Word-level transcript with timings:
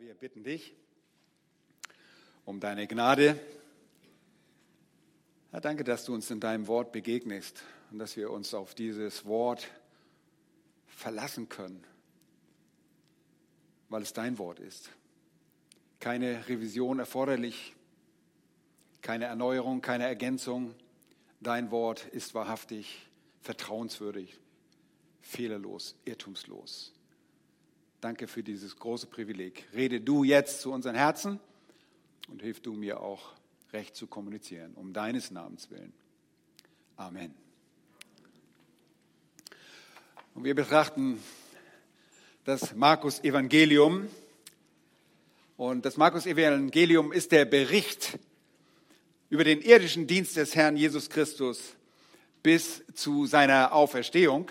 Herr, 0.00 0.06
wir 0.06 0.14
bitten 0.14 0.44
dich 0.44 0.72
um 2.46 2.58
deine 2.58 2.86
Gnade. 2.86 3.38
Herr, 5.50 5.60
danke, 5.60 5.84
dass 5.84 6.06
du 6.06 6.14
uns 6.14 6.30
in 6.30 6.40
deinem 6.40 6.68
Wort 6.68 6.92
begegnest 6.92 7.62
und 7.90 7.98
dass 7.98 8.16
wir 8.16 8.30
uns 8.30 8.54
auf 8.54 8.74
dieses 8.74 9.26
Wort 9.26 9.68
verlassen 10.86 11.48
können, 11.48 11.84
weil 13.90 14.02
es 14.02 14.12
dein 14.12 14.38
Wort 14.38 14.58
ist. 14.58 14.90
Keine 15.98 16.48
Revision 16.48 16.98
erforderlich, 16.98 17.74
keine 19.02 19.26
Erneuerung, 19.26 19.82
keine 19.82 20.04
Ergänzung. 20.04 20.74
Dein 21.40 21.70
Wort 21.70 22.06
ist 22.06 22.34
wahrhaftig, 22.34 23.06
vertrauenswürdig, 23.42 24.38
fehlerlos, 25.20 25.94
irrtumslos. 26.04 26.94
Danke 28.00 28.28
für 28.28 28.42
dieses 28.42 28.76
große 28.76 29.08
Privileg. 29.08 29.68
Rede 29.74 30.00
du 30.00 30.24
jetzt 30.24 30.62
zu 30.62 30.72
unseren 30.72 30.94
Herzen 30.94 31.38
und 32.28 32.40
hilf 32.40 32.60
du 32.60 32.72
mir 32.72 32.98
auch 32.98 33.34
recht 33.74 33.94
zu 33.94 34.06
kommunizieren, 34.06 34.72
um 34.74 34.94
deines 34.94 35.30
Namens 35.30 35.70
willen. 35.70 35.92
Amen. 36.96 37.34
Und 40.34 40.44
wir 40.44 40.54
betrachten 40.54 41.22
das 42.44 42.74
Markus 42.74 43.22
Evangelium. 43.22 44.08
Und 45.58 45.84
das 45.84 45.98
Markus 45.98 46.24
Evangelium 46.24 47.12
ist 47.12 47.32
der 47.32 47.44
Bericht 47.44 48.18
über 49.28 49.44
den 49.44 49.60
irdischen 49.60 50.06
Dienst 50.06 50.38
des 50.38 50.56
Herrn 50.56 50.78
Jesus 50.78 51.10
Christus 51.10 51.76
bis 52.42 52.82
zu 52.94 53.26
seiner 53.26 53.74
Auferstehung 53.74 54.50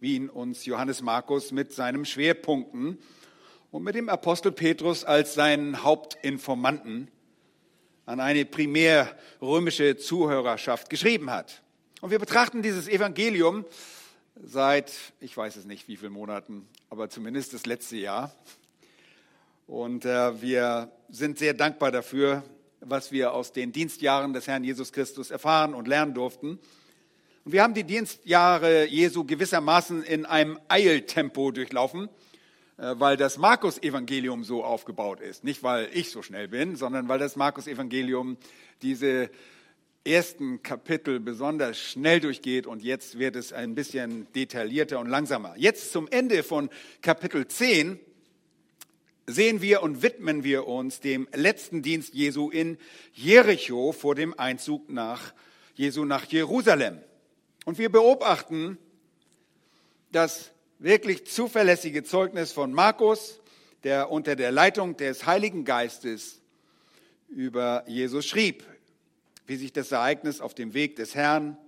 wie 0.00 0.16
ihn 0.16 0.28
uns 0.28 0.66
Johannes 0.66 1.02
Markus 1.02 1.52
mit 1.52 1.72
seinen 1.72 2.04
Schwerpunkten 2.04 2.98
und 3.70 3.82
mit 3.82 3.94
dem 3.94 4.08
Apostel 4.08 4.52
Petrus 4.52 5.04
als 5.04 5.34
seinen 5.34 5.82
Hauptinformanten 5.82 7.10
an 8.04 8.20
eine 8.20 8.44
primär 8.44 9.16
römische 9.42 9.96
Zuhörerschaft 9.96 10.90
geschrieben 10.90 11.30
hat. 11.30 11.62
Und 12.00 12.10
wir 12.10 12.18
betrachten 12.18 12.62
dieses 12.62 12.88
Evangelium 12.88 13.64
seit, 14.42 14.92
ich 15.20 15.36
weiß 15.36 15.56
es 15.56 15.64
nicht 15.64 15.88
wie 15.88 15.96
vielen 15.96 16.12
Monaten, 16.12 16.68
aber 16.90 17.08
zumindest 17.08 17.54
das 17.54 17.66
letzte 17.66 17.96
Jahr. 17.96 18.34
Und 19.66 20.04
äh, 20.04 20.40
wir 20.40 20.92
sind 21.08 21.38
sehr 21.38 21.54
dankbar 21.54 21.90
dafür, 21.90 22.44
was 22.80 23.10
wir 23.10 23.32
aus 23.32 23.52
den 23.52 23.72
Dienstjahren 23.72 24.32
des 24.32 24.46
Herrn 24.46 24.62
Jesus 24.62 24.92
Christus 24.92 25.30
erfahren 25.30 25.74
und 25.74 25.88
lernen 25.88 26.14
durften. 26.14 26.60
Und 27.46 27.52
wir 27.52 27.62
haben 27.62 27.74
die 27.74 27.84
Dienstjahre 27.84 28.88
Jesu 28.88 29.22
gewissermaßen 29.22 30.02
in 30.02 30.26
einem 30.26 30.58
Eiltempo 30.66 31.52
durchlaufen, 31.52 32.08
äh, 32.76 32.96
weil 32.98 33.16
das 33.16 33.38
Markus-Evangelium 33.38 34.42
so 34.42 34.64
aufgebaut 34.64 35.20
ist. 35.20 35.44
Nicht, 35.44 35.62
weil 35.62 35.88
ich 35.92 36.10
so 36.10 36.22
schnell 36.22 36.48
bin, 36.48 36.74
sondern 36.74 37.06
weil 37.06 37.20
das 37.20 37.36
Markus-Evangelium 37.36 38.36
diese 38.82 39.30
ersten 40.04 40.64
Kapitel 40.64 41.20
besonders 41.20 41.78
schnell 41.78 42.18
durchgeht 42.18 42.66
und 42.66 42.82
jetzt 42.82 43.20
wird 43.20 43.36
es 43.36 43.52
ein 43.52 43.76
bisschen 43.76 44.26
detaillierter 44.32 44.98
und 44.98 45.06
langsamer. 45.06 45.54
Jetzt 45.56 45.92
zum 45.92 46.08
Ende 46.08 46.42
von 46.42 46.68
Kapitel 47.00 47.46
10 47.46 48.00
sehen 49.28 49.62
wir 49.62 49.84
und 49.84 50.02
widmen 50.02 50.42
wir 50.42 50.66
uns 50.66 50.98
dem 50.98 51.28
letzten 51.32 51.82
Dienst 51.82 52.12
Jesu 52.12 52.50
in 52.50 52.76
Jericho 53.12 53.92
vor 53.92 54.16
dem 54.16 54.36
Einzug 54.36 54.90
nach 54.90 55.32
Jesu 55.76 56.04
nach 56.04 56.24
Jerusalem. 56.24 56.98
Und 57.66 57.78
wir 57.78 57.90
beobachten 57.90 58.78
das 60.12 60.52
wirklich 60.78 61.26
zuverlässige 61.26 62.04
Zeugnis 62.04 62.52
von 62.52 62.72
Markus, 62.72 63.40
der 63.82 64.12
unter 64.12 64.36
der 64.36 64.52
Leitung 64.52 64.96
des 64.96 65.26
Heiligen 65.26 65.64
Geistes 65.64 66.40
über 67.28 67.82
Jesus 67.88 68.24
schrieb, 68.24 68.64
wie 69.48 69.56
sich 69.56 69.72
das 69.72 69.90
Ereignis 69.90 70.40
auf 70.40 70.54
dem 70.54 70.74
Weg 70.74 70.94
des 70.94 71.16
Herrn 71.16 71.58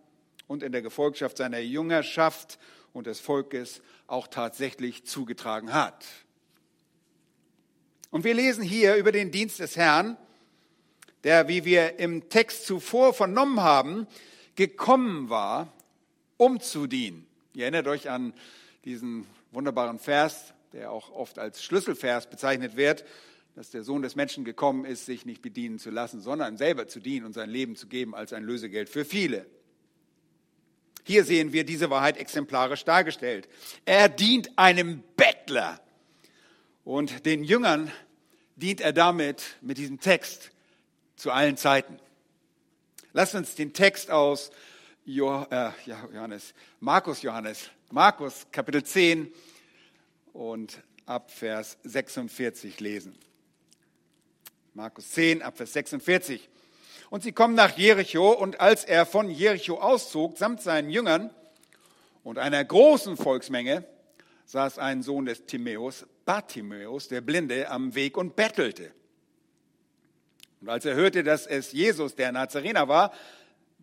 und 0.47 0.63
in 0.63 0.71
der 0.71 0.83
Gefolgschaft 0.83 1.37
seiner 1.37 1.59
Jüngerschaft 1.59 2.61
und 2.93 3.09
des 3.09 3.19
Volkes 3.19 3.83
auch 4.07 4.29
tatsächlich 4.29 5.05
zugetragen 5.05 5.73
hat. 5.73 6.05
Und 8.11 8.23
wir 8.23 8.35
lesen 8.35 8.63
hier 8.63 8.95
über 8.95 9.11
den 9.11 9.33
Dienst 9.33 9.59
des 9.59 9.77
Herrn, 9.77 10.17
der, 11.25 11.49
wie 11.49 11.65
wir 11.65 11.99
im 11.99 12.29
Text 12.29 12.67
zuvor 12.67 13.15
vernommen 13.15 13.61
haben, 13.61 14.07
gekommen 14.55 15.29
war, 15.29 15.73
um 16.39 16.61
zu 16.61 16.87
dienen. 16.87 17.27
Ihr 17.53 17.65
erinnert 17.65 17.87
euch 17.89 18.09
an 18.09 18.33
diesen 18.87 19.27
wunderbaren 19.51 19.99
Vers, 19.99 20.55
der 20.73 20.91
auch 20.91 21.11
oft 21.11 21.39
als 21.39 21.63
Schlüsselvers 21.63 22.31
bezeichnet 22.31 22.77
wird, 22.77 23.05
dass 23.55 23.71
der 23.71 23.83
Sohn 23.83 24.03
des 24.03 24.15
Menschen 24.15 24.45
gekommen 24.45 24.85
ist, 24.85 25.05
sich 25.05 25.27
nicht 25.27 25.43
bedienen 25.43 25.79
zu 25.79 25.91
lassen, 25.91 26.21
sondern 26.21 26.57
selber 26.57 26.87
zu 26.87 27.01
dienen 27.01 27.27
und 27.27 27.33
sein 27.33 27.51
Leben 27.51 27.77
zu 27.77 27.89
geben 27.89 28.15
als 28.15 28.33
ein 28.33 28.45
Lösegeld 28.45 28.89
für 28.89 29.05
viele. 29.05 29.47
Hier 31.05 31.25
sehen 31.25 31.53
wir 31.53 31.65
diese 31.65 31.91
Wahrheit 31.91 32.19
exemplarisch 32.19 32.85
dargestellt. 32.85 33.49
Er 33.85 34.09
dient 34.09 34.57
einem 34.57 35.03
Bettler 35.17 35.81
und 36.85 37.27
den 37.27 37.43
Jüngern 37.43 37.91
dient 38.57 38.81
er 38.81 38.93
damit 38.93 39.57
mit 39.61 39.79
diesem 39.79 40.01
Text 40.01 40.51
zu 41.17 41.33
allen 41.33 41.57
Zeiten. 41.57 41.99
Lasst 43.13 43.35
uns 43.35 43.55
den 43.55 43.73
Text 43.73 44.11
aus 44.11 44.51
Johannes, 45.09 46.53
Markus 46.81 47.23
Johannes, 47.23 47.71
Markus 47.91 48.47
Kapitel 48.53 48.85
10 48.85 49.33
und 50.35 50.83
ab 51.07 51.31
Vers 51.31 51.79
46 51.85 52.79
lesen. 52.81 53.17
Markus 54.75 55.11
10 55.13 55.41
ab 55.41 55.57
Vers 55.57 55.73
46. 55.73 56.51
Und 57.09 57.23
sie 57.23 57.33
kommen 57.33 57.55
nach 57.55 57.79
Jericho 57.79 58.33
und 58.33 58.61
als 58.61 58.85
er 58.85 59.07
von 59.07 59.31
Jericho 59.31 59.81
auszog, 59.81 60.37
samt 60.37 60.61
seinen 60.61 60.91
Jüngern 60.91 61.31
und 62.23 62.37
einer 62.37 62.63
großen 62.63 63.17
Volksmenge, 63.17 63.85
saß 64.45 64.79
ein 64.79 65.03
Sohn 65.03 65.25
des 65.25 65.47
Timäus, 65.47 66.05
Bartimäus, 66.27 67.09
der 67.09 67.23
Blinde, 67.23 67.71
am 67.71 67.95
Weg 67.95 68.19
und 68.19 68.37
bettelte. 68.37 68.93
Und 70.61 70.69
als 70.69 70.85
er 70.85 70.97
hörte, 70.97 71.25
dass 71.25 71.47
es 71.47 71.73
Jesus, 71.73 72.15
der 72.15 72.31
Nazarener 72.31 72.89
war, 72.89 73.15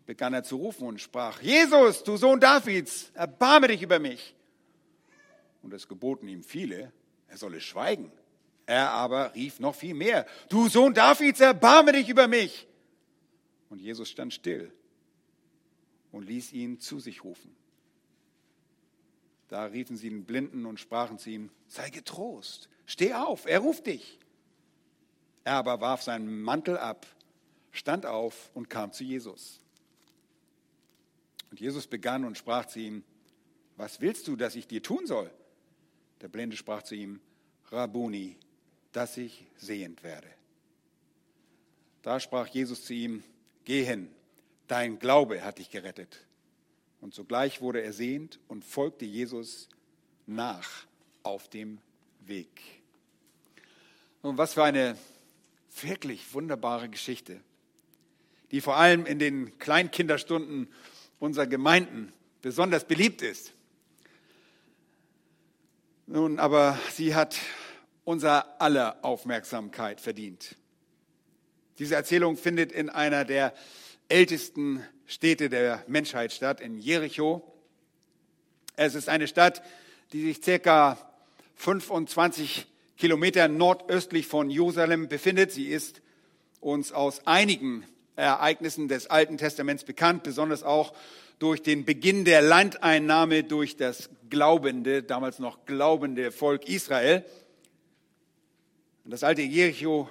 begann 0.06 0.32
er 0.32 0.44
zu 0.44 0.56
rufen 0.56 0.86
und 0.86 1.00
sprach, 1.00 1.42
Jesus, 1.42 2.04
du 2.04 2.16
Sohn 2.16 2.40
Davids, 2.40 3.10
erbarme 3.14 3.68
dich 3.68 3.82
über 3.82 3.98
mich. 3.98 4.34
Und 5.62 5.74
es 5.74 5.88
geboten 5.88 6.28
ihm 6.28 6.44
viele, 6.44 6.92
er 7.28 7.36
solle 7.36 7.60
schweigen. 7.60 8.12
Er 8.66 8.90
aber 8.90 9.34
rief 9.34 9.60
noch 9.60 9.74
viel 9.74 9.94
mehr, 9.94 10.26
du 10.48 10.68
Sohn 10.68 10.94
Davids, 10.94 11.40
erbarme 11.40 11.92
dich 11.92 12.08
über 12.08 12.28
mich. 12.28 12.66
Und 13.68 13.80
Jesus 13.80 14.08
stand 14.08 14.32
still 14.32 14.72
und 16.12 16.24
ließ 16.24 16.52
ihn 16.52 16.78
zu 16.78 17.00
sich 17.00 17.24
rufen. 17.24 17.54
Da 19.48 19.64
riefen 19.64 19.96
sie 19.96 20.08
den 20.08 20.24
Blinden 20.24 20.66
und 20.66 20.80
sprachen 20.80 21.18
zu 21.18 21.30
ihm, 21.30 21.50
sei 21.66 21.90
getrost, 21.90 22.68
steh 22.86 23.14
auf, 23.14 23.46
er 23.46 23.60
ruft 23.60 23.86
dich. 23.86 24.18
Er 25.44 25.54
aber 25.54 25.80
warf 25.80 26.02
seinen 26.02 26.42
Mantel 26.42 26.78
ab, 26.78 27.06
stand 27.70 28.06
auf 28.06 28.50
und 28.54 28.68
kam 28.68 28.92
zu 28.92 29.04
Jesus. 29.04 29.60
Und 31.50 31.60
Jesus 31.60 31.86
begann 31.86 32.24
und 32.24 32.36
sprach 32.36 32.66
zu 32.66 32.80
ihm, 32.80 33.04
was 33.76 34.00
willst 34.00 34.26
du, 34.28 34.36
dass 34.36 34.56
ich 34.56 34.66
dir 34.66 34.82
tun 34.82 35.06
soll? 35.06 35.30
Der 36.20 36.28
Blinde 36.28 36.56
sprach 36.56 36.82
zu 36.82 36.94
ihm, 36.94 37.20
Rabuni, 37.70 38.36
dass 38.92 39.16
ich 39.16 39.44
sehend 39.56 40.02
werde. 40.02 40.28
Da 42.02 42.20
sprach 42.20 42.46
Jesus 42.46 42.84
zu 42.84 42.94
ihm, 42.94 43.22
geh 43.64 43.84
hin, 43.84 44.08
dein 44.68 44.98
Glaube 44.98 45.42
hat 45.42 45.58
dich 45.58 45.70
gerettet. 45.70 46.26
Und 47.00 47.14
sogleich 47.14 47.60
wurde 47.60 47.82
er 47.82 47.92
sehend 47.92 48.38
und 48.48 48.64
folgte 48.64 49.04
Jesus 49.04 49.68
nach 50.26 50.86
auf 51.22 51.48
dem 51.48 51.78
Weg. 52.20 52.62
Und 54.22 54.38
was 54.38 54.54
für 54.54 54.64
eine 54.64 54.96
wirklich 55.82 56.32
wunderbare 56.32 56.88
Geschichte, 56.88 57.40
die 58.50 58.60
vor 58.60 58.76
allem 58.76 59.06
in 59.06 59.18
den 59.18 59.58
Kleinkinderstunden 59.58 60.68
unserer 61.18 61.46
Gemeinden 61.46 62.12
besonders 62.42 62.84
beliebt 62.84 63.22
ist. 63.22 63.52
Nun, 66.06 66.38
aber 66.38 66.78
sie 66.92 67.14
hat 67.14 67.36
unser 68.04 68.60
aller 68.60 69.04
Aufmerksamkeit 69.04 70.00
verdient. 70.00 70.54
Diese 71.78 71.96
Erzählung 71.96 72.36
findet 72.36 72.70
in 72.72 72.88
einer 72.88 73.24
der 73.24 73.52
ältesten 74.08 74.82
Städte 75.06 75.48
der 75.48 75.82
Menschheit 75.88 76.32
statt, 76.32 76.60
in 76.60 76.78
Jericho. 76.78 77.42
Es 78.76 78.94
ist 78.94 79.08
eine 79.08 79.26
Stadt, 79.26 79.62
die 80.12 80.22
sich 80.22 80.42
circa 80.42 80.98
25 81.56 82.66
Kilometer 82.96 83.48
nordöstlich 83.48 84.26
von 84.26 84.48
Jerusalem 84.50 85.08
befindet. 85.08 85.52
Sie 85.52 85.66
ist 85.66 86.00
uns 86.60 86.92
aus 86.92 87.26
einigen 87.26 87.84
Ereignissen 88.16 88.88
des 88.88 89.08
Alten 89.08 89.36
Testaments 89.38 89.84
bekannt, 89.84 90.22
besonders 90.22 90.62
auch 90.62 90.94
durch 91.38 91.62
den 91.62 91.84
Beginn 91.84 92.24
der 92.24 92.40
Landeinnahme 92.40 93.44
durch 93.44 93.76
das 93.76 94.08
glaubende, 94.30 95.02
damals 95.02 95.38
noch 95.38 95.66
glaubende 95.66 96.32
Volk 96.32 96.66
Israel. 96.68 97.24
Und 99.04 99.10
das 99.10 99.22
alte 99.22 99.42
Jericho 99.42 100.08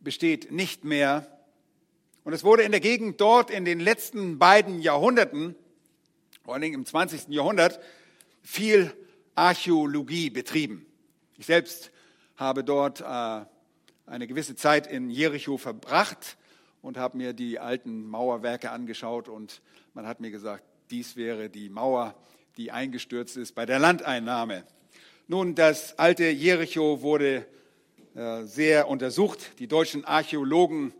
besteht 0.00 0.52
nicht 0.52 0.84
mehr. 0.84 1.26
Und 2.24 2.32
es 2.32 2.44
wurde 2.44 2.62
in 2.62 2.70
der 2.70 2.80
Gegend 2.80 3.20
dort 3.20 3.50
in 3.50 3.64
den 3.64 3.80
letzten 3.80 4.38
beiden 4.38 4.80
Jahrhunderten, 4.80 5.56
vor 6.44 6.54
allen 6.54 6.62
Dingen 6.62 6.76
im 6.76 6.86
20. 6.86 7.28
Jahrhundert, 7.28 7.80
viel 8.42 8.94
Archäologie 9.34 10.30
betrieben. 10.30 10.86
Ich 11.38 11.46
selbst 11.46 11.90
habe 12.36 12.62
dort 12.62 13.00
äh, 13.00 13.44
eine 14.06 14.26
gewisse 14.28 14.54
Zeit 14.54 14.86
in 14.86 15.10
Jericho 15.10 15.58
verbracht 15.58 16.36
und 16.82 16.98
habe 16.98 17.16
mir 17.16 17.32
die 17.32 17.58
alten 17.58 18.06
Mauerwerke 18.06 18.70
angeschaut 18.70 19.28
und 19.28 19.62
man 19.94 20.06
hat 20.06 20.20
mir 20.20 20.30
gesagt, 20.30 20.64
dies 20.90 21.16
wäre 21.16 21.48
die 21.48 21.70
Mauer, 21.70 22.14
die 22.56 22.70
eingestürzt 22.72 23.36
ist 23.36 23.54
bei 23.54 23.64
der 23.64 23.78
Landeinnahme. 23.78 24.64
Nun, 25.28 25.54
das 25.54 25.98
alte 25.98 26.28
Jericho 26.28 27.00
wurde 27.00 27.46
äh, 28.14 28.42
sehr 28.42 28.88
untersucht. 28.88 29.58
Die 29.58 29.68
deutschen 29.68 30.04
Archäologen 30.04 30.92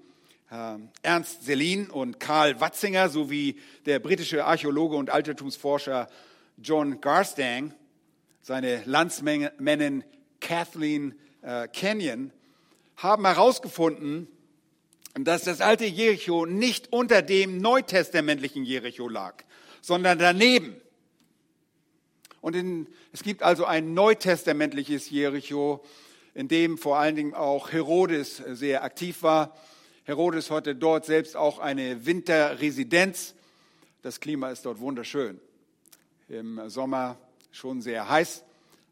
äh, 0.51 0.79
Ernst 1.03 1.45
Selin 1.45 1.91
und 1.91 2.21
Karl 2.21 2.61
Watzinger 2.61 3.09
sowie 3.09 3.59
der 3.85 3.99
britische 3.99 4.45
Archäologe 4.45 4.97
und 4.97 5.11
Altertumsforscher 5.11 6.09
John 6.57 7.01
Garstang, 7.01 7.75
seine 8.41 8.83
Landsmännin 8.85 10.05
Kathleen 10.41 11.15
äh, 11.43 11.69
Kenyon, 11.69 12.33
haben 12.97 13.27
herausgefunden, 13.27 14.29
dass 15.15 15.43
das 15.43 15.61
alte 15.61 15.85
Jericho 15.85 16.47
nicht 16.47 16.93
unter 16.93 17.23
dem 17.23 17.59
neutestamentlichen 17.59 18.65
Jericho 18.65 19.09
lag, 19.09 19.45
sondern 19.81 20.19
daneben. 20.19 20.77
Und 22.41 22.57
in, 22.57 22.87
es 23.13 23.23
gibt 23.23 23.43
also 23.43 23.65
ein 23.65 23.95
neutestamentliches 23.95 25.11
Jericho, 25.11 25.85
in 26.35 26.49
dem 26.49 26.79
vor 26.79 26.99
allen 26.99 27.15
Dingen 27.15 27.35
auch 27.35 27.73
Herodes 27.73 28.39
sehr 28.39 28.83
aktiv 28.83 29.23
war. 29.23 29.57
Herodes 30.05 30.51
hatte 30.51 30.75
dort 30.75 31.05
selbst 31.05 31.37
auch 31.37 31.59
eine 31.59 32.05
Winterresidenz. 32.07 33.35
Das 34.03 34.19
Klima 34.19 34.51
ist 34.51 34.65
dort 34.67 34.81
wunderschön. 34.81 35.41
Im 36.29 36.69
Sommer 36.69 37.19
schon 37.53 37.83
sehr 37.83 38.09
heiß, 38.09 38.45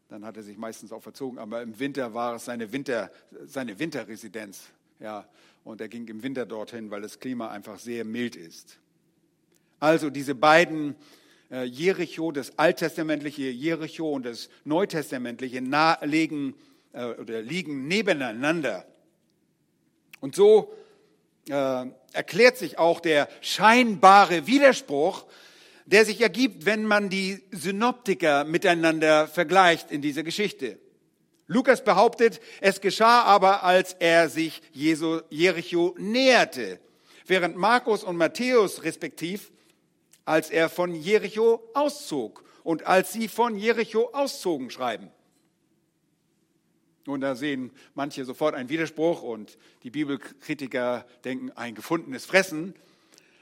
dann 0.07 0.23
hat 0.23 0.37
er 0.37 0.43
sich 0.43 0.57
meistens 0.57 0.91
auch 0.91 1.01
verzogen, 1.01 1.39
aber 1.39 1.61
im 1.61 1.79
Winter 1.79 2.13
war 2.13 2.35
es 2.35 2.45
seine, 2.45 2.71
Winter, 2.71 3.11
seine 3.45 3.79
Winterresidenz. 3.79 4.61
Ja, 4.99 5.25
und 5.63 5.81
er 5.81 5.87
ging 5.87 6.07
im 6.07 6.23
Winter 6.23 6.45
dorthin, 6.45 6.91
weil 6.91 7.01
das 7.01 7.19
Klima 7.19 7.49
einfach 7.49 7.79
sehr 7.79 8.05
mild 8.05 8.35
ist. 8.35 8.79
Also 9.79 10.09
diese 10.09 10.35
beiden 10.35 10.95
äh, 11.51 11.63
Jericho, 11.63 12.31
das 12.31 12.57
alttestamentliche 12.57 13.49
Jericho 13.49 14.11
und 14.11 14.25
das 14.25 14.49
neutestamentliche 14.63 15.61
nahelegen 15.61 16.55
äh, 16.93 17.05
oder 17.05 17.41
liegen 17.41 17.87
nebeneinander. 17.87 18.85
Und 20.19 20.35
so 20.35 20.73
äh, 21.49 21.85
erklärt 22.13 22.57
sich 22.57 22.77
auch 22.77 22.99
der 22.99 23.27
scheinbare 23.41 24.47
Widerspruch, 24.47 25.25
der 25.85 26.05
sich 26.05 26.21
ergibt, 26.21 26.65
wenn 26.65 26.85
man 26.85 27.09
die 27.09 27.43
Synoptiker 27.51 28.45
miteinander 28.45 29.27
vergleicht 29.27 29.91
in 29.91 30.01
dieser 30.01 30.23
Geschichte. 30.23 30.77
Lukas 31.51 31.83
behauptet, 31.83 32.39
es 32.61 32.79
geschah 32.79 33.23
aber, 33.23 33.63
als 33.63 33.93
er 33.99 34.29
sich 34.29 34.61
Jericho 34.71 35.95
näherte, 35.97 36.79
während 37.27 37.57
Markus 37.57 38.05
und 38.05 38.15
Matthäus 38.15 38.83
respektiv, 38.83 39.51
als 40.23 40.49
er 40.49 40.69
von 40.69 40.95
Jericho 40.95 41.61
auszog 41.73 42.45
und 42.63 42.87
als 42.87 43.11
sie 43.11 43.27
von 43.27 43.57
Jericho 43.57 44.11
auszogen 44.13 44.69
schreiben. 44.69 45.11
Und 47.05 47.19
da 47.19 47.35
sehen 47.35 47.71
manche 47.95 48.23
sofort 48.23 48.55
einen 48.55 48.69
Widerspruch 48.69 49.21
und 49.21 49.57
die 49.83 49.89
Bibelkritiker 49.89 51.05
denken, 51.25 51.51
ein 51.51 51.75
gefundenes 51.75 52.25
Fressen. 52.25 52.75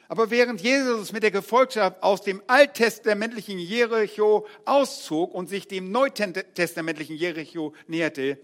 Aber 0.10 0.32
während 0.32 0.60
Jesus 0.60 1.12
mit 1.12 1.22
der 1.22 1.30
Gefolgschaft 1.30 2.02
aus 2.02 2.24
dem 2.24 2.42
alttestamentlichen 2.48 3.60
Jericho 3.60 4.48
auszog 4.66 5.36
und 5.36 5.48
sich 5.48 5.68
dem 5.68 5.92
neutestamentlichen 5.92 7.16
Jericho 7.16 7.76
näherte, 7.88 8.40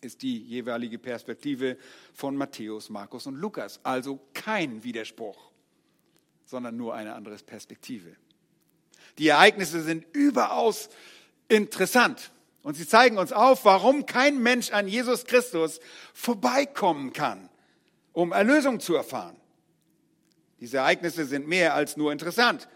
ist 0.00 0.22
die 0.22 0.42
jeweilige 0.42 0.98
Perspektive 0.98 1.78
von 2.12 2.36
Matthäus, 2.36 2.90
Markus 2.90 3.28
und 3.28 3.36
Lukas. 3.36 3.78
Also 3.84 4.18
kein 4.34 4.82
Widerspruch, 4.82 5.52
sondern 6.44 6.76
nur 6.76 6.94
eine 6.94 7.14
andere 7.14 7.36
Perspektive. 7.36 8.16
Die 9.18 9.28
Ereignisse 9.28 9.82
sind 9.82 10.04
überaus 10.12 10.88
interessant 11.48 12.32
und 12.64 12.74
sie 12.74 12.88
zeigen 12.88 13.18
uns 13.18 13.32
auf, 13.32 13.64
warum 13.64 14.04
kein 14.04 14.42
Mensch 14.42 14.72
an 14.72 14.88
Jesus 14.88 15.26
Christus 15.26 15.78
vorbeikommen 16.12 17.12
kann, 17.12 17.48
um 18.12 18.32
Erlösung 18.32 18.80
zu 18.80 18.96
erfahren. 18.96 19.36
Diese 20.60 20.78
Ereignisse 20.78 21.26
sind 21.26 21.46
mehr 21.46 21.74
als 21.74 21.96
nur 21.96 22.12
interessant. 22.12 22.68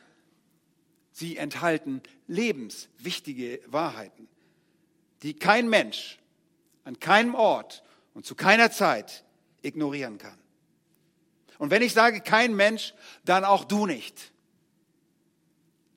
Sie 1.13 1.37
enthalten 1.37 2.03
lebenswichtige 2.27 3.61
Wahrheiten, 3.67 4.29
die 5.23 5.35
kein 5.35 5.69
Mensch 5.69 6.19
an 6.85 7.01
keinem 7.01 7.35
Ort 7.35 7.83
und 8.15 8.27
zu 8.27 8.35
keiner 8.35 8.71
Zeit 8.71 9.25
ignorieren 9.63 10.19
kann. 10.19 10.39
Und 11.59 11.71
wenn 11.71 11.83
ich 11.83 11.93
sage 11.93 12.21
kein 12.21 12.55
Mensch, 12.55 12.95
dann 13.25 13.45
auch 13.45 13.65
du 13.65 13.87
nicht. 13.87 14.33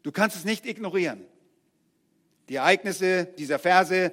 Du 0.02 0.12
kannst 0.12 0.36
es 0.36 0.44
nicht 0.44 0.66
ignorieren. 0.66 1.26
Die 2.50 2.56
Ereignisse 2.56 3.26
dieser 3.38 3.60
Verse 3.60 4.12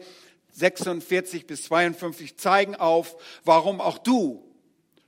46 0.52 1.46
bis 1.46 1.64
52 1.64 2.36
zeigen 2.36 2.76
auf, 2.76 3.16
warum 3.44 3.80
auch 3.80 3.98
du 3.98 4.44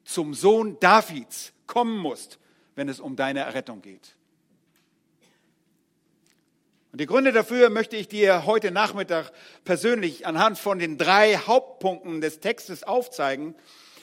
zum 0.05 0.35
Sohn 0.35 0.79
Davids 0.81 1.53
kommen 1.67 1.99
musst 1.99 2.41
wenn 2.75 2.89
es 2.89 3.01
um 3.01 3.17
deine 3.17 3.41
Errettung 3.41 3.83
geht. 3.83 4.17
Und 6.93 7.01
die 7.01 7.07
Gründe 7.07 7.33
dafür 7.33 7.71
möchte 7.71 7.97
ich 7.97 8.07
dir 8.09 8.45
heute 8.45 8.71
Nachmittag 8.71 9.33
persönlich 9.65 10.27
anhand 10.27 10.59
von 10.59 10.79
den 10.79 10.99
drei 10.99 11.37
Hauptpunkten 11.37 12.21
des 12.21 12.41
Textes 12.41 12.83
aufzeigen. 12.83 13.55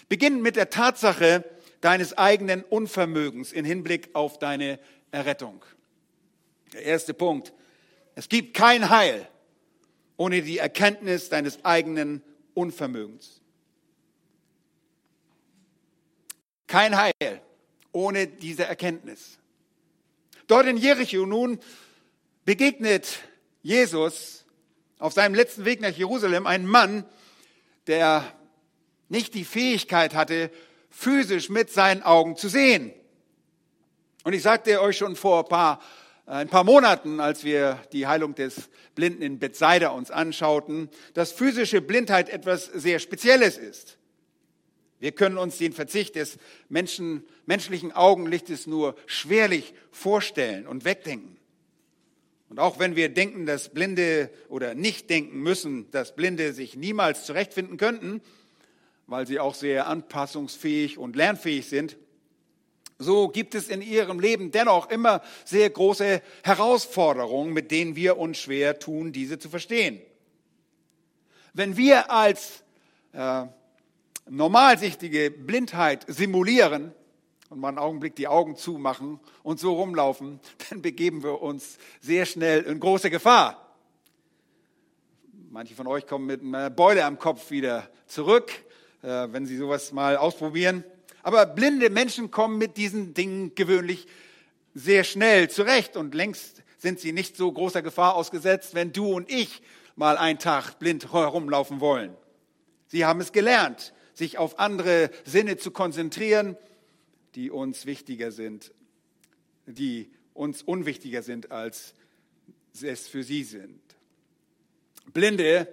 Beginnend 0.07 0.41
mit 0.41 0.55
der 0.55 0.71
Tatsache 0.71 1.43
deines 1.81 2.17
eigenen 2.17 2.63
Unvermögens 2.63 3.51
in 3.51 3.63
Hinblick 3.63 4.09
auf 4.13 4.39
deine 4.39 4.79
Errettung. 5.11 5.63
Der 6.73 6.83
erste 6.83 7.13
Punkt. 7.13 7.53
Es 8.15 8.27
gibt 8.27 8.55
kein 8.55 8.89
Heil 8.89 9.27
ohne 10.19 10.41
die 10.41 10.57
Erkenntnis 10.57 11.29
deines 11.29 11.63
eigenen 11.63 12.21
Unvermögens. 12.53 13.39
Kein 16.67 16.97
Heil 16.97 17.41
ohne 17.91 18.27
diese 18.27 18.65
Erkenntnis. 18.65 19.37
Dort 20.47 20.65
in 20.65 20.77
Jericho 20.77 21.25
nun 21.25 21.59
begegnet 22.45 23.19
Jesus 23.61 24.45
auf 24.97 25.13
seinem 25.13 25.35
letzten 25.35 25.65
Weg 25.65 25.81
nach 25.81 25.95
Jerusalem 25.95 26.47
einen 26.47 26.65
Mann, 26.65 27.05
der 27.85 28.25
nicht 29.09 29.33
die 29.33 29.45
Fähigkeit 29.45 30.15
hatte, 30.15 30.49
physisch 30.89 31.49
mit 31.49 31.71
seinen 31.71 32.01
Augen 32.01 32.35
zu 32.35 32.49
sehen. 32.49 32.91
Und 34.23 34.33
ich 34.33 34.41
sagte 34.41 34.81
euch 34.81 34.97
schon 34.97 35.15
vor 35.15 35.43
ein 35.43 35.49
paar, 35.49 35.81
ein 36.25 36.49
paar 36.49 36.63
Monaten, 36.63 37.19
als 37.19 37.43
wir 37.43 37.79
die 37.91 38.07
Heilung 38.07 38.35
des 38.35 38.69
Blinden 38.95 39.21
in 39.21 39.39
Bethsaida 39.39 39.89
uns 39.89 40.11
anschauten, 40.11 40.89
dass 41.13 41.31
physische 41.31 41.81
Blindheit 41.81 42.29
etwas 42.29 42.65
sehr 42.65 42.99
Spezielles 42.99 43.57
ist. 43.57 43.98
Wir 44.99 45.11
können 45.13 45.37
uns 45.37 45.57
den 45.57 45.71
Verzicht 45.73 46.15
des 46.15 46.37
Menschen, 46.67 47.23
menschlichen 47.45 47.91
Augenlichtes 47.91 48.67
nur 48.67 48.95
schwerlich 49.05 49.73
vorstellen 49.91 50.67
und 50.67 50.83
wegdenken. 50.85 51.37
Und 52.49 52.59
auch 52.59 52.79
wenn 52.79 52.95
wir 52.95 53.09
denken, 53.09 53.45
dass 53.45 53.69
Blinde 53.69 54.29
oder 54.49 54.73
nicht 54.73 55.09
denken 55.09 55.39
müssen, 55.41 55.89
dass 55.91 56.15
Blinde 56.15 56.51
sich 56.51 56.75
niemals 56.75 57.25
zurechtfinden 57.25 57.77
könnten, 57.77 58.21
weil 59.07 59.27
sie 59.27 59.39
auch 59.39 59.53
sehr 59.53 59.87
anpassungsfähig 59.87 60.97
und 60.97 61.15
lernfähig 61.15 61.67
sind, 61.67 61.97
so 62.97 63.29
gibt 63.29 63.55
es 63.55 63.69
in 63.69 63.81
ihrem 63.81 64.19
Leben 64.19 64.51
dennoch 64.51 64.89
immer 64.89 65.21
sehr 65.45 65.69
große 65.69 66.21
Herausforderungen, 66.43 67.53
mit 67.53 67.71
denen 67.71 67.95
wir 67.95 68.17
uns 68.17 68.39
schwer 68.39 68.77
tun, 68.77 69.13
diese 69.13 69.39
zu 69.39 69.49
verstehen. 69.49 70.01
Wenn 71.53 71.77
wir 71.77 72.11
als 72.11 72.63
äh, 73.13 73.45
normalsichtige 74.29 75.31
Blindheit 75.31 76.05
simulieren 76.07 76.93
und 77.49 77.59
mal 77.59 77.69
einen 77.69 77.79
Augenblick 77.79 78.15
die 78.15 78.27
Augen 78.27 78.55
zumachen 78.55 79.19
und 79.43 79.59
so 79.59 79.73
rumlaufen, 79.73 80.39
dann 80.69 80.81
begeben 80.81 81.23
wir 81.23 81.41
uns 81.41 81.77
sehr 81.99 82.25
schnell 82.25 82.61
in 82.61 82.79
große 82.79 83.09
Gefahr. 83.09 83.75
Manche 85.49 85.73
von 85.73 85.87
euch 85.87 86.05
kommen 86.05 86.27
mit 86.27 86.43
einer 86.43 86.69
Beule 86.69 87.03
am 87.05 87.17
Kopf 87.17 87.49
wieder 87.49 87.89
zurück, 88.05 88.51
äh, 89.01 89.27
wenn 89.31 89.47
sie 89.47 89.57
sowas 89.57 89.91
mal 89.91 90.15
ausprobieren. 90.15 90.83
Aber 91.23 91.45
blinde 91.47 91.89
Menschen 91.89 92.29
kommen 92.29 92.59
mit 92.59 92.77
diesen 92.77 93.13
Dingen 93.15 93.55
gewöhnlich 93.55 94.07
sehr 94.75 95.03
schnell 95.03 95.49
zurecht 95.49 95.97
und 95.97 96.13
längst 96.13 96.61
sind 96.77 96.99
sie 96.99 97.11
nicht 97.11 97.35
so 97.35 97.51
großer 97.51 97.81
Gefahr 97.81 98.15
ausgesetzt, 98.15 98.75
wenn 98.75 98.93
du 98.93 99.11
und 99.11 99.29
ich 99.29 99.61
mal 99.95 100.17
einen 100.17 100.39
Tag 100.39 100.77
blind 100.79 101.11
herumlaufen 101.11 101.81
wollen. 101.81 102.15
Sie 102.87 103.05
haben 103.05 103.19
es 103.19 103.31
gelernt, 103.31 103.93
sich 104.19 104.37
auf 104.37 104.59
andere 104.59 105.09
Sinne 105.25 105.57
zu 105.57 105.71
konzentrieren, 105.71 106.55
die 107.33 107.49
uns 107.49 107.87
wichtiger 107.87 108.31
sind, 108.31 108.71
die 109.65 110.11
uns 110.33 110.61
unwichtiger 110.61 111.23
sind, 111.23 111.51
als 111.51 111.95
es 112.81 113.07
für 113.07 113.23
sie 113.23 113.43
sind. 113.43 113.81
Blinde 115.11 115.67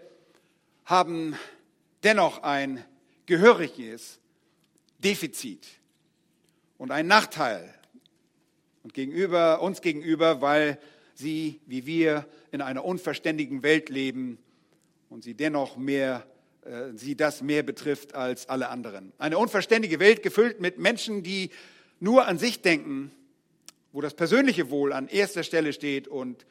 haben 0.85 1.37
dennoch 2.03 2.43
ein 2.43 2.83
gehöriges 3.27 4.21
Defizit 4.99 5.67
und 6.79 6.91
einen 6.91 7.09
Nachteil 7.09 7.75
und 8.83 8.95
gegenüber 8.95 9.61
uns 9.61 9.83
gegenüber, 9.83 10.41
weil 10.41 10.79
sie 11.15 11.61
wie 11.67 11.87
wir 11.87 12.27
in 12.53 12.61
einer 12.61 12.85
unverständigen 12.85 13.63
Welt 13.63 13.89
leben 13.89 14.39
und 15.09 15.25
sie 15.25 15.35
dennoch 15.35 15.77
mehr 15.77 16.25
sie 16.95 17.17
das 17.17 17.43
mehr 17.43 17.63
betrifft 17.63 18.15
als 18.15 18.49
alle 18.49 18.69
anderen. 18.69 19.13
Eine 19.19 19.39
unverständige 19.39 20.01
Welt 20.01 20.23
gefüllt 20.23 20.61
mit 20.61 20.79
Menschen, 20.79 21.23
die 21.23 21.51
nur 22.01 22.27
an 22.27 22.39
sich 22.39 22.63
denken, 22.63 23.11
wo 23.93 24.01
das 24.01 24.15
persönliche 24.15 24.71
Wohl 24.71 24.93
an 24.93 25.09
erster 25.09 25.43
Stelle 25.43 25.73
steht 25.73 26.09
und 26.09 26.45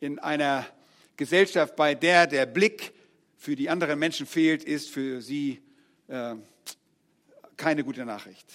in 0.00 0.18
einer 0.18 0.66
Gesellschaft, 1.16 1.76
bei 1.76 1.94
der 1.94 2.26
der 2.26 2.46
Blick 2.46 2.92
für 3.36 3.56
die 3.56 3.68
anderen 3.68 3.98
Menschen 3.98 4.26
fehlt, 4.26 4.64
ist 4.64 4.90
für 4.90 5.20
sie 5.20 5.60
äh, 6.08 6.34
keine 7.56 7.84
gute 7.84 8.04
Nachricht. 8.04 8.46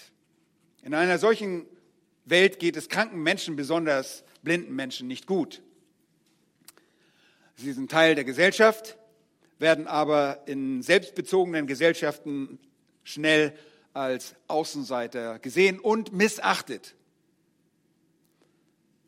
In 0.84 0.94
einer 0.94 1.18
solchen 1.18 1.65
Welt 2.25 2.60
geht 2.60 2.75
es 2.75 2.89
kranken 2.89 3.22
Menschen, 3.22 3.56
besonders 3.56 4.24
blinden 4.44 4.75
Menschen, 4.75 5.08
nicht 5.08 5.27
gut. 5.27 5.62
Sie 7.56 7.74
sind 7.74 7.91
Teil 7.91 8.15
der 8.15 8.24
Gesellschaft, 8.24 8.98
werden 9.62 9.88
aber 9.88 10.41
in 10.48 10.82
selbstbezogenen 10.82 11.68
Gesellschaften 11.68 12.60
schnell 13.03 13.53
als 13.94 14.36
Außenseiter 14.48 15.39
gesehen 15.39 15.80
und 15.80 16.13
missachtet. 16.13 16.96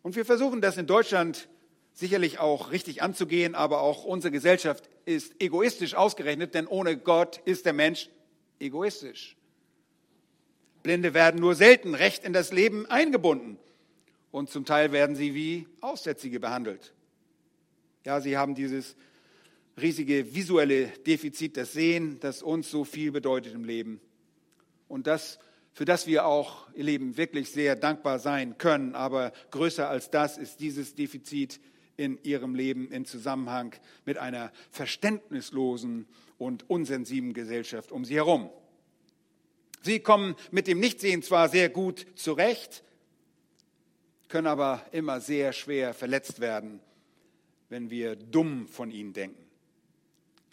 Und 0.04 0.16
wir 0.16 0.26
versuchen 0.26 0.62
das 0.62 0.78
in 0.78 0.86
Deutschland 0.86 1.48
sicherlich 1.94 2.40
auch 2.40 2.72
richtig 2.72 3.02
anzugehen, 3.02 3.56
aber 3.56 3.82
auch 3.82 4.04
unsere 4.04 4.32
Gesellschaft 4.32 4.90
ist 5.06 5.42
egoistisch 5.42 5.96
ausgerechnet, 5.96 6.54
denn 6.54 6.68
ohne 6.68 6.98
Gott 6.98 7.38
ist 7.46 7.66
der 7.66 7.74
Mensch 7.74 8.10
egoistisch. 8.60 9.36
Blinde 10.82 11.14
werden 11.14 11.40
nur 11.40 11.56
selten 11.56 11.96
recht 11.96 12.26
in 12.26 12.34
das 12.34 12.52
Leben 12.52 12.86
eingebunden 12.88 13.58
und 14.32 14.50
zum 14.50 14.66
Teil 14.66 14.92
werden 14.92 15.16
sie 15.16 15.34
wie 15.34 15.68
Aussätzige 15.82 16.40
behandelt. 16.40 16.94
Ja, 18.06 18.20
sie 18.20 18.38
haben 18.38 18.54
dieses 18.54 18.96
riesige 19.82 20.36
visuelle 20.36 20.88
Defizit, 20.88 21.58
das 21.58 21.74
Sehen, 21.74 22.20
das 22.20 22.44
uns 22.44 22.70
so 22.70 22.84
viel 22.84 23.12
bedeutet 23.12 23.54
im 23.54 23.64
Leben. 23.64 24.00
Und 24.88 25.08
das, 25.08 25.40
für 25.74 25.86
das 25.86 26.08
wir 26.08 26.26
auch, 26.26 26.68
ihr 26.74 26.84
Leben, 26.84 27.18
wirklich 27.18 27.50
sehr 27.50 27.76
dankbar 27.76 28.20
sein 28.20 28.58
können. 28.58 28.96
Aber 28.96 29.34
größer 29.52 29.90
als 29.90 30.10
das 30.10 30.38
ist 30.38 30.60
dieses 30.60 30.96
Defizit 30.96 31.60
in 31.98 32.20
ihrem 32.24 32.56
Leben 32.56 32.92
in 32.92 33.06
Zusammenhang 33.06 33.76
mit 34.06 34.18
einer 34.18 34.52
verständnislosen 34.72 36.08
und 36.38 36.70
unsensiblen 36.70 37.34
Gesellschaft 37.34 37.92
um 37.92 38.06
sie 38.06 38.16
herum. 38.16 38.50
Sie 39.82 40.00
kommen 40.00 40.36
mit 40.52 40.68
dem 40.68 40.80
Nichtsehen 40.80 41.22
zwar 41.22 41.50
sehr 41.50 41.70
gut 41.70 42.06
zurecht, 42.16 42.84
können 44.30 44.48
aber 44.48 44.84
immer 44.92 45.20
sehr 45.22 45.54
schwer 45.54 45.94
verletzt 45.94 46.40
werden, 46.40 46.80
wenn 47.70 47.90
wir 47.90 48.16
dumm 48.16 48.68
von 48.68 48.90
ihnen 48.92 49.14
denken. 49.14 49.43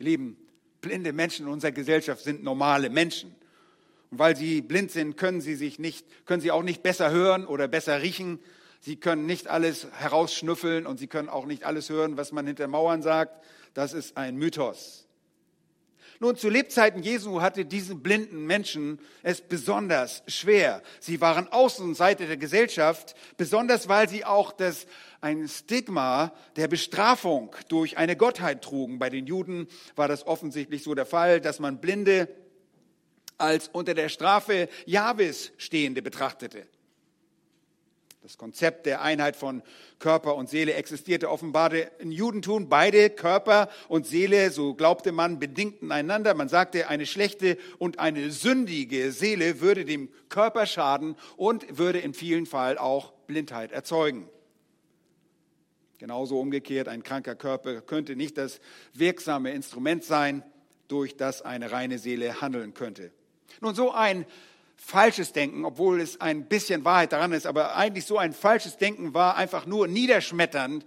Ihr 0.00 0.06
Lieben, 0.06 0.36
blinde 0.80 1.12
Menschen 1.12 1.46
in 1.46 1.52
unserer 1.52 1.72
Gesellschaft 1.72 2.24
sind 2.24 2.42
normale 2.42 2.90
Menschen. 2.90 3.32
Und 4.10 4.18
weil 4.18 4.36
sie 4.36 4.60
blind 4.60 4.90
sind, 4.90 5.16
können 5.16 5.40
sie 5.40 5.54
sich 5.54 5.78
nicht, 5.78 6.04
können 6.26 6.40
sie 6.40 6.50
auch 6.50 6.64
nicht 6.64 6.82
besser 6.82 7.12
hören 7.12 7.46
oder 7.46 7.68
besser 7.68 8.02
riechen 8.02 8.40
Sie 8.82 8.96
können 8.96 9.26
nicht 9.26 9.46
alles 9.46 9.86
herausschnüffeln 9.92 10.86
und 10.86 10.98
sie 10.98 11.06
können 11.06 11.28
auch 11.28 11.44
nicht 11.44 11.64
alles 11.64 11.90
hören, 11.90 12.16
was 12.16 12.32
man 12.32 12.46
hinter 12.46 12.66
Mauern 12.66 13.02
sagt. 13.02 13.44
Das 13.74 13.92
ist 13.92 14.16
ein 14.16 14.36
Mythos. 14.36 15.06
Nun, 16.22 16.36
zu 16.36 16.50
Lebzeiten 16.50 17.02
Jesu 17.02 17.40
hatte 17.40 17.64
diesen 17.64 18.02
blinden 18.02 18.44
Menschen 18.44 19.00
es 19.22 19.40
besonders 19.40 20.22
schwer. 20.28 20.82
Sie 21.00 21.22
waren 21.22 21.48
Außenseite 21.48 22.26
der 22.26 22.36
Gesellschaft, 22.36 23.14
besonders 23.38 23.88
weil 23.88 24.06
sie 24.06 24.26
auch 24.26 24.52
das, 24.52 24.86
ein 25.22 25.48
Stigma 25.48 26.34
der 26.56 26.68
Bestrafung 26.68 27.56
durch 27.68 27.96
eine 27.96 28.16
Gottheit 28.16 28.62
trugen. 28.62 28.98
Bei 28.98 29.08
den 29.08 29.26
Juden 29.26 29.66
war 29.96 30.08
das 30.08 30.26
offensichtlich 30.26 30.82
so 30.82 30.94
der 30.94 31.06
Fall, 31.06 31.40
dass 31.40 31.58
man 31.58 31.80
Blinde 31.80 32.28
als 33.38 33.68
unter 33.68 33.94
der 33.94 34.10
Strafe 34.10 34.68
Jahwes 34.84 35.52
Stehende 35.56 36.02
betrachtete. 36.02 36.66
Das 38.22 38.36
Konzept 38.36 38.84
der 38.84 39.00
Einheit 39.00 39.34
von 39.34 39.62
Körper 39.98 40.34
und 40.34 40.50
Seele 40.50 40.74
existierte 40.74 41.30
offenbar 41.30 41.72
im 42.00 42.12
Judentum. 42.12 42.68
Beide 42.68 43.08
Körper 43.08 43.70
und 43.88 44.06
Seele, 44.06 44.50
so 44.50 44.74
glaubte 44.74 45.10
man, 45.10 45.38
bedingten 45.38 45.90
einander. 45.90 46.34
Man 46.34 46.50
sagte, 46.50 46.88
eine 46.88 47.06
schlechte 47.06 47.56
und 47.78 47.98
eine 47.98 48.30
sündige 48.30 49.10
Seele 49.12 49.62
würde 49.62 49.86
dem 49.86 50.10
Körper 50.28 50.66
schaden 50.66 51.16
und 51.38 51.78
würde 51.78 52.00
in 52.00 52.12
vielen 52.12 52.44
Fällen 52.44 52.76
auch 52.76 53.12
Blindheit 53.26 53.72
erzeugen. 53.72 54.28
Genauso 55.96 56.38
umgekehrt, 56.38 56.88
ein 56.88 57.02
kranker 57.02 57.34
Körper 57.34 57.80
könnte 57.80 58.16
nicht 58.16 58.36
das 58.36 58.60
wirksame 58.92 59.52
Instrument 59.52 60.04
sein, 60.04 60.42
durch 60.88 61.16
das 61.16 61.40
eine 61.40 61.72
reine 61.72 61.98
Seele 61.98 62.42
handeln 62.42 62.74
könnte. 62.74 63.12
Nun, 63.60 63.74
so 63.74 63.92
ein 63.92 64.26
falsches 64.80 65.32
Denken, 65.32 65.64
obwohl 65.64 66.00
es 66.00 66.20
ein 66.20 66.46
bisschen 66.46 66.84
Wahrheit 66.84 67.12
daran 67.12 67.32
ist, 67.32 67.46
aber 67.46 67.76
eigentlich 67.76 68.06
so 68.06 68.16
ein 68.16 68.32
falsches 68.32 68.78
Denken 68.78 69.12
war 69.12 69.36
einfach 69.36 69.66
nur 69.66 69.86
niederschmetternd, 69.86 70.86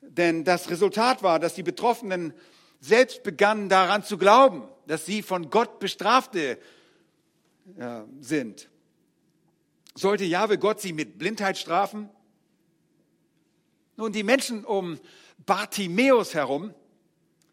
denn 0.00 0.44
das 0.44 0.70
Resultat 0.70 1.22
war, 1.22 1.38
dass 1.38 1.54
die 1.54 1.62
Betroffenen 1.62 2.32
selbst 2.80 3.22
begannen 3.22 3.68
daran 3.68 4.02
zu 4.02 4.16
glauben, 4.16 4.66
dass 4.86 5.04
sie 5.04 5.22
von 5.22 5.50
Gott 5.50 5.78
bestrafte 5.78 6.58
äh, 7.78 8.00
sind. 8.20 8.70
Sollte 9.94 10.24
Jahwe 10.24 10.58
Gott 10.58 10.80
sie 10.80 10.94
mit 10.94 11.18
Blindheit 11.18 11.58
strafen? 11.58 12.08
Nun, 13.96 14.12
die 14.12 14.22
Menschen 14.22 14.64
um 14.64 14.98
Bartimäus 15.44 16.34
herum 16.34 16.72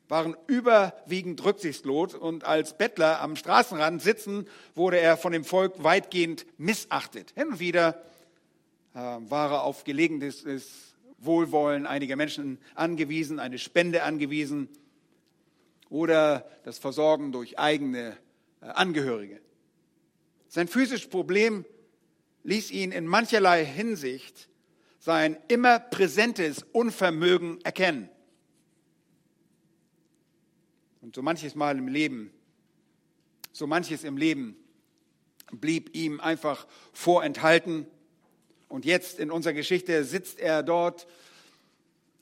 waren 0.08 0.36
überwiegend 0.48 1.44
rücksichtslos 1.44 2.14
und 2.14 2.44
als 2.44 2.78
Bettler 2.78 3.22
am 3.22 3.36
Straßenrand 3.36 4.02
sitzen, 4.02 4.48
wurde 4.76 5.00
er 5.00 5.18
von 5.18 5.32
dem 5.32 5.44
Volk 5.44 5.84
weitgehend 5.84 6.46
missachtet. 6.58 7.32
Hin 7.36 7.48
und 7.50 7.60
wieder 7.60 8.04
äh, 8.94 9.00
war 9.00 9.52
er 9.52 9.64
auf 9.64 9.84
gelegentliches 9.84 10.96
Wohlwollen 11.18 11.88
einiger 11.88 12.16
Menschen 12.16 12.60
angewiesen, 12.76 13.40
eine 13.40 13.58
Spende 13.58 14.04
angewiesen 14.04 14.70
oder 15.90 16.50
das 16.64 16.78
Versorgen 16.78 17.32
durch 17.32 17.58
eigene 17.58 18.18
äh, 18.62 18.66
Angehörige. 18.68 19.42
Sein 20.48 20.68
physisches 20.68 21.10
Problem 21.10 21.66
ließ 22.44 22.72
ihn 22.72 22.92
in 22.92 23.08
mancherlei 23.08 23.66
Hinsicht 23.66 24.50
sein 25.00 25.38
immer 25.50 25.80
präsentes 25.80 26.64
Unvermögen 26.72 27.62
erkennen. 27.64 28.10
Und 31.06 31.14
so 31.14 31.22
manches 31.22 31.54
Mal 31.54 31.78
im 31.78 31.88
Leben, 31.88 32.32
so 33.52 33.68
manches 33.68 34.04
im 34.04 34.18
Leben 34.18 34.58
blieb 35.52 35.96
ihm 35.96 36.20
einfach 36.20 36.66
vorenthalten. 36.94 37.86
Und 38.70 38.86
jetzt 38.86 39.20
in 39.20 39.30
unserer 39.30 39.54
Geschichte 39.54 40.04
sitzt 40.04 40.40
er 40.40 40.64
dort 40.64 41.06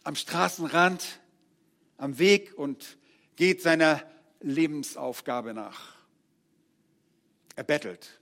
am 0.04 0.16
Straßenrand, 0.16 1.22
am 1.98 2.20
Weg 2.20 2.58
und 2.58 2.98
geht 3.38 3.62
seiner 3.62 4.04
Lebensaufgabe 4.42 5.54
nach. 5.54 5.96
Er 7.56 7.63
bettelt. 7.63 8.20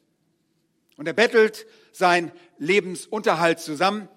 Und 0.96 1.08
er 1.08 1.14
bettelt 1.14 1.66
sein 1.92 2.32
Lebensunterhalt 2.60 3.60
zusammen, 3.60 4.08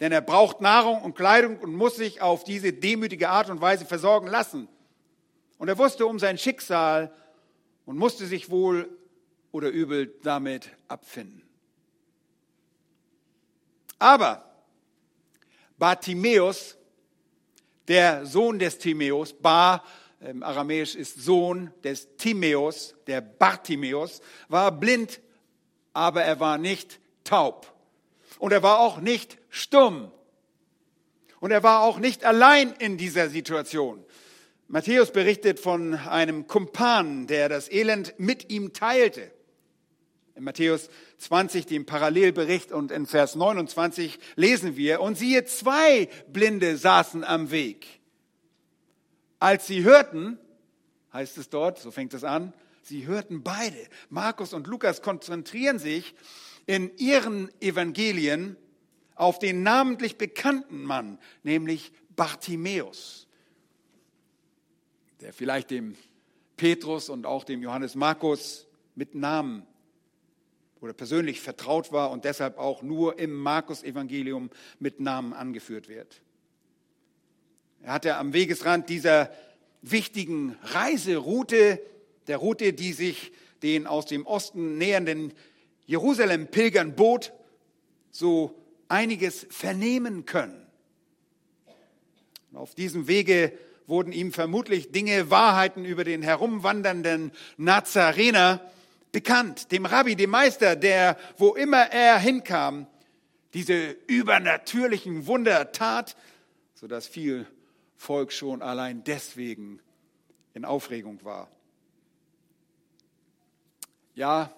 denn 0.00 0.10
er 0.10 0.22
braucht 0.22 0.60
Nahrung 0.60 1.02
und 1.02 1.14
Kleidung 1.14 1.56
und 1.60 1.72
muss 1.72 1.94
sich 1.94 2.20
auf 2.20 2.42
diese 2.42 2.72
demütige 2.72 3.28
Art 3.28 3.48
und 3.48 3.60
Weise 3.60 3.86
versorgen 3.86 4.26
lassen. 4.26 4.68
Und 5.58 5.68
er 5.68 5.78
wusste 5.78 6.06
um 6.06 6.18
sein 6.18 6.38
Schicksal 6.38 7.12
und 7.84 7.98
musste 7.98 8.26
sich 8.26 8.50
wohl 8.50 8.88
oder 9.50 9.68
übel 9.70 10.14
damit 10.22 10.70
abfinden. 10.88 11.42
Aber 13.98 14.44
Bartimäus, 15.78 16.76
der 17.88 18.26
Sohn 18.26 18.58
des 18.58 18.78
Timäus, 18.78 19.32
Bar 19.32 19.84
im 20.20 20.42
Aramäisch 20.42 20.94
ist 20.94 21.22
Sohn 21.22 21.72
des 21.84 22.16
Timäus, 22.16 22.94
der 23.06 23.20
Bartimäus, 23.20 24.20
war 24.48 24.72
blind, 24.72 25.20
aber 25.92 26.22
er 26.22 26.40
war 26.40 26.58
nicht 26.58 27.00
taub. 27.24 27.72
Und 28.38 28.52
er 28.52 28.62
war 28.62 28.80
auch 28.80 28.98
nicht 29.00 29.38
stumm. 29.48 30.10
Und 31.40 31.52
er 31.52 31.62
war 31.62 31.82
auch 31.82 31.98
nicht 31.98 32.24
allein 32.24 32.72
in 32.72 32.98
dieser 32.98 33.28
Situation. 33.28 34.04
Matthäus 34.70 35.12
berichtet 35.12 35.58
von 35.58 35.94
einem 35.94 36.46
Kumpan, 36.46 37.26
der 37.26 37.48
das 37.48 37.70
Elend 37.72 38.14
mit 38.18 38.50
ihm 38.50 38.74
teilte. 38.74 39.30
In 40.34 40.44
Matthäus 40.44 40.90
20, 41.16 41.64
dem 41.64 41.86
Parallelbericht 41.86 42.70
und 42.70 42.92
in 42.92 43.06
Vers 43.06 43.34
29 43.34 44.18
lesen 44.36 44.76
wir, 44.76 45.00
und 45.00 45.16
siehe, 45.16 45.46
zwei 45.46 46.10
Blinde 46.30 46.76
saßen 46.76 47.24
am 47.24 47.50
Weg. 47.50 47.86
Als 49.38 49.66
sie 49.66 49.84
hörten, 49.84 50.38
heißt 51.14 51.38
es 51.38 51.48
dort, 51.48 51.78
so 51.78 51.90
fängt 51.90 52.12
es 52.12 52.22
an, 52.22 52.52
sie 52.82 53.06
hörten 53.06 53.42
beide. 53.42 53.88
Markus 54.10 54.52
und 54.52 54.66
Lukas 54.66 55.00
konzentrieren 55.00 55.78
sich 55.78 56.14
in 56.66 56.94
ihren 56.98 57.50
Evangelien 57.62 58.58
auf 59.14 59.38
den 59.38 59.62
namentlich 59.62 60.18
bekannten 60.18 60.82
Mann, 60.82 61.18
nämlich 61.42 61.90
Bartimäus 62.14 63.27
der 65.20 65.32
vielleicht 65.32 65.70
dem 65.70 65.96
Petrus 66.56 67.08
und 67.08 67.26
auch 67.26 67.44
dem 67.44 67.62
Johannes 67.62 67.94
Markus 67.94 68.66
mit 68.94 69.14
Namen 69.14 69.66
oder 70.80 70.92
persönlich 70.92 71.40
vertraut 71.40 71.92
war 71.92 72.10
und 72.10 72.24
deshalb 72.24 72.58
auch 72.58 72.82
nur 72.82 73.18
im 73.18 73.34
Markus-Evangelium 73.34 74.50
mit 74.78 75.00
Namen 75.00 75.32
angeführt 75.32 75.88
wird. 75.88 76.20
Er 77.82 77.92
hatte 77.92 78.16
am 78.16 78.32
Wegesrand 78.32 78.88
dieser 78.88 79.30
wichtigen 79.82 80.56
Reiseroute, 80.62 81.80
der 82.26 82.36
Route, 82.38 82.72
die 82.72 82.92
sich 82.92 83.32
den 83.62 83.86
aus 83.86 84.06
dem 84.06 84.26
Osten 84.26 84.78
nähernden 84.78 85.32
Jerusalem-Pilgern 85.86 86.94
bot, 86.94 87.32
so 88.10 88.54
einiges 88.88 89.46
vernehmen 89.50 90.26
können. 90.26 90.66
auf 92.52 92.74
diesem 92.74 93.06
Wege 93.06 93.52
wurden 93.88 94.12
ihm 94.12 94.32
vermutlich 94.32 94.92
Dinge, 94.92 95.30
Wahrheiten 95.30 95.84
über 95.84 96.04
den 96.04 96.22
herumwandernden 96.22 97.32
Nazarener 97.56 98.60
bekannt, 99.12 99.72
dem 99.72 99.86
Rabbi, 99.86 100.14
dem 100.14 100.30
Meister, 100.30 100.76
der, 100.76 101.16
wo 101.38 101.54
immer 101.54 101.90
er 101.90 102.18
hinkam, 102.18 102.86
diese 103.54 103.92
übernatürlichen 104.06 105.26
Wunder 105.26 105.72
tat, 105.72 106.16
sodass 106.74 107.06
viel 107.06 107.46
Volk 107.96 108.30
schon 108.30 108.60
allein 108.60 109.02
deswegen 109.04 109.80
in 110.52 110.66
Aufregung 110.66 111.24
war. 111.24 111.50
Ja, 114.14 114.52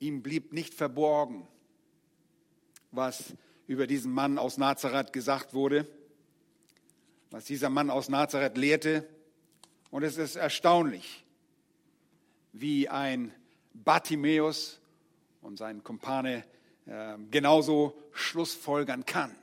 ihm 0.00 0.22
blieb 0.22 0.52
nicht 0.52 0.74
verborgen, 0.74 1.46
was 2.90 3.34
über 3.68 3.86
diesen 3.86 4.12
Mann 4.12 4.36
aus 4.36 4.58
Nazareth 4.58 5.12
gesagt 5.12 5.54
wurde 5.54 5.86
was 7.34 7.46
dieser 7.46 7.68
Mann 7.68 7.90
aus 7.90 8.08
Nazareth 8.08 8.56
lehrte. 8.56 9.04
Und 9.90 10.04
es 10.04 10.18
ist 10.18 10.36
erstaunlich, 10.36 11.24
wie 12.52 12.88
ein 12.88 13.34
Bartimäus 13.72 14.78
und 15.42 15.58
sein 15.58 15.82
Kumpane 15.82 16.44
äh, 16.86 17.14
genauso 17.32 18.00
schlussfolgern 18.12 19.04
kann. 19.04 19.34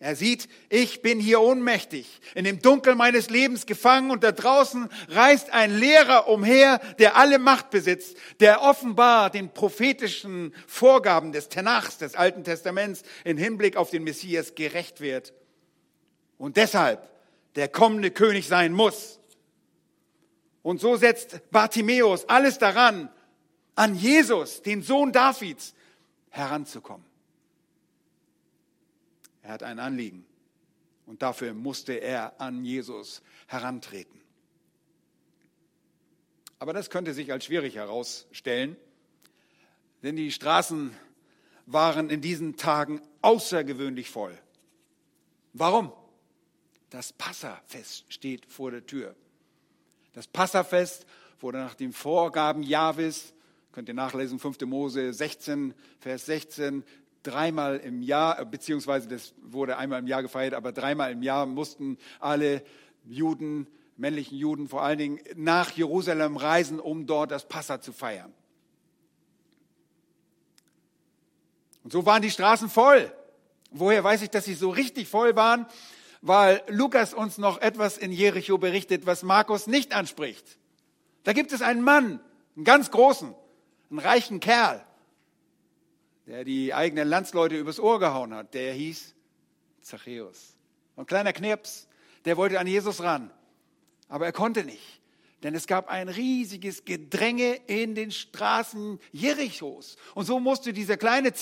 Er 0.00 0.16
sieht, 0.16 0.48
ich 0.68 1.02
bin 1.02 1.20
hier 1.20 1.40
ohnmächtig, 1.40 2.20
in 2.34 2.44
dem 2.44 2.60
Dunkel 2.60 2.96
meines 2.96 3.30
Lebens 3.30 3.66
gefangen 3.66 4.10
und 4.10 4.24
da 4.24 4.32
draußen 4.32 4.88
reist 5.08 5.50
ein 5.50 5.78
Lehrer 5.78 6.28
umher, 6.28 6.80
der 6.98 7.16
alle 7.16 7.38
Macht 7.38 7.70
besitzt, 7.70 8.16
der 8.40 8.60
offenbar 8.62 9.30
den 9.30 9.54
prophetischen 9.54 10.52
Vorgaben 10.66 11.30
des 11.30 11.48
Tenachs, 11.48 11.98
des 11.98 12.16
Alten 12.16 12.42
Testaments, 12.42 13.04
in 13.22 13.38
Hinblick 13.38 13.76
auf 13.76 13.90
den 13.90 14.02
Messias 14.02 14.56
gerecht 14.56 15.00
wird 15.00 15.32
und 16.38 16.56
deshalb 16.56 17.10
der 17.54 17.68
kommende 17.68 18.10
König 18.10 18.48
sein 18.48 18.72
muss. 18.72 19.18
Und 20.62 20.80
so 20.80 20.96
setzt 20.96 21.50
Bartimäus 21.50 22.28
alles 22.28 22.58
daran, 22.58 23.08
an 23.74 23.94
Jesus, 23.94 24.62
den 24.62 24.82
Sohn 24.82 25.12
Davids, 25.12 25.74
heranzukommen. 26.30 27.06
Er 29.42 29.52
hat 29.52 29.62
ein 29.62 29.78
Anliegen 29.78 30.26
und 31.06 31.22
dafür 31.22 31.54
musste 31.54 31.92
er 31.92 32.40
an 32.40 32.64
Jesus 32.64 33.22
herantreten. 33.46 34.20
Aber 36.58 36.72
das 36.72 36.90
könnte 36.90 37.14
sich 37.14 37.32
als 37.32 37.44
schwierig 37.44 37.76
herausstellen, 37.76 38.76
denn 40.02 40.16
die 40.16 40.32
Straßen 40.32 40.94
waren 41.66 42.10
in 42.10 42.20
diesen 42.20 42.56
Tagen 42.56 43.00
außergewöhnlich 43.22 44.10
voll. 44.10 44.36
Warum? 45.52 45.92
Das 46.90 47.12
Passafest 47.12 48.04
steht 48.08 48.46
vor 48.46 48.70
der 48.70 48.86
Tür. 48.86 49.14
Das 50.12 50.26
Passafest 50.26 51.06
wurde 51.40 51.58
nach 51.58 51.74
den 51.74 51.92
Vorgaben 51.92 52.62
Jahwes, 52.62 53.34
könnt 53.72 53.88
ihr 53.88 53.94
nachlesen, 53.94 54.38
5. 54.38 54.60
Mose 54.62 55.12
16, 55.12 55.74
Vers 56.00 56.26
16, 56.26 56.84
dreimal 57.22 57.78
im 57.78 58.02
Jahr, 58.02 58.44
beziehungsweise 58.44 59.08
das 59.08 59.34
wurde 59.42 59.76
einmal 59.76 59.98
im 59.98 60.06
Jahr 60.06 60.22
gefeiert, 60.22 60.54
aber 60.54 60.72
dreimal 60.72 61.12
im 61.12 61.22
Jahr 61.22 61.44
mussten 61.44 61.98
alle 62.20 62.62
Juden, 63.04 63.66
männlichen 63.96 64.38
Juden 64.38 64.68
vor 64.68 64.82
allen 64.82 64.98
Dingen, 64.98 65.20
nach 65.34 65.70
Jerusalem 65.72 66.36
reisen, 66.36 66.80
um 66.80 67.06
dort 67.06 67.30
das 67.30 67.48
Passa 67.48 67.80
zu 67.80 67.92
feiern. 67.92 68.32
Und 71.82 71.92
so 71.92 72.06
waren 72.06 72.22
die 72.22 72.30
Straßen 72.30 72.68
voll. 72.68 73.12
Woher 73.70 74.02
weiß 74.02 74.22
ich, 74.22 74.30
dass 74.30 74.44
sie 74.44 74.54
so 74.54 74.70
richtig 74.70 75.08
voll 75.08 75.36
waren? 75.36 75.66
Weil 76.26 76.62
Lukas 76.68 77.14
uns 77.14 77.38
noch 77.38 77.60
etwas 77.60 77.98
in 77.98 78.10
Jericho 78.10 78.58
berichtet, 78.58 79.06
was 79.06 79.22
Markus 79.22 79.66
nicht 79.66 79.94
anspricht. 79.94 80.58
Da 81.22 81.32
gibt 81.32 81.52
es 81.52 81.62
einen 81.62 81.82
Mann, 81.82 82.20
einen 82.56 82.64
ganz 82.64 82.90
großen, 82.90 83.34
einen 83.90 83.98
reichen 83.98 84.40
Kerl, 84.40 84.84
der 86.26 86.44
die 86.44 86.74
eigenen 86.74 87.08
Landsleute 87.08 87.56
übers 87.56 87.78
Ohr 87.78 88.00
gehauen 88.00 88.34
hat. 88.34 88.54
Der 88.54 88.72
hieß 88.72 89.14
Zachäus. 89.80 90.56
Ein 90.96 91.06
kleiner 91.06 91.32
Knirps, 91.32 91.86
der 92.24 92.36
wollte 92.36 92.58
an 92.58 92.66
Jesus 92.66 93.02
ran, 93.02 93.30
aber 94.08 94.26
er 94.26 94.32
konnte 94.32 94.64
nicht. 94.64 95.00
Denn 95.42 95.54
es 95.54 95.66
gab 95.66 95.88
ein 95.88 96.08
riesiges 96.08 96.84
Gedränge 96.84 97.54
in 97.66 97.94
den 97.94 98.10
Straßen 98.10 98.98
Jerichos. 99.12 99.96
Und 100.14 100.24
so 100.24 100.40
musste 100.40 100.72
dieser 100.72 100.96
kleine 100.96 101.32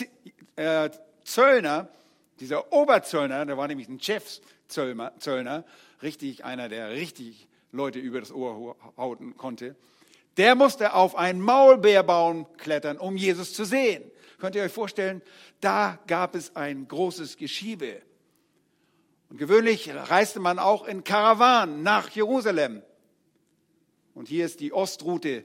äh, 0.56 0.90
Zöllner, 1.22 1.88
dieser 2.40 2.72
Oberzöllner, 2.72 3.46
der 3.46 3.56
war 3.56 3.68
nämlich 3.68 3.88
ein 3.88 4.00
Chef 4.00 4.40
Zöllner, 4.68 5.64
richtig 6.02 6.44
einer, 6.44 6.68
der 6.68 6.90
richtig 6.90 7.48
Leute 7.72 7.98
über 7.98 8.20
das 8.20 8.32
Ohr 8.32 8.76
hauten 8.96 9.36
konnte, 9.36 9.76
der 10.36 10.54
musste 10.54 10.94
auf 10.94 11.16
einen 11.16 11.40
Maulbeerbaum 11.40 12.46
klettern, 12.56 12.98
um 12.98 13.16
Jesus 13.16 13.54
zu 13.54 13.64
sehen. 13.64 14.02
Könnt 14.38 14.56
ihr 14.56 14.62
euch 14.62 14.72
vorstellen, 14.72 15.22
da 15.60 15.98
gab 16.06 16.34
es 16.34 16.56
ein 16.56 16.88
großes 16.88 17.36
Geschiebe. 17.36 18.02
Und 19.30 19.38
gewöhnlich 19.38 19.90
reiste 19.92 20.40
man 20.40 20.58
auch 20.58 20.86
in 20.86 21.04
Karawanen 21.04 21.82
nach 21.82 22.10
Jerusalem. 22.10 22.82
Und 24.14 24.28
hier 24.28 24.44
ist 24.44 24.60
die 24.60 24.72
Ostroute 24.72 25.44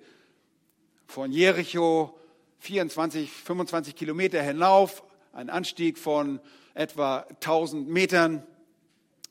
von 1.08 1.32
Jericho 1.32 2.20
24, 2.60 3.32
25 3.32 3.96
Kilometer 3.96 4.42
hinauf, 4.42 5.04
ein 5.34 5.50
Anstieg 5.50 5.98
von 5.98 6.40
etwa 6.80 7.26
1000 7.42 7.90
Metern 7.90 8.42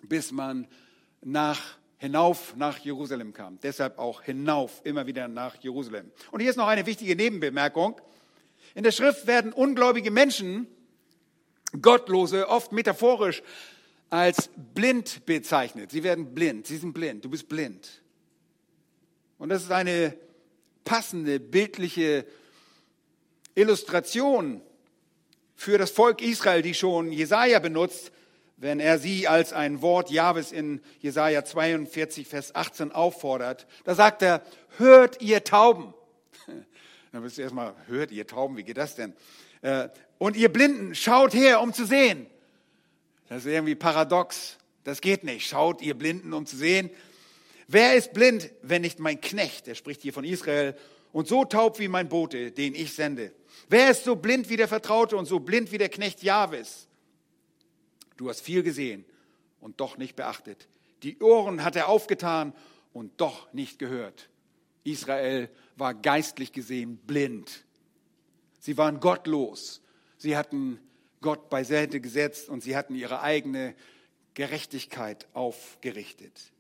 bis 0.03 0.33
man 0.33 0.69
nach, 1.23 1.79
hinauf 1.97 2.55
nach 2.57 2.79
Jerusalem 2.79 3.33
kam. 3.33 3.59
Deshalb 3.63 3.99
auch 3.99 4.23
hinauf, 4.23 4.83
immer 4.85 5.07
wieder 5.07 5.29
nach 5.29 5.57
Jerusalem. 5.63 6.11
Und 6.31 6.41
hier 6.41 6.51
ist 6.51 6.57
noch 6.57 6.69
eine 6.69 6.85
wichtige 6.85 7.17
Nebenbemerkung. 7.17 7.99
In 8.75 8.85
der 8.85 8.93
Schrift 8.93 9.27
werden 9.27 9.55
ungläubige 9.55 10.11
Menschen, 10.11 10.67
Gottlose, 11.81 12.49
oft 12.49 12.73
metaphorisch 12.73 13.43
als 14.11 14.51
blind 14.75 15.25
bezeichnet. 15.25 15.91
Sie 15.91 16.03
werden 16.03 16.35
blind, 16.35 16.67
sie 16.67 16.77
sind 16.77 16.93
blind, 16.93 17.25
du 17.25 17.31
bist 17.31 17.49
blind. 17.49 18.03
Und 19.39 19.49
das 19.49 19.63
ist 19.63 19.73
eine 19.73 20.15
passende, 20.85 21.41
bildliche 21.41 22.27
Illustration 23.55 24.61
für 25.59 25.77
das 25.77 25.91
Volk 25.91 26.23
Israel, 26.23 26.63
die 26.63 26.73
schon 26.73 27.11
Jesaja 27.11 27.59
benutzt, 27.59 28.13
wenn 28.59 28.79
er 28.79 29.01
sie 29.01 29.27
als 29.27 29.53
ein 29.53 29.83
Wort 29.83 30.09
Jahwes 30.09 30.53
in 30.53 30.81
Jesaja 31.01 31.45
42, 31.45 32.29
Vers 32.29 32.55
18 32.55 32.93
auffordert, 32.93 33.67
da 33.83 33.97
sagt 33.97 34.23
er, 34.23 34.43
hört 34.77 35.21
ihr 35.21 35.43
Tauben. 35.43 35.95
Dann 37.13 37.23
bist 37.25 37.39
du 37.39 37.43
erstmal, 37.43 37.75
hört 37.89 38.13
ihr 38.13 38.25
Tauben, 38.25 38.57
wie 38.57 38.63
geht 38.63 38.77
das 38.77 38.95
denn? 38.95 39.15
Äh, 39.63 39.89
und 40.19 40.37
ihr 40.37 40.49
Blinden, 40.49 40.95
schaut 40.95 41.35
her, 41.35 41.61
um 41.61 41.73
zu 41.73 41.87
sehen. 41.87 42.27
Das 43.29 43.45
ist 43.45 43.51
irgendwie 43.51 43.75
paradox. 43.75 44.59
Das 44.85 45.01
geht 45.01 45.25
nicht. 45.25 45.49
Schaut 45.49 45.83
ihr 45.83 45.99
Blinden, 45.99 46.33
um 46.35 46.47
zu 46.47 46.57
sehen. 46.57 46.89
Wer 47.67 47.97
ist 47.97 48.13
blind, 48.13 48.49
wenn 48.63 48.83
nicht 48.83 49.01
mein 49.01 49.21
Knecht? 49.21 49.67
Er 49.67 49.75
spricht 49.75 50.03
hier 50.03 50.13
von 50.13 50.25
Israel. 50.25 50.77
Und 51.11 51.27
so 51.27 51.45
taub 51.45 51.81
wie 51.81 51.89
mein 51.89 52.09
Bote, 52.09 52.53
den 52.53 52.77
ich 52.77 52.95
sende. 52.95 53.33
Wer 53.69 53.91
ist 53.91 54.05
so 54.05 54.17
blind 54.17 54.49
wie 54.49 54.57
der 54.57 54.69
Vertraute 54.69 55.17
und 55.17 55.27
so 55.27 55.41
blind 55.41 55.73
wie 55.73 55.79
der 55.79 55.89
Knecht 55.89 56.23
Jahwes? 56.23 56.89
Du 58.17 58.29
hast 58.29 58.41
viel 58.41 58.63
gesehen 58.63 59.05
und 59.61 59.81
doch 59.81 59.99
nicht 59.99 60.17
beachtet. 60.17 60.69
Die 61.03 61.19
Ohren 61.21 61.63
hat 61.65 61.77
er 61.77 61.89
aufgetan 61.89 62.53
und 62.93 63.21
doch 63.21 63.53
nicht 63.53 63.79
gehört. 63.79 64.29
Israel 64.85 65.51
war 65.77 65.95
geistlich 65.95 66.53
gesehen 66.53 66.97
blind. 66.97 67.65
Sie 68.59 68.77
waren 68.77 69.01
gottlos. 69.01 69.83
Sie 70.17 70.37
hatten 70.37 70.81
Gott 71.21 71.51
beiseite 71.51 72.01
gesetzt 72.01 72.49
und 72.49 72.63
sie 72.63 72.77
hatten 72.77 72.95
ihre 72.95 73.21
eigene 73.21 73.75
Gerechtigkeit 74.35 75.29
aufgerichtet. 75.35 76.53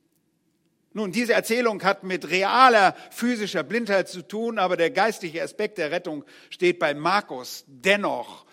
Nun, 0.98 1.12
diese 1.12 1.32
Erzählung 1.32 1.80
hat 1.84 2.02
mit 2.02 2.28
realer 2.28 2.92
physischer 3.12 3.62
Blindheit 3.62 4.08
zu 4.08 4.20
tun, 4.20 4.58
aber 4.58 4.76
der 4.76 4.90
geistliche 4.90 5.40
Aspekt 5.44 5.78
der 5.78 5.92
Rettung 5.92 6.24
steht 6.50 6.80
bei 6.80 6.92
Markus 6.92 7.62
dennoch 7.68 8.44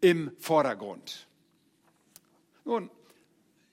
im 0.00 0.32
Vordergrund. 0.38 1.26
Nun, 2.64 2.90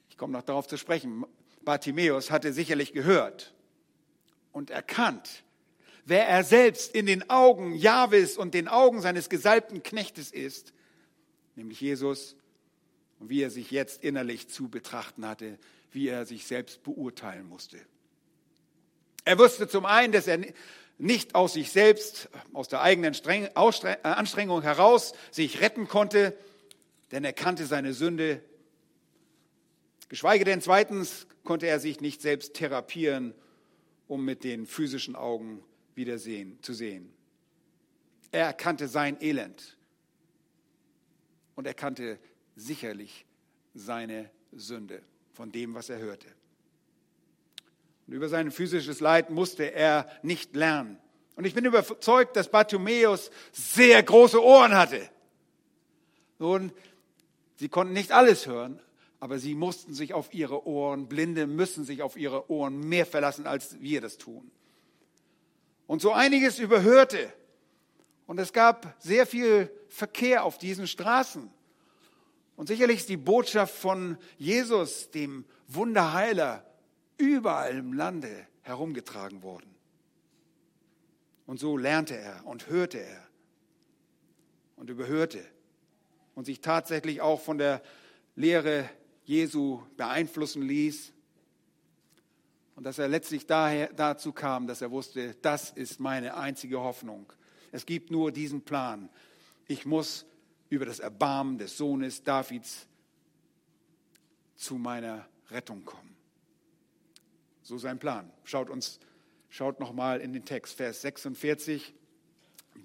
ich 0.10 0.18
komme 0.18 0.34
noch 0.34 0.44
darauf 0.44 0.68
zu 0.68 0.78
sprechen. 0.78 1.26
Bartimäus 1.62 2.30
hatte 2.30 2.52
sicherlich 2.52 2.92
gehört 2.92 3.54
und 4.52 4.72
erkannt, 4.72 5.46
wer 6.04 6.28
er 6.28 6.44
selbst 6.44 6.94
in 6.94 7.06
den 7.06 7.30
Augen 7.30 7.76
Jahwes 7.76 8.36
und 8.38 8.54
den 8.54 8.68
Augen 8.68 9.00
seines 9.00 9.30
gesalbten 9.30 9.84
Knechtes 9.84 10.32
ist, 10.32 10.74
nämlich 11.56 11.80
Jesus, 11.80 12.36
und 13.20 13.30
wie 13.30 13.42
er 13.42 13.52
sich 13.52 13.72
jetzt 13.72 14.04
innerlich 14.04 14.50
zu 14.50 14.68
betrachten 14.68 15.26
hatte, 15.26 15.58
wie 15.92 16.10
er 16.10 16.26
sich 16.26 16.46
selbst 16.46 16.84
beurteilen 16.84 17.48
musste. 17.48 17.80
Er 19.28 19.38
wusste 19.38 19.68
zum 19.68 19.86
einen, 19.86 20.14
dass 20.14 20.26
er 20.26 20.40
nicht 20.98 21.36
aus 21.36 21.52
sich 21.52 21.70
selbst, 21.70 22.30
aus 22.54 22.70
der 22.70 22.80
eigenen 22.80 23.14
äh, 23.14 23.50
Anstrengung 24.04 24.62
heraus 24.62 25.12
sich 25.32 25.60
retten 25.60 25.90
konnte, 25.90 26.34
denn 27.12 27.26
er 27.26 27.34
kannte 27.34 27.66
seine 27.66 27.94
Sünde. 27.94 28.42
Geschweige 30.08 30.46
denn 30.46 30.62
zweitens 30.62 31.28
konnte 31.44 31.68
er 31.68 31.82
sich 31.82 32.00
nicht 32.00 32.22
selbst 32.22 32.54
therapieren, 32.54 33.34
um 34.08 34.24
mit 34.24 34.46
den 34.46 34.66
physischen 34.66 35.18
Augen 35.18 35.62
wieder 35.94 36.20
sehen, 36.20 36.58
zu 36.62 36.74
sehen. 36.74 37.12
Er 38.32 38.46
erkannte 38.46 38.88
sein 38.88 39.22
Elend 39.22 39.78
und 41.56 41.68
er 41.68 41.74
kannte 41.74 42.18
sicherlich 42.56 43.26
seine 43.74 44.32
Sünde 44.54 45.02
von 45.34 45.52
dem, 45.52 45.74
was 45.74 45.90
er 45.90 46.00
hörte. 46.00 46.37
Und 48.08 48.14
über 48.14 48.30
sein 48.30 48.52
physisches 48.52 49.02
Leid 49.02 49.30
musste 49.30 49.74
er 49.74 50.08
nicht 50.22 50.56
lernen. 50.56 50.98
Und 51.36 51.46
ich 51.46 51.54
bin 51.54 51.66
überzeugt, 51.66 52.36
dass 52.36 52.50
Bartimäus 52.50 53.30
sehr 53.52 54.02
große 54.02 54.42
Ohren 54.42 54.76
hatte. 54.76 55.08
Nun, 56.40 56.72
sie 57.58 57.70
konnten 57.70 57.94
nicht 57.94 58.12
alles 58.12 58.48
hören, 58.48 58.80
aber 59.20 59.40
sie 59.40 59.56
mussten 59.56 59.94
sich 59.94 60.14
auf 60.14 60.34
ihre 60.34 60.66
Ohren, 60.66 61.08
Blinde 61.08 61.48
müssen 61.48 61.84
sich 61.84 62.02
auf 62.02 62.18
ihre 62.18 62.50
Ohren 62.50 62.80
mehr 62.80 63.06
verlassen, 63.06 63.46
als 63.46 63.80
wir 63.82 64.02
das 64.02 64.18
tun. 64.18 64.50
Und 65.86 66.02
so 66.02 66.12
einiges 66.12 66.60
überhörte. 66.60 67.32
Und 68.26 68.40
es 68.40 68.54
gab 68.54 68.96
sehr 69.00 69.26
viel 69.26 69.72
Verkehr 69.90 70.44
auf 70.44 70.58
diesen 70.58 70.88
Straßen. 70.88 71.50
Und 72.56 72.68
sicherlich 72.68 72.98
ist 72.98 73.10
die 73.10 73.18
Botschaft 73.18 73.76
von 73.76 74.18
Jesus, 74.38 75.12
dem 75.12 75.46
Wunderheiler, 75.68 76.67
überall 77.18 77.78
im 77.78 77.94
Lande 77.94 78.48
herumgetragen 78.62 79.44
worden. 79.44 79.76
Und 81.46 81.60
so 81.60 81.78
lernte 81.78 82.18
er 82.18 82.46
und 82.46 82.68
hörte 82.68 83.00
er 83.00 83.28
und 84.76 84.90
überhörte 84.90 85.44
und 86.36 86.46
sich 86.46 86.62
tatsächlich 86.62 87.22
auch 87.22 87.42
von 87.42 87.58
der 87.58 87.82
Lehre 88.36 88.90
Jesu 89.24 89.82
beeinflussen 89.96 90.62
ließ. 90.62 91.14
Und 92.76 92.84
dass 92.84 93.00
er 93.00 93.08
letztlich 93.08 93.48
daher, 93.48 93.92
dazu 93.94 94.32
kam, 94.32 94.68
dass 94.68 94.82
er 94.82 94.92
wusste, 94.92 95.36
das 95.42 95.72
ist 95.72 96.00
meine 96.00 96.38
einzige 96.38 96.80
Hoffnung. 96.80 97.32
Es 97.72 97.86
gibt 97.86 98.12
nur 98.12 98.32
diesen 98.32 98.62
Plan. 98.62 99.10
Ich 99.68 99.86
muss 99.86 100.26
über 100.70 100.86
das 100.86 101.00
Erbarmen 101.00 101.58
des 101.58 101.78
Sohnes 101.78 102.24
Davids 102.24 102.88
zu 104.56 104.76
meiner 104.76 105.28
Rettung 105.50 105.84
kommen. 105.86 106.07
So 107.68 107.78
sein 107.78 108.00
Plan. 108.00 108.32
Schaut 108.46 108.70
uns, 108.70 108.98
schaut 109.50 109.82
nochmal 109.82 110.22
in 110.22 110.32
den 110.32 110.46
Text, 110.46 110.78
Vers 110.78 111.02
46, 111.02 111.94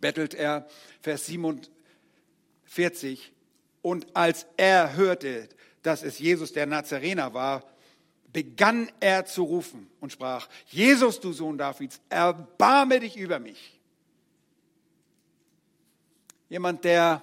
bettelt 0.01 0.35
er, 0.35 0.67
Vers 1.01 1.27
47, 1.27 3.33
und 3.81 4.17
als 4.17 4.45
er 4.57 4.97
hörte, 4.97 5.49
dass 5.83 6.03
es 6.03 6.19
Jesus 6.19 6.53
der 6.53 6.67
Nazarener 6.67 7.33
war, 7.33 7.63
begann 8.33 8.91
er 8.99 9.25
zu 9.25 9.45
rufen 9.45 9.89
und 10.01 10.11
sprach, 10.11 10.49
Jesus, 10.67 11.21
du 11.21 11.33
Sohn 11.33 11.59
Davids, 11.59 12.01
erbarme 12.09 12.99
dich 12.99 13.17
über 13.17 13.39
mich. 13.39 13.79
Jemand, 16.49 16.83
der 16.83 17.23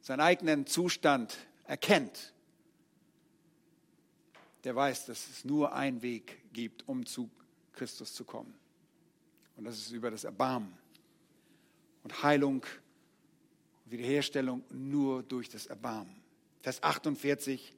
seinen 0.00 0.20
eigenen 0.20 0.68
Zustand 0.68 1.36
erkennt, 1.64 2.31
der 4.64 4.76
weiß, 4.76 5.06
dass 5.06 5.28
es 5.28 5.44
nur 5.44 5.72
einen 5.72 6.02
Weg 6.02 6.52
gibt, 6.52 6.88
um 6.88 7.04
zu 7.04 7.30
Christus 7.72 8.14
zu 8.14 8.24
kommen. 8.24 8.54
Und 9.56 9.64
das 9.64 9.76
ist 9.78 9.92
über 9.92 10.10
das 10.10 10.24
Erbarmen. 10.24 10.72
Und 12.04 12.22
Heilung, 12.22 12.64
Wiederherstellung 13.86 14.62
nur 14.70 15.22
durch 15.22 15.48
das 15.48 15.66
Erbarmen. 15.66 16.14
Vers 16.60 16.82
48, 16.82 17.74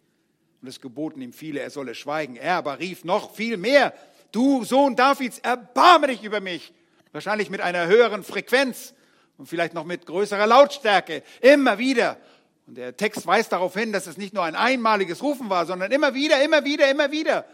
und 0.61 0.69
es 0.69 0.81
geboten 0.81 1.21
ihm 1.21 1.33
viele, 1.33 1.61
er 1.61 1.71
solle 1.71 1.95
schweigen. 1.95 2.37
Er 2.37 2.57
aber 2.57 2.79
rief 2.79 3.05
noch 3.05 3.35
viel 3.35 3.57
mehr, 3.57 3.95
du 4.33 4.65
Sohn 4.65 4.97
Davids, 4.97 5.39
erbarme 5.39 6.09
dich 6.09 6.23
über 6.23 6.41
mich. 6.41 6.73
Wahrscheinlich 7.13 7.51
mit 7.51 7.61
einer 7.61 7.87
höheren 7.87 8.25
Frequenz 8.25 8.95
und 9.37 9.47
vielleicht 9.47 9.75
noch 9.75 9.85
mit 9.85 10.07
größerer 10.07 10.47
Lautstärke. 10.47 11.23
Immer 11.41 11.79
wieder. 11.79 12.19
Und 12.67 12.77
der 12.77 12.97
Text 12.97 13.27
weist 13.27 13.53
darauf 13.53 13.75
hin, 13.75 13.93
dass 13.93 14.07
es 14.07 14.17
nicht 14.17 14.33
nur 14.33 14.43
ein 14.43 14.55
einmaliges 14.55 15.23
Rufen 15.23 15.51
war, 15.51 15.67
sondern 15.67 15.93
immer 15.93 16.15
wieder, 16.15 16.43
immer 16.43 16.65
wieder, 16.65 16.91
immer 16.91 17.11
wieder. 17.11 17.47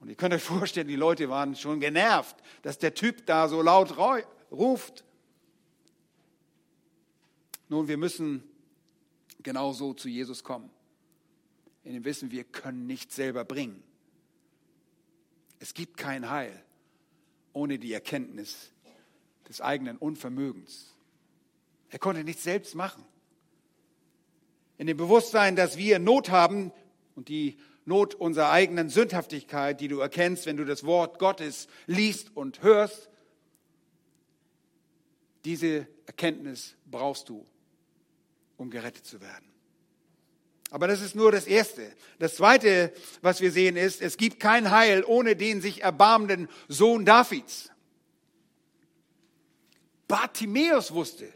Und 0.00 0.08
ihr 0.08 0.16
könnt 0.16 0.34
euch 0.34 0.42
vorstellen, 0.42 0.88
die 0.88 0.96
Leute 0.96 1.28
waren 1.28 1.54
schon 1.54 1.80
genervt, 1.80 2.36
dass 2.62 2.78
der 2.78 2.94
Typ 2.94 3.26
da 3.26 3.48
so 3.48 3.62
laut 3.62 3.96
ruft. 4.50 5.04
Nun, 7.68 7.88
wir 7.88 7.96
müssen 7.96 8.42
genauso 9.42 9.94
zu 9.94 10.08
Jesus 10.08 10.42
kommen. 10.42 10.70
In 11.84 11.94
dem 11.94 12.04
Wissen, 12.04 12.30
wir 12.30 12.44
können 12.44 12.86
nichts 12.86 13.14
selber 13.14 13.44
bringen. 13.44 13.82
Es 15.60 15.74
gibt 15.74 15.96
kein 15.96 16.28
Heil 16.28 16.62
ohne 17.52 17.78
die 17.78 17.92
Erkenntnis 17.92 18.72
des 19.48 19.60
eigenen 19.60 19.96
Unvermögens. 19.96 20.94
Er 21.88 21.98
konnte 21.98 22.24
nichts 22.24 22.42
selbst 22.42 22.74
machen. 22.74 23.04
In 24.78 24.86
dem 24.86 24.96
Bewusstsein, 24.96 25.56
dass 25.56 25.76
wir 25.76 25.98
Not 25.98 26.30
haben 26.30 26.72
und 27.14 27.28
die 27.28 27.56
Not 27.84 28.14
unserer 28.14 28.50
eigenen 28.50 28.88
Sündhaftigkeit, 28.88 29.80
die 29.80 29.88
du 29.88 30.00
erkennst, 30.00 30.46
wenn 30.46 30.56
du 30.56 30.64
das 30.64 30.84
Wort 30.84 31.18
Gottes 31.18 31.68
liest 31.86 32.34
und 32.34 32.62
hörst. 32.62 33.10
Diese 35.44 35.86
Erkenntnis 36.06 36.76
brauchst 36.90 37.28
du, 37.28 37.46
um 38.56 38.70
gerettet 38.70 39.04
zu 39.04 39.20
werden. 39.20 39.54
Aber 40.70 40.88
das 40.88 41.02
ist 41.02 41.14
nur 41.14 41.30
das 41.30 41.46
Erste. 41.46 41.92
Das 42.18 42.34
Zweite, 42.34 42.92
was 43.20 43.40
wir 43.40 43.52
sehen, 43.52 43.76
ist, 43.76 44.02
es 44.02 44.16
gibt 44.16 44.40
kein 44.40 44.70
Heil 44.70 45.04
ohne 45.04 45.36
den 45.36 45.60
sich 45.60 45.82
erbarmenden 45.82 46.48
Sohn 46.66 47.04
Davids. 47.04 47.70
Bartimäus 50.08 50.92
wusste, 50.92 51.32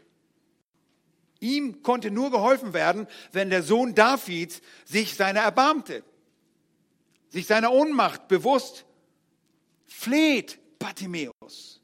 ihm 1.39 1.83
konnte 1.83 2.11
nur 2.11 2.31
geholfen 2.31 2.73
werden, 2.73 3.07
wenn 3.31 3.49
der 3.49 3.63
Sohn 3.63 3.95
Davids 3.95 4.61
sich 4.85 5.15
seiner 5.15 5.41
erbarmte 5.41 6.03
sich 7.29 7.45
seiner 7.45 7.71
Ohnmacht 7.71 8.27
bewusst, 8.27 8.85
fleht 9.85 10.59
Bartimäus 10.79 11.81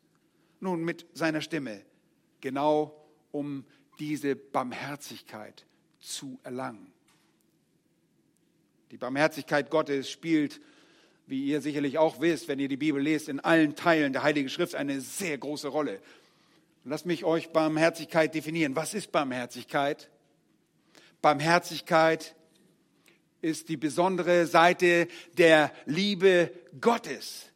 nun 0.60 0.84
mit 0.84 1.06
seiner 1.14 1.42
Stimme, 1.42 1.82
genau 2.42 3.06
um 3.32 3.66
diese 4.00 4.36
Barmherzigkeit 4.36 5.66
zu 6.00 6.40
erlangen. 6.44 6.92
Die 8.92 8.98
Barmherzigkeit 8.98 9.70
Gottes 9.70 10.10
spielt, 10.10 10.62
wie 11.28 11.46
ihr 11.46 11.62
sicherlich 11.62 11.98
auch 11.98 12.20
wisst, 12.22 12.48
wenn 12.48 12.60
ihr 12.60 12.68
die 12.68 12.78
Bibel 12.78 13.02
lest, 13.02 13.30
in 13.30 13.40
allen 13.40 13.76
Teilen 13.76 14.14
der 14.14 14.24
Heiligen 14.24 14.50
Schrift 14.50 14.76
eine 14.76 15.02
sehr 15.02 15.38
große 15.38 15.68
Rolle. 15.68 16.00
Lasst 16.88 17.08
mich 17.08 17.24
euch 17.24 17.50
Barmherzigkeit 17.50 18.36
definieren. 18.36 18.76
Was 18.76 18.94
ist 18.94 19.12
Barmherzigkeit? 19.12 20.12
Barmherzigkeit 21.20 22.36
ist 23.42 23.70
die 23.70 23.78
besondere 23.78 24.46
Seite 24.46 25.08
der 25.36 25.72
Liebe 25.88 26.52
Gottes, 26.80 27.48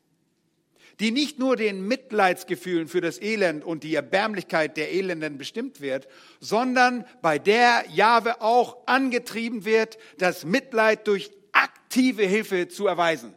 die 0.99 1.11
nicht 1.11 1.37
nur 1.37 1.55
den 1.57 1.87
Mitleidsgefühlen 1.87 2.87
für 2.87 3.01
das 3.01 3.21
Elend 3.21 3.63
und 3.63 3.83
die 3.83 3.93
Erbärmlichkeit 3.93 4.77
der 4.77 4.91
Elenden 4.91 5.37
bestimmt 5.37 5.79
wird, 5.79 6.07
sondern 6.39 7.05
bei 7.21 7.37
der 7.37 7.85
Jahwe 7.93 8.41
auch 8.41 8.87
angetrieben 8.87 9.63
wird, 9.63 9.99
das 10.17 10.43
Mitleid 10.43 11.05
durch 11.05 11.29
aktive 11.51 12.23
Hilfe 12.23 12.67
zu 12.67 12.87
erweisen. 12.87 13.35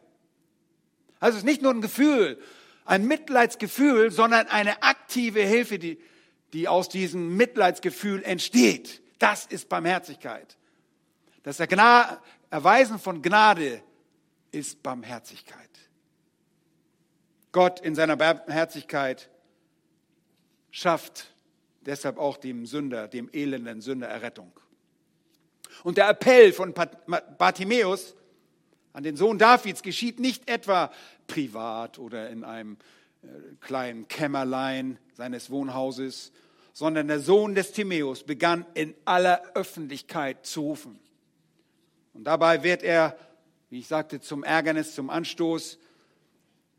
Also 1.21 1.37
es 1.37 1.43
ist 1.43 1.47
nicht 1.47 1.61
nur 1.61 1.75
ein 1.75 1.83
Gefühl, 1.83 2.39
ein 2.85 3.07
Mitleidsgefühl, 3.07 4.11
sondern 4.11 4.49
eine 4.49 4.83
aktive 4.83 5.41
Hilfe, 5.41 5.79
die, 5.79 5.99
die 6.53 6.69
aus 6.69 6.89
diesem 6.89 7.37
Mitleidsgefühl 7.37 8.23
entsteht. 8.25 9.03
Das 9.19 9.47
ist 9.47 9.69
Barmherzigkeit. 9.69 10.57
Das 11.43 11.61
Erweisen 11.61 12.99
von 12.99 13.23
Gnade 13.23 13.83
ist 14.51 14.83
Barmherzigkeit. 14.83 15.59
Gott 17.53 17.81
in 17.81 17.95
seiner 17.95 18.17
Barmherzigkeit 18.17 19.31
schafft 20.71 21.35
deshalb 21.83 22.19
auch 22.19 22.37
dem 22.37 22.67
Sünder, 22.67 23.09
dem 23.09 23.29
elenden 23.33 23.81
Sünder 23.81 24.09
Errettung. 24.09 24.53
Und 25.85 25.99
der 25.99 26.09
Appell 26.09 26.53
von 26.53 26.75
Bartimäus 27.39 28.15
an 28.93 29.03
den 29.03 29.17
Sohn 29.17 29.39
Davids 29.39 29.83
geschieht 29.83 30.21
nicht 30.21 30.49
etwa 30.51 30.93
privat 31.27 31.99
oder 31.99 32.29
in 32.31 32.45
einem 32.45 32.77
äh, 33.23 33.27
kleinen 33.61 34.09
Kämmerlein 34.09 34.99
seines 35.15 35.51
Wohnhauses, 35.51 36.33
sondern 36.73 37.09
der 37.09 37.21
Sohn 37.21 37.55
des 37.55 37.73
Timäus 37.73 38.25
begann 38.25 38.67
in 38.75 38.95
aller 39.05 39.43
Öffentlichkeit 39.55 40.47
zu 40.47 40.63
rufen. 40.63 40.99
Und 42.15 42.25
dabei 42.25 42.63
wird 42.63 42.83
er, 42.83 43.17
wie 43.71 43.79
ich 43.79 43.89
sagte, 43.89 44.21
zum 44.21 44.45
Ärgernis, 44.45 44.95
zum 44.95 45.09
Anstoß 45.09 45.79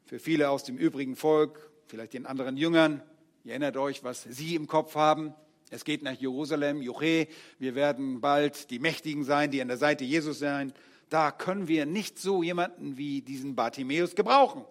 für 0.05 0.19
viele 0.19 0.49
aus 0.49 0.63
dem 0.63 0.77
übrigen 0.77 1.15
Volk, 1.15 1.71
vielleicht 1.87 2.13
den 2.13 2.25
anderen 2.25 2.57
Jüngern. 2.57 3.01
Ihr 3.43 3.51
erinnert 3.51 3.77
euch, 3.77 4.03
was 4.03 4.23
sie 4.23 4.55
im 4.55 4.67
Kopf 4.67 4.95
haben. 4.95 5.33
Es 5.71 5.85
geht 5.85 6.03
nach 6.03 6.13
Jerusalem, 6.13 6.81
Juche. 6.83 7.27
Wir 7.57 7.73
werden 7.73 8.21
bald 8.21 8.69
die 8.69 8.77
Mächtigen 8.77 9.23
sein, 9.23 9.49
die 9.49 9.61
an 9.61 9.69
der 9.69 9.77
Seite 9.77 10.03
Jesus 10.03 10.37
sein. 10.37 10.71
Da 11.13 11.29
können 11.29 11.67
wir 11.67 11.85
nicht 11.85 12.17
so 12.17 12.41
jemanden 12.41 12.97
wie 12.97 13.21
diesen 13.21 13.53
Bartimäus 13.53 14.15
gebrauchen. 14.15 14.65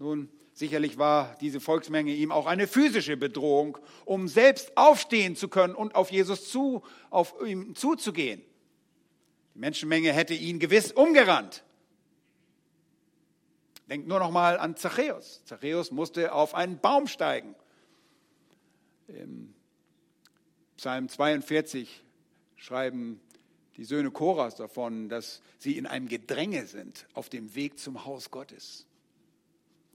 Nun, 0.00 0.28
sicherlich 0.52 0.98
war 0.98 1.36
diese 1.40 1.60
Volksmenge 1.60 2.12
ihm 2.12 2.32
auch 2.32 2.46
eine 2.46 2.66
physische 2.66 3.16
Bedrohung, 3.16 3.78
um 4.04 4.26
selbst 4.26 4.76
aufstehen 4.76 5.36
zu 5.36 5.46
können 5.46 5.76
und 5.76 5.94
auf 5.94 6.10
Jesus 6.10 6.50
zu, 6.50 6.82
auf 7.10 7.36
ihm 7.46 7.76
zuzugehen. 7.76 8.42
Die 9.54 9.60
Menschenmenge 9.60 10.12
hätte 10.12 10.34
ihn 10.34 10.58
gewiss 10.58 10.90
umgerannt. 10.90 11.62
Denkt 13.88 14.08
nur 14.08 14.18
noch 14.18 14.32
mal 14.32 14.58
an 14.58 14.74
Zachäus. 14.74 15.40
Zachäus 15.44 15.92
musste 15.92 16.32
auf 16.32 16.56
einen 16.56 16.80
Baum 16.80 17.06
steigen. 17.06 17.54
Im 19.06 19.54
Psalm 20.76 21.08
42 21.08 22.03
schreiben 22.64 23.20
die 23.76 23.84
Söhne 23.84 24.10
Koras 24.10 24.54
davon, 24.54 25.10
dass 25.10 25.42
sie 25.58 25.76
in 25.76 25.86
einem 25.86 26.08
Gedränge 26.08 26.66
sind 26.66 27.06
auf 27.12 27.28
dem 27.28 27.54
Weg 27.54 27.78
zum 27.78 28.06
Haus 28.06 28.30
Gottes. 28.30 28.86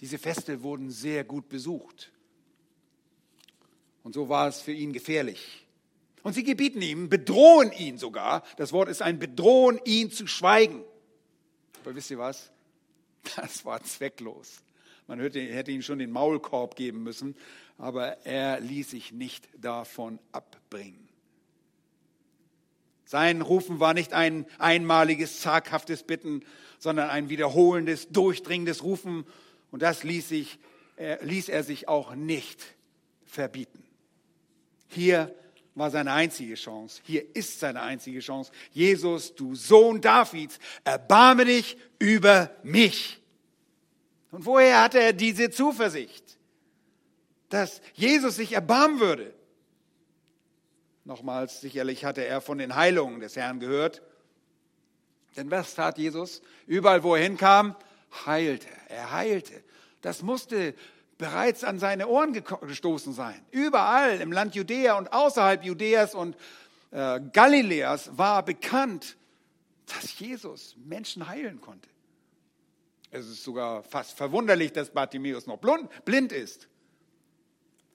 Diese 0.01 0.19
Feste 0.19 0.61
wurden 0.61 0.91
sehr 0.91 1.23
gut 1.23 1.49
besucht. 1.49 2.11
Und 4.03 4.13
so 4.13 4.29
war 4.29 4.47
es 4.47 4.61
für 4.61 4.71
ihn 4.71 4.93
gefährlich. 4.93 5.65
Und 6.21 6.33
sie 6.33 6.43
gebieten 6.43 6.81
ihm, 6.81 7.09
bedrohen 7.09 7.71
ihn 7.71 7.97
sogar. 7.97 8.43
Das 8.57 8.71
Wort 8.71 8.87
ist 8.89 9.01
ein 9.01 9.17
Bedrohen, 9.17 9.79
ihn 9.85 10.11
zu 10.11 10.27
schweigen. 10.27 10.83
Aber 11.81 11.95
wisst 11.95 12.11
ihr 12.11 12.19
was? 12.19 12.51
Das 13.35 13.65
war 13.65 13.83
zwecklos. 13.83 14.61
Man 15.07 15.19
hätte, 15.19 15.71
ihm 15.71 15.81
schon 15.81 15.99
den 15.99 16.11
Maulkorb 16.11 16.75
geben 16.75 17.01
müssen, 17.01 17.35
aber 17.77 18.25
er 18.25 18.59
ließ 18.59 18.91
sich 18.91 19.11
nicht 19.11 19.49
davon 19.57 20.19
abbringen. 20.31 21.08
Sein 23.09 23.41
Rufen 23.41 23.79
war 23.79 23.95
nicht 23.95 24.13
ein 24.13 24.45
einmaliges, 24.59 25.41
zaghaftes 25.41 26.03
Bitten, 26.03 26.45
sondern 26.77 27.09
ein 27.09 27.27
wiederholendes, 27.27 28.09
durchdringendes 28.09 28.83
Rufen. 28.83 29.25
Und 29.71 29.81
das 29.81 30.03
ließ, 30.03 30.29
sich, 30.29 30.59
äh, 30.95 31.17
ließ 31.25 31.49
er 31.49 31.63
sich 31.63 31.87
auch 31.87 32.13
nicht 32.13 32.63
verbieten. 33.25 33.83
Hier 34.89 35.33
war 35.73 35.89
seine 35.89 36.11
einzige 36.11 36.53
Chance. 36.53 37.01
Hier 37.03 37.35
ist 37.35 37.59
seine 37.59 37.81
einzige 37.81 38.19
Chance. 38.19 38.51
Jesus, 38.73 39.33
du 39.33 39.55
Sohn 39.55 40.01
Davids, 40.01 40.59
erbarme 40.83 41.45
dich 41.45 41.77
über 41.97 42.51
mich. 42.61 43.19
Und 44.29 44.45
woher 44.45 44.83
hatte 44.83 44.99
er 44.99 45.13
diese 45.13 45.49
Zuversicht, 45.49 46.37
dass 47.49 47.81
Jesus 47.95 48.35
sich 48.35 48.53
erbarmen 48.53 48.99
würde? 48.99 49.33
Nochmals, 51.09 51.59
sicherlich 51.59 52.05
hatte 52.05 52.23
er 52.23 52.39
von 52.39 52.59
den 52.59 52.75
Heilungen 52.75 53.19
des 53.19 53.35
Herrn 53.35 53.59
gehört. 53.59 54.03
Denn 55.35 55.49
was 55.49 55.73
tat 55.73 55.97
Jesus? 55.97 56.43
Überall, 56.67 57.01
wo 57.01 57.15
er 57.15 57.23
hinkam, 57.23 57.75
heilte. 58.27 58.67
Er 58.89 59.11
heilte. 59.11 59.63
Das 60.01 60.21
musste 60.21 60.75
bereits 61.17 61.63
an 61.63 61.79
seine 61.79 62.07
Ohren 62.07 62.33
gestoßen 62.33 63.13
sein. 63.13 63.43
Überall 63.49 64.21
im 64.21 64.31
Land 64.31 64.53
Judäa 64.53 64.99
und 64.99 65.11
außerhalb 65.11 65.63
Judäas 65.63 66.13
und 66.13 66.37
äh, 66.91 67.19
Galiläas 67.33 68.15
war 68.15 68.45
bekannt, 68.45 69.17
dass 69.87 70.19
Jesus 70.19 70.75
Menschen 70.77 71.27
heilen 71.27 71.59
konnte. 71.59 71.89
Es 73.09 73.27
ist 73.27 73.43
sogar 73.43 73.81
fast 73.81 74.15
verwunderlich, 74.15 74.73
dass 74.73 74.91
Bartimäus 74.91 75.47
noch 75.47 75.57
blind 75.57 76.31
ist. 76.31 76.67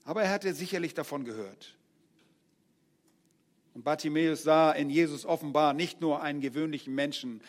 Aber 0.02 0.24
er 0.24 0.32
hatte 0.32 0.52
sicherlich 0.52 0.94
davon 0.94 1.24
gehört. 1.24 1.76
Und 3.74 3.84
Bartimäus 3.84 4.42
sah 4.44 4.72
in 4.72 4.88
Jesus 4.88 5.26
offenbar 5.26 5.74
nicht 5.74 6.00
nur 6.00 6.22
einen 6.22 6.40
gewöhnlichen 6.40 6.94
Menschen, 6.94 7.42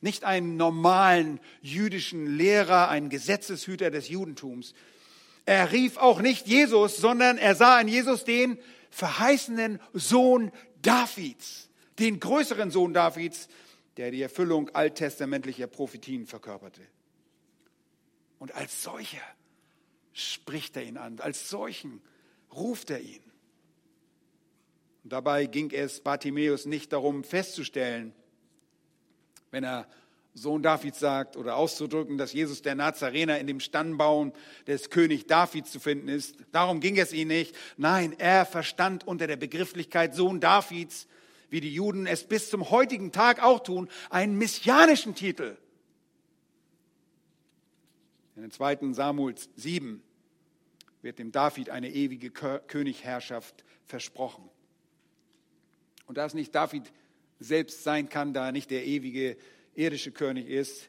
nicht 0.00 0.24
einen 0.24 0.56
normalen 0.56 1.40
jüdischen 1.62 2.36
Lehrer, 2.36 2.88
einen 2.88 3.10
Gesetzeshüter 3.10 3.90
des 3.90 4.08
Judentums, 4.08 4.74
er 5.46 5.70
rief 5.70 5.96
auch 5.96 6.20
nicht 6.20 6.48
Jesus, 6.48 6.96
sondern 6.96 7.38
er 7.38 7.54
sah 7.54 7.80
in 7.80 7.86
Jesus 7.86 8.24
den 8.24 8.58
verheißenen 8.90 9.80
Sohn 9.92 10.50
Davids, 10.82 11.70
den 12.00 12.18
größeren 12.18 12.72
Sohn 12.72 12.92
Davids, 12.92 13.48
der 13.96 14.10
die 14.10 14.22
Erfüllung 14.22 14.70
alttestamentlicher 14.74 15.68
Prophetien 15.68 16.26
verkörperte. 16.26 16.82
Und 18.40 18.54
als 18.56 18.82
solcher 18.82 19.22
spricht 20.12 20.76
er 20.76 20.82
ihn 20.82 20.96
an, 20.96 21.20
als 21.20 21.48
solchen 21.48 22.02
ruft 22.52 22.90
er 22.90 23.00
ihn. 23.00 23.22
Dabei 25.08 25.46
ging 25.46 25.70
es 25.70 26.00
Bartimäus 26.00 26.66
nicht 26.66 26.92
darum 26.92 27.22
festzustellen, 27.22 28.12
wenn 29.50 29.62
er 29.62 29.86
Sohn 30.34 30.62
Davids 30.62 30.98
sagt 30.98 31.36
oder 31.36 31.56
auszudrücken, 31.56 32.18
dass 32.18 32.32
Jesus 32.32 32.60
der 32.60 32.74
Nazarener 32.74 33.38
in 33.38 33.46
dem 33.46 33.60
Stammbaum 33.60 34.32
des 34.66 34.90
König 34.90 35.26
Davids 35.26 35.72
zu 35.72 35.80
finden 35.80 36.08
ist. 36.08 36.36
Darum 36.52 36.80
ging 36.80 36.98
es 36.98 37.12
ihm 37.12 37.28
nicht. 37.28 37.56
Nein, 37.76 38.14
er 38.18 38.44
verstand 38.44 39.06
unter 39.06 39.26
der 39.26 39.36
Begrifflichkeit 39.36 40.14
Sohn 40.14 40.40
Davids, 40.40 41.06
wie 41.48 41.60
die 41.60 41.72
Juden 41.72 42.06
es 42.06 42.24
bis 42.24 42.50
zum 42.50 42.70
heutigen 42.70 43.12
Tag 43.12 43.42
auch 43.42 43.60
tun, 43.60 43.88
einen 44.10 44.36
messianischen 44.36 45.14
Titel. 45.14 45.56
In 48.34 48.42
den 48.42 48.50
zweiten 48.50 48.92
Samuel 48.92 49.36
7 49.54 50.02
wird 51.00 51.18
dem 51.18 51.32
David 51.32 51.70
eine 51.70 51.90
ewige 51.90 52.30
Königherrschaft 52.30 53.64
versprochen. 53.86 54.50
Und 56.06 56.18
da 56.18 56.26
es 56.26 56.34
nicht 56.34 56.54
David 56.54 56.92
selbst 57.38 57.84
sein 57.84 58.08
kann, 58.08 58.32
da 58.32 58.46
er 58.46 58.52
nicht 58.52 58.70
der 58.70 58.84
ewige 58.84 59.36
irdische 59.74 60.12
König 60.12 60.48
ist, 60.48 60.88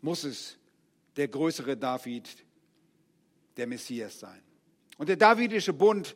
muss 0.00 0.24
es 0.24 0.58
der 1.16 1.28
größere 1.28 1.76
David, 1.76 2.28
der 3.56 3.66
Messias 3.66 4.20
sein. 4.20 4.40
Und 4.98 5.08
der 5.08 5.16
davidische 5.16 5.72
Bund 5.72 6.14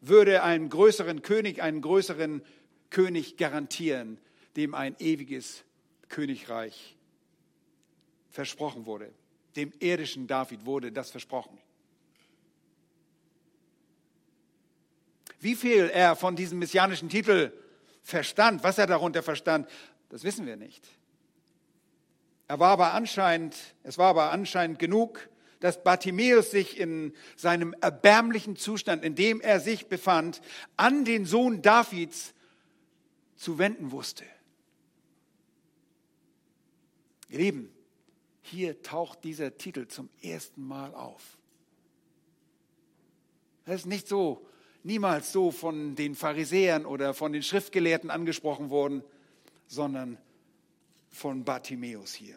würde 0.00 0.42
einen 0.42 0.68
größeren 0.68 1.22
König, 1.22 1.62
einen 1.62 1.80
größeren 1.80 2.42
König 2.90 3.36
garantieren, 3.36 4.18
dem 4.56 4.74
ein 4.74 4.94
ewiges 4.98 5.64
Königreich 6.08 6.96
versprochen 8.30 8.86
wurde. 8.86 9.12
Dem 9.56 9.72
irdischen 9.78 10.26
David 10.26 10.64
wurde 10.66 10.92
das 10.92 11.10
versprochen. 11.10 11.58
Wie 15.44 15.54
viel 15.54 15.90
er 15.92 16.16
von 16.16 16.36
diesem 16.36 16.58
messianischen 16.58 17.10
Titel 17.10 17.52
verstand, 18.00 18.64
was 18.64 18.78
er 18.78 18.86
darunter 18.86 19.22
verstand, 19.22 19.68
das 20.08 20.24
wissen 20.24 20.46
wir 20.46 20.56
nicht. 20.56 20.88
Er 22.48 22.60
war 22.60 22.70
aber 22.70 22.94
anscheinend, 22.94 23.54
es 23.82 23.98
war 23.98 24.08
aber 24.08 24.32
anscheinend 24.32 24.78
genug, 24.78 25.28
dass 25.60 25.84
Bartimäus 25.84 26.50
sich 26.50 26.80
in 26.80 27.12
seinem 27.36 27.74
erbärmlichen 27.82 28.56
Zustand, 28.56 29.04
in 29.04 29.16
dem 29.16 29.42
er 29.42 29.60
sich 29.60 29.86
befand, 29.88 30.40
an 30.78 31.04
den 31.04 31.26
Sohn 31.26 31.60
Davids 31.60 32.32
zu 33.36 33.58
wenden 33.58 33.92
wusste. 33.92 34.24
Ihr 37.28 37.40
Lieben, 37.40 37.70
hier 38.40 38.80
taucht 38.80 39.22
dieser 39.24 39.58
Titel 39.58 39.88
zum 39.88 40.08
ersten 40.22 40.66
Mal 40.66 40.94
auf. 40.94 41.36
Es 43.66 43.80
ist 43.80 43.86
nicht 43.86 44.08
so, 44.08 44.46
niemals 44.84 45.32
so 45.32 45.50
von 45.50 45.96
den 45.96 46.14
Pharisäern 46.14 46.86
oder 46.86 47.14
von 47.14 47.32
den 47.32 47.42
Schriftgelehrten 47.42 48.10
angesprochen 48.10 48.70
worden, 48.70 49.02
sondern 49.66 50.18
von 51.10 51.44
Bartimäus 51.44 52.14
hier. 52.14 52.36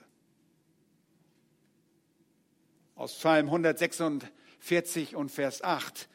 Aus 2.95 3.13
Psalm 3.13 3.47
146 3.47 5.15
und 5.15 5.29
Vers 5.29 5.63
8 5.63 6.07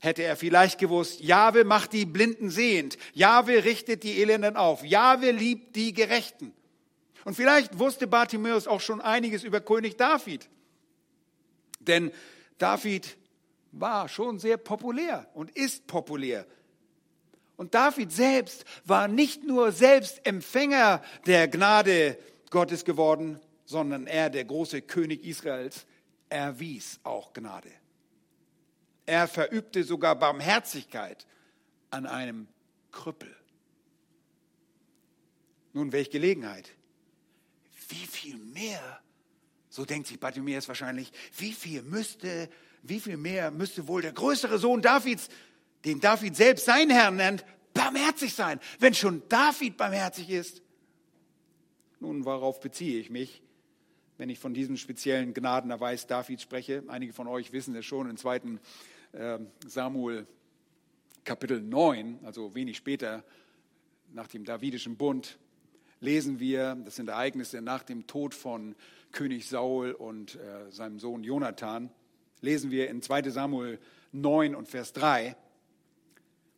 hätte 0.00 0.22
er 0.22 0.36
vielleicht 0.36 0.78
gewusst, 0.78 1.20
Jahwe 1.20 1.64
macht 1.64 1.92
die 1.92 2.06
Blinden 2.06 2.50
sehend, 2.50 2.96
Jahwe 3.12 3.64
richtet 3.64 4.02
die 4.02 4.20
Elenden 4.20 4.56
auf, 4.56 4.84
Jahwe 4.84 5.30
liebt 5.30 5.76
die 5.76 5.92
Gerechten. 5.92 6.52
Und 7.24 7.34
vielleicht 7.34 7.78
wusste 7.78 8.06
Bartimäus 8.06 8.66
auch 8.66 8.80
schon 8.80 9.00
einiges 9.00 9.44
über 9.44 9.60
König 9.60 9.96
David. 9.96 10.48
Denn 11.80 12.10
David 12.58 13.16
war 13.72 14.08
schon 14.08 14.38
sehr 14.38 14.58
populär 14.58 15.28
und 15.34 15.50
ist 15.50 15.86
populär. 15.86 16.46
Und 17.56 17.74
David 17.74 18.12
selbst 18.12 18.64
war 18.84 19.08
nicht 19.08 19.44
nur 19.44 19.72
selbst 19.72 20.26
Empfänger 20.26 21.02
der 21.26 21.48
Gnade 21.48 22.18
Gottes 22.50 22.84
geworden, 22.84 23.40
sondern 23.64 24.06
er, 24.06 24.30
der 24.30 24.44
große 24.44 24.82
König 24.82 25.24
Israels, 25.24 25.86
erwies 26.28 27.00
auch 27.02 27.32
Gnade. 27.32 27.70
Er 29.06 29.26
verübte 29.28 29.84
sogar 29.84 30.16
Barmherzigkeit 30.16 31.26
an 31.90 32.06
einem 32.06 32.48
Krüppel. 32.90 33.34
Nun, 35.72 35.92
welche 35.92 36.10
Gelegenheit? 36.10 36.70
Wie 37.88 38.06
viel 38.06 38.36
mehr, 38.36 39.00
so 39.68 39.84
denkt 39.84 40.08
sich 40.08 40.20
Bartimäus 40.20 40.68
wahrscheinlich, 40.68 41.12
wie 41.36 41.52
viel 41.52 41.82
müsste, 41.82 42.48
wie 42.82 43.00
viel 43.00 43.16
mehr 43.16 43.50
müsste 43.50 43.88
wohl 43.88 44.02
der 44.02 44.12
größere 44.12 44.58
Sohn 44.58 44.82
Davids, 44.82 45.28
den 45.84 46.00
David 46.00 46.36
selbst 46.36 46.64
sein 46.64 46.90
Herrn 46.90 47.16
nennt, 47.16 47.44
barmherzig 47.74 48.34
sein, 48.34 48.60
wenn 48.78 48.94
schon 48.94 49.22
David 49.28 49.76
barmherzig 49.76 50.30
ist? 50.30 50.62
Nun, 52.00 52.24
worauf 52.24 52.60
beziehe 52.60 52.98
ich 52.98 53.10
mich? 53.10 53.42
wenn 54.22 54.30
ich 54.30 54.38
von 54.38 54.54
diesem 54.54 54.76
speziellen 54.76 55.34
Gnadenerweis 55.34 56.06
Davids 56.06 56.42
spreche. 56.42 56.84
Einige 56.86 57.12
von 57.12 57.26
euch 57.26 57.52
wissen 57.52 57.74
es 57.74 57.84
schon, 57.84 58.08
im 58.08 58.16
zweiten 58.16 58.60
ähm, 59.14 59.48
Samuel 59.66 60.28
Kapitel 61.24 61.60
9, 61.60 62.20
also 62.22 62.54
wenig 62.54 62.76
später 62.76 63.24
nach 64.12 64.28
dem 64.28 64.44
Davidischen 64.44 64.96
Bund, 64.96 65.38
lesen 65.98 66.38
wir, 66.38 66.76
das 66.84 66.94
sind 66.94 67.08
Ereignisse 67.08 67.62
nach 67.62 67.82
dem 67.82 68.06
Tod 68.06 68.32
von 68.32 68.76
König 69.10 69.48
Saul 69.48 69.90
und 69.90 70.36
äh, 70.36 70.70
seinem 70.70 71.00
Sohn 71.00 71.24
Jonathan, 71.24 71.90
lesen 72.42 72.70
wir 72.70 72.90
in 72.90 73.00
2 73.00 73.30
Samuel 73.30 73.78
9 74.12 74.54
und 74.54 74.68
Vers 74.68 74.92
3. 74.92 75.34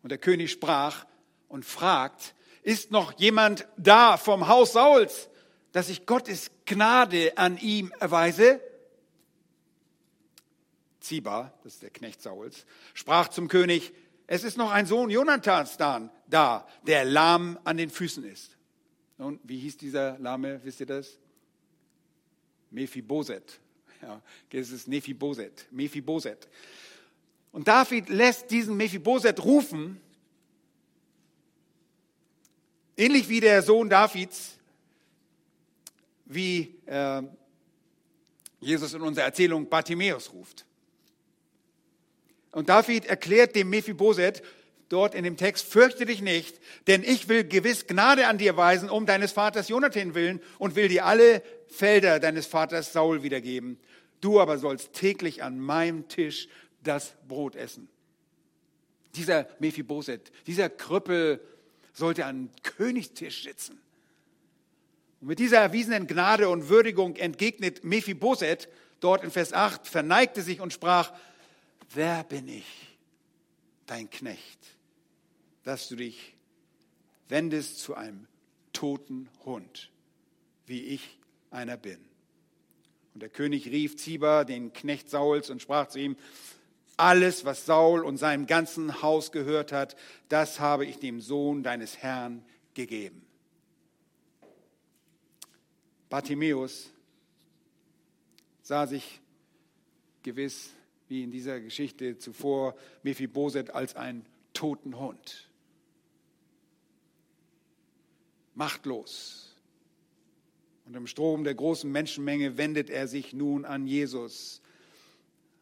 Und 0.03 0.11
der 0.11 0.19
König 0.19 0.51
sprach 0.51 1.07
und 1.49 1.65
fragt, 1.65 2.35
ist 2.63 2.91
noch 2.91 3.13
jemand 3.19 3.69
da 3.77 4.17
vom 4.17 4.49
Haus 4.49 4.73
Sauls, 4.73 5.29
dass 5.73 5.89
ich 5.89 6.07
Gottes 6.07 6.51
Gnade 6.65 7.37
an 7.37 7.59
ihm 7.59 7.93
erweise? 8.01 8.61
Ziba, 11.01 11.53
das 11.63 11.75
ist 11.75 11.83
der 11.83 11.91
Knecht 11.91 12.23
Sauls, 12.23 12.65
sprach 12.95 13.29
zum 13.29 13.49
König, 13.49 13.93
es 14.27 14.43
ist 14.43 14.57
noch 14.57 14.71
ein 14.71 14.87
Sohn 14.87 15.11
Jonathans 15.11 15.77
da, 15.77 16.67
der 16.87 17.05
lahm 17.05 17.59
an 17.65 17.77
den 17.77 17.91
Füßen 17.91 18.25
ist. 18.25 18.57
Und 19.19 19.41
wie 19.45 19.59
hieß 19.59 19.77
dieser 19.77 20.19
Lahme, 20.19 20.61
wisst 20.65 20.81
ihr 20.81 20.87
das? 20.87 21.19
Mephiboset. 22.71 23.61
Ja, 24.03 24.21
das 24.51 24.71
ist 24.71 24.89
Nephiboset. 24.89 25.67
Mephiboset. 25.71 26.49
Und 27.53 27.69
David 27.69 28.09
lässt 28.09 28.51
diesen 28.51 28.77
Mephiboset 28.77 29.45
rufen, 29.45 30.01
ähnlich 32.97 33.29
wie 33.29 33.41
der 33.41 33.63
Sohn 33.63 33.89
Davids, 33.89 34.59
wie 36.25 36.75
äh, 36.87 37.23
Jesus 38.61 38.95
in 38.95 39.03
unserer 39.03 39.27
Erzählung 39.27 39.69
Bartimäus 39.69 40.33
ruft. 40.33 40.65
Und 42.53 42.69
David 42.69 43.07
erklärt 43.07 43.55
dem 43.55 43.71
Mephiboset 43.71 44.43
dort 44.89 45.15
in 45.15 45.25
dem 45.25 45.37
Text, 45.37 45.67
fürchte 45.67 46.07
dich 46.07 46.23
nicht, 46.23 46.61
denn 46.87 47.03
ich 47.03 47.29
will 47.29 47.45
gewiss 47.45 47.87
Gnade 47.87 48.27
an 48.27 48.39
dir 48.39 48.57
weisen, 48.57 48.91
um 48.91 49.07
deines 49.07 49.33
Vaters 49.33 49.69
Jonathan 49.69 50.15
willen 50.15 50.41
und 50.59 50.77
will 50.77 50.89
dir 50.89 51.05
alle 51.05 51.43
Felder 51.75 52.21
deines 52.21 52.47
Vaters 52.47 52.93
Saul 52.93 53.23
wiedergeben. 53.23 53.79
Du 54.21 54.41
aber 54.41 54.59
sollst 54.59 54.93
täglich 54.93 55.43
an 55.43 55.59
meinem 55.59 56.09
Tisch 56.09 56.49
das 56.83 57.15
Brot 57.29 57.57
essen. 57.57 57.89
Dieser 59.17 59.49
Mephiboset, 59.59 60.33
dieser 60.47 60.71
Krüppel 60.71 61.41
sollte 61.93 62.27
an 62.27 62.51
Königstisch 62.63 63.43
sitzen. 63.43 63.81
Und 65.21 65.29
mit 65.29 65.39
dieser 65.39 65.59
erwiesenen 65.59 66.07
Gnade 66.07 66.49
und 66.49 66.69
Würdigung 66.69 67.17
entgegnet 67.17 67.85
Mephiboset 67.85 68.69
dort 69.01 69.25
in 69.25 69.31
Vers 69.31 69.53
8, 69.53 69.87
verneigte 69.87 70.43
sich 70.43 70.61
und 70.61 70.73
sprach, 70.73 71.13
wer 71.93 72.25
bin 72.25 72.49
ich, 72.49 72.67
dein 73.87 74.11
Knecht, 74.11 74.59
dass 75.63 75.89
du 75.89 75.97
dich 75.97 76.35
wendest 77.29 77.79
zu 77.79 77.95
einem 77.95 78.27
toten 78.73 79.29
Hund, 79.45 79.91
wie 80.67 80.83
ich 80.83 81.19
einer 81.55 81.77
bin. 81.77 81.99
Und 83.15 83.23
der 83.23 83.29
König 83.29 83.67
rief 83.69 83.97
Ziba, 83.97 84.45
den 84.45 84.73
Knecht 84.73 85.09
Sauls, 85.09 85.49
und 85.49 85.63
sprach 85.63 85.89
zu 85.89 86.01
ihm, 86.01 86.17
alles, 86.97 87.45
was 87.45 87.67
Saul 87.67 88.05
und 88.05 88.19
seinem 88.19 88.47
ganzen 88.47 89.03
Haus 89.03 89.33
gehört 89.33 89.73
hat, 89.73 89.97
das 90.29 90.61
habe 90.61 90.85
ich 90.87 90.99
dem 90.99 91.21
Sohn 91.21 91.63
deines 91.63 91.99
Herrn 91.99 92.45
gegeben. 92.75 93.25
Bartimäus 96.09 96.91
sah 98.63 98.87
sich 98.87 99.21
gewiss, 100.23 100.71
wie 101.09 101.23
in 101.23 101.31
dieser 101.31 101.61
Geschichte 101.61 102.19
zuvor, 102.19 102.77
Mephiboset 103.03 103.71
als 103.71 103.97
einen 103.97 104.25
toten 104.53 104.99
Hund. 104.99 105.51
Machtlos. 108.55 109.44
Und 110.85 110.97
im 110.97 111.07
Strom 111.07 111.45
der 111.45 111.55
großen 111.55 111.91
Menschenmenge 111.91 112.57
wendet 112.57 112.91
er 112.91 113.09
sich 113.09 113.33
nun 113.33 113.65
an 113.65 113.87
Jesus 113.87 114.61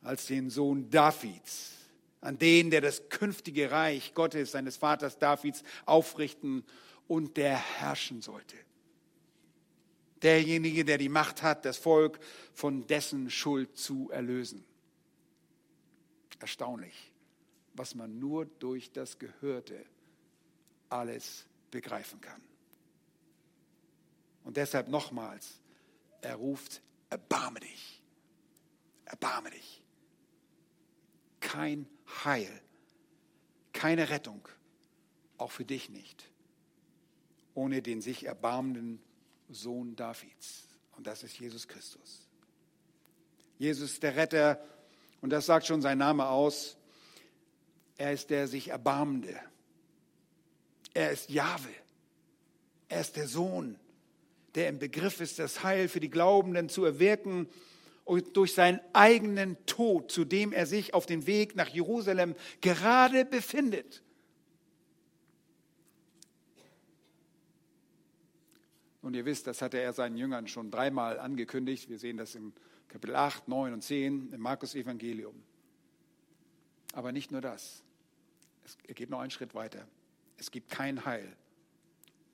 als 0.02 0.26
den 0.26 0.50
Sohn 0.50 0.90
Davids, 0.90 1.72
an 2.20 2.38
den, 2.38 2.70
der 2.70 2.80
das 2.80 3.08
künftige 3.08 3.70
Reich 3.70 4.14
Gottes, 4.14 4.52
seines 4.52 4.76
Vaters 4.76 5.18
Davids, 5.18 5.62
aufrichten 5.86 6.64
und 7.06 7.36
der 7.36 7.56
herrschen 7.56 8.20
sollte 8.20 8.56
derjenige, 10.22 10.84
der 10.84 10.98
die 10.98 11.08
Macht 11.08 11.42
hat, 11.42 11.64
das 11.64 11.76
Volk 11.76 12.18
von 12.54 12.86
dessen 12.86 13.30
Schuld 13.30 13.76
zu 13.76 14.10
erlösen. 14.10 14.64
Erstaunlich, 16.38 17.12
was 17.74 17.94
man 17.94 18.18
nur 18.18 18.46
durch 18.46 18.92
das 18.92 19.18
Gehörte 19.18 19.84
alles 20.88 21.46
begreifen 21.70 22.20
kann. 22.20 22.40
Und 24.44 24.56
deshalb 24.56 24.88
nochmals, 24.88 25.60
er 26.20 26.36
ruft, 26.36 26.82
erbarme 27.10 27.60
dich, 27.60 28.02
erbarme 29.04 29.50
dich. 29.50 29.82
Kein 31.40 31.88
Heil, 32.24 32.62
keine 33.72 34.10
Rettung, 34.10 34.46
auch 35.38 35.50
für 35.50 35.64
dich 35.64 35.90
nicht, 35.90 36.30
ohne 37.54 37.82
den 37.82 38.00
sich 38.00 38.24
erbarmenden 38.26 39.02
Sohn 39.48 39.96
Davids. 39.96 40.68
Und 40.96 41.06
das 41.06 41.22
ist 41.22 41.38
Jesus 41.38 41.68
Christus. 41.68 42.28
Jesus 43.58 44.00
der 44.00 44.16
Retter, 44.16 44.64
und 45.20 45.30
das 45.30 45.46
sagt 45.46 45.66
schon 45.66 45.82
sein 45.82 45.98
Name 45.98 46.26
aus. 46.26 46.76
Er 47.96 48.12
ist 48.12 48.30
der 48.30 48.48
sich 48.48 48.68
Erbarmende. 48.68 49.38
Er 50.94 51.12
ist 51.12 51.30
Jahwe. 51.30 51.72
Er 52.88 53.00
ist 53.00 53.16
der 53.16 53.28
Sohn, 53.28 53.78
der 54.54 54.68
im 54.68 54.78
Begriff 54.78 55.20
ist, 55.20 55.38
das 55.38 55.62
Heil 55.62 55.88
für 55.88 56.00
die 56.00 56.10
Glaubenden 56.10 56.68
zu 56.68 56.84
erwirken 56.84 57.48
und 58.04 58.36
durch 58.36 58.54
seinen 58.54 58.80
eigenen 58.92 59.56
Tod, 59.66 60.10
zu 60.10 60.24
dem 60.24 60.52
er 60.52 60.66
sich 60.66 60.94
auf 60.94 61.06
dem 61.06 61.26
Weg 61.26 61.56
nach 61.56 61.68
Jerusalem 61.68 62.34
gerade 62.60 63.24
befindet, 63.24 64.02
Und 69.02 69.14
ihr 69.14 69.24
wisst, 69.24 69.48
das 69.48 69.60
hatte 69.60 69.78
er 69.78 69.92
seinen 69.92 70.16
Jüngern 70.16 70.46
schon 70.46 70.70
dreimal 70.70 71.18
angekündigt. 71.18 71.90
Wir 71.90 71.98
sehen 71.98 72.16
das 72.16 72.36
in 72.36 72.52
Kapitel 72.88 73.16
8, 73.16 73.48
9 73.48 73.72
und 73.72 73.82
10 73.82 74.32
im 74.32 74.40
Markus 74.40 74.76
Evangelium. 74.76 75.34
Aber 76.92 77.10
nicht 77.10 77.32
nur 77.32 77.40
das. 77.40 77.82
Es 78.64 78.78
geht 78.94 79.10
noch 79.10 79.18
einen 79.18 79.32
Schritt 79.32 79.54
weiter. 79.54 79.86
Es 80.38 80.52
gibt 80.52 80.70
kein 80.70 81.04
Heil 81.04 81.36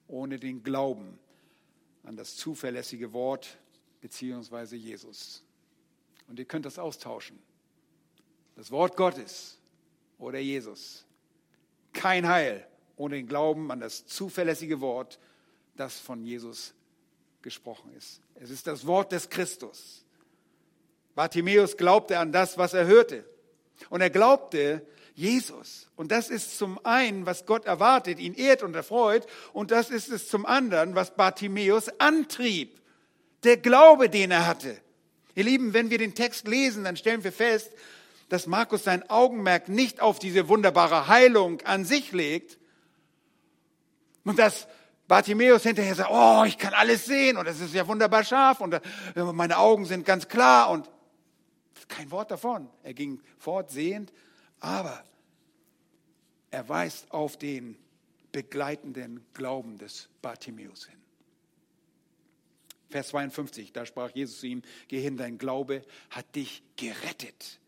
ohne 0.08 0.38
den 0.38 0.62
Glauben 0.62 1.18
an 2.04 2.16
das 2.16 2.36
zuverlässige 2.36 3.12
Wort 3.12 3.58
beziehungsweise 4.00 4.76
Jesus. 4.76 5.42
Und 6.28 6.38
ihr 6.38 6.44
könnt 6.44 6.66
das 6.66 6.78
austauschen. 6.78 7.38
Das 8.56 8.70
Wort 8.70 8.96
Gottes 8.96 9.58
oder 10.18 10.38
Jesus. 10.38 11.04
Kein 11.92 12.28
Heil 12.28 12.66
ohne 12.96 13.16
den 13.16 13.26
Glauben 13.26 13.70
an 13.70 13.80
das 13.80 14.06
zuverlässige 14.06 14.80
Wort 14.80 15.18
das 15.76 15.98
von 15.98 16.24
Jesus 16.24 16.74
gesprochen 17.42 17.92
ist. 17.96 18.20
Es 18.34 18.50
ist 18.50 18.66
das 18.66 18.86
Wort 18.86 19.12
des 19.12 19.30
Christus. 19.30 20.04
Bartimäus 21.14 21.76
glaubte 21.76 22.18
an 22.18 22.32
das, 22.32 22.58
was 22.58 22.74
er 22.74 22.86
hörte. 22.86 23.24
Und 23.90 24.00
er 24.00 24.10
glaubte 24.10 24.84
Jesus. 25.18 25.88
Und 25.96 26.12
das 26.12 26.30
ist 26.30 26.58
zum 26.58 26.78
einen, 26.86 27.26
was 27.26 27.44
Gott 27.44 27.64
erwartet, 27.64 28.20
ihn 28.20 28.34
ehrt 28.34 28.62
und 28.62 28.76
erfreut. 28.76 29.26
Und 29.52 29.72
das 29.72 29.90
ist 29.90 30.10
es 30.10 30.28
zum 30.28 30.46
anderen, 30.46 30.94
was 30.94 31.16
Bartimäus 31.16 31.88
antrieb. 31.98 32.80
Der 33.42 33.56
Glaube, 33.56 34.08
den 34.08 34.30
er 34.30 34.46
hatte. 34.46 34.80
Ihr 35.34 35.42
Lieben, 35.42 35.74
wenn 35.74 35.90
wir 35.90 35.98
den 35.98 36.14
Text 36.14 36.46
lesen, 36.46 36.84
dann 36.84 36.96
stellen 36.96 37.24
wir 37.24 37.32
fest, 37.32 37.72
dass 38.28 38.46
Markus 38.46 38.84
sein 38.84 39.08
Augenmerk 39.10 39.68
nicht 39.68 40.00
auf 40.00 40.20
diese 40.20 40.48
wunderbare 40.48 41.08
Heilung 41.08 41.62
an 41.62 41.84
sich 41.84 42.12
legt 42.12 42.56
und 44.24 44.38
dass 44.38 44.68
Bartimäus 45.08 45.64
hinterher 45.64 45.96
sagt, 45.96 46.10
oh, 46.12 46.44
ich 46.46 46.58
kann 46.58 46.74
alles 46.74 47.06
sehen 47.06 47.38
und 47.38 47.46
es 47.48 47.60
ist 47.60 47.74
ja 47.74 47.88
wunderbar 47.88 48.22
scharf 48.22 48.60
und 48.60 48.74
äh, 48.74 48.80
meine 49.16 49.58
Augen 49.58 49.84
sind 49.84 50.04
ganz 50.04 50.28
klar 50.28 50.70
und 50.70 50.88
kein 51.88 52.10
Wort 52.12 52.30
davon. 52.30 52.68
Er 52.84 52.94
ging 52.94 53.20
fort 53.38 53.70
sehend, 53.70 54.12
aber 54.60 55.04
er 56.50 56.68
weist 56.68 57.10
auf 57.10 57.36
den 57.36 57.76
begleitenden 58.32 59.24
Glauben 59.34 59.78
des 59.78 60.08
Bartimäus 60.22 60.86
hin. 60.86 60.98
Vers 62.90 63.08
52, 63.08 63.72
da 63.72 63.84
sprach 63.84 64.10
Jesus 64.10 64.40
zu 64.40 64.46
ihm, 64.46 64.62
geh 64.88 65.00
hin, 65.00 65.16
dein 65.16 65.36
Glaube 65.38 65.82
hat 66.10 66.34
dich 66.34 66.62
gerettet. 66.76 67.60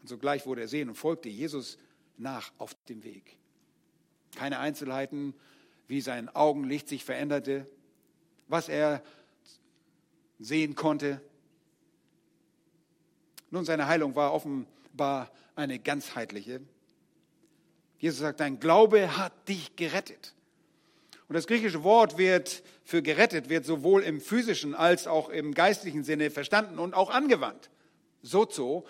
Und 0.00 0.08
sogleich 0.08 0.46
wurde 0.46 0.62
er 0.62 0.68
sehen 0.68 0.88
und 0.88 0.96
folgte 0.96 1.28
Jesus 1.28 1.78
nach 2.16 2.52
auf 2.58 2.74
dem 2.88 3.04
Weg. 3.04 3.36
Keine 4.34 4.58
Einzelheiten, 4.58 5.34
wie 5.86 6.00
sein 6.00 6.28
Augenlicht 6.28 6.88
sich 6.88 7.04
veränderte, 7.04 7.68
was 8.48 8.68
er 8.68 9.02
sehen 10.38 10.74
konnte. 10.74 11.20
Nun, 13.50 13.64
seine 13.64 13.86
Heilung 13.86 14.16
war 14.16 14.32
offenbar 14.32 15.30
eine 15.56 15.78
ganzheitliche. 15.78 16.60
Jesus 17.98 18.20
sagt, 18.20 18.40
dein 18.40 18.60
Glaube 18.60 19.16
hat 19.16 19.32
dich 19.48 19.74
gerettet. 19.74 20.34
Und 21.28 21.34
das 21.34 21.46
griechische 21.46 21.82
Wort 21.82 22.18
wird 22.18 22.62
für 22.84 23.02
gerettet, 23.02 23.48
wird 23.48 23.64
sowohl 23.64 24.02
im 24.02 24.20
physischen 24.20 24.74
als 24.74 25.08
auch 25.08 25.28
im 25.28 25.54
geistlichen 25.54 26.04
Sinne 26.04 26.30
verstanden 26.30 26.78
und 26.78 26.94
auch 26.94 27.10
angewandt. 27.10 27.70
Sozo 28.22 28.86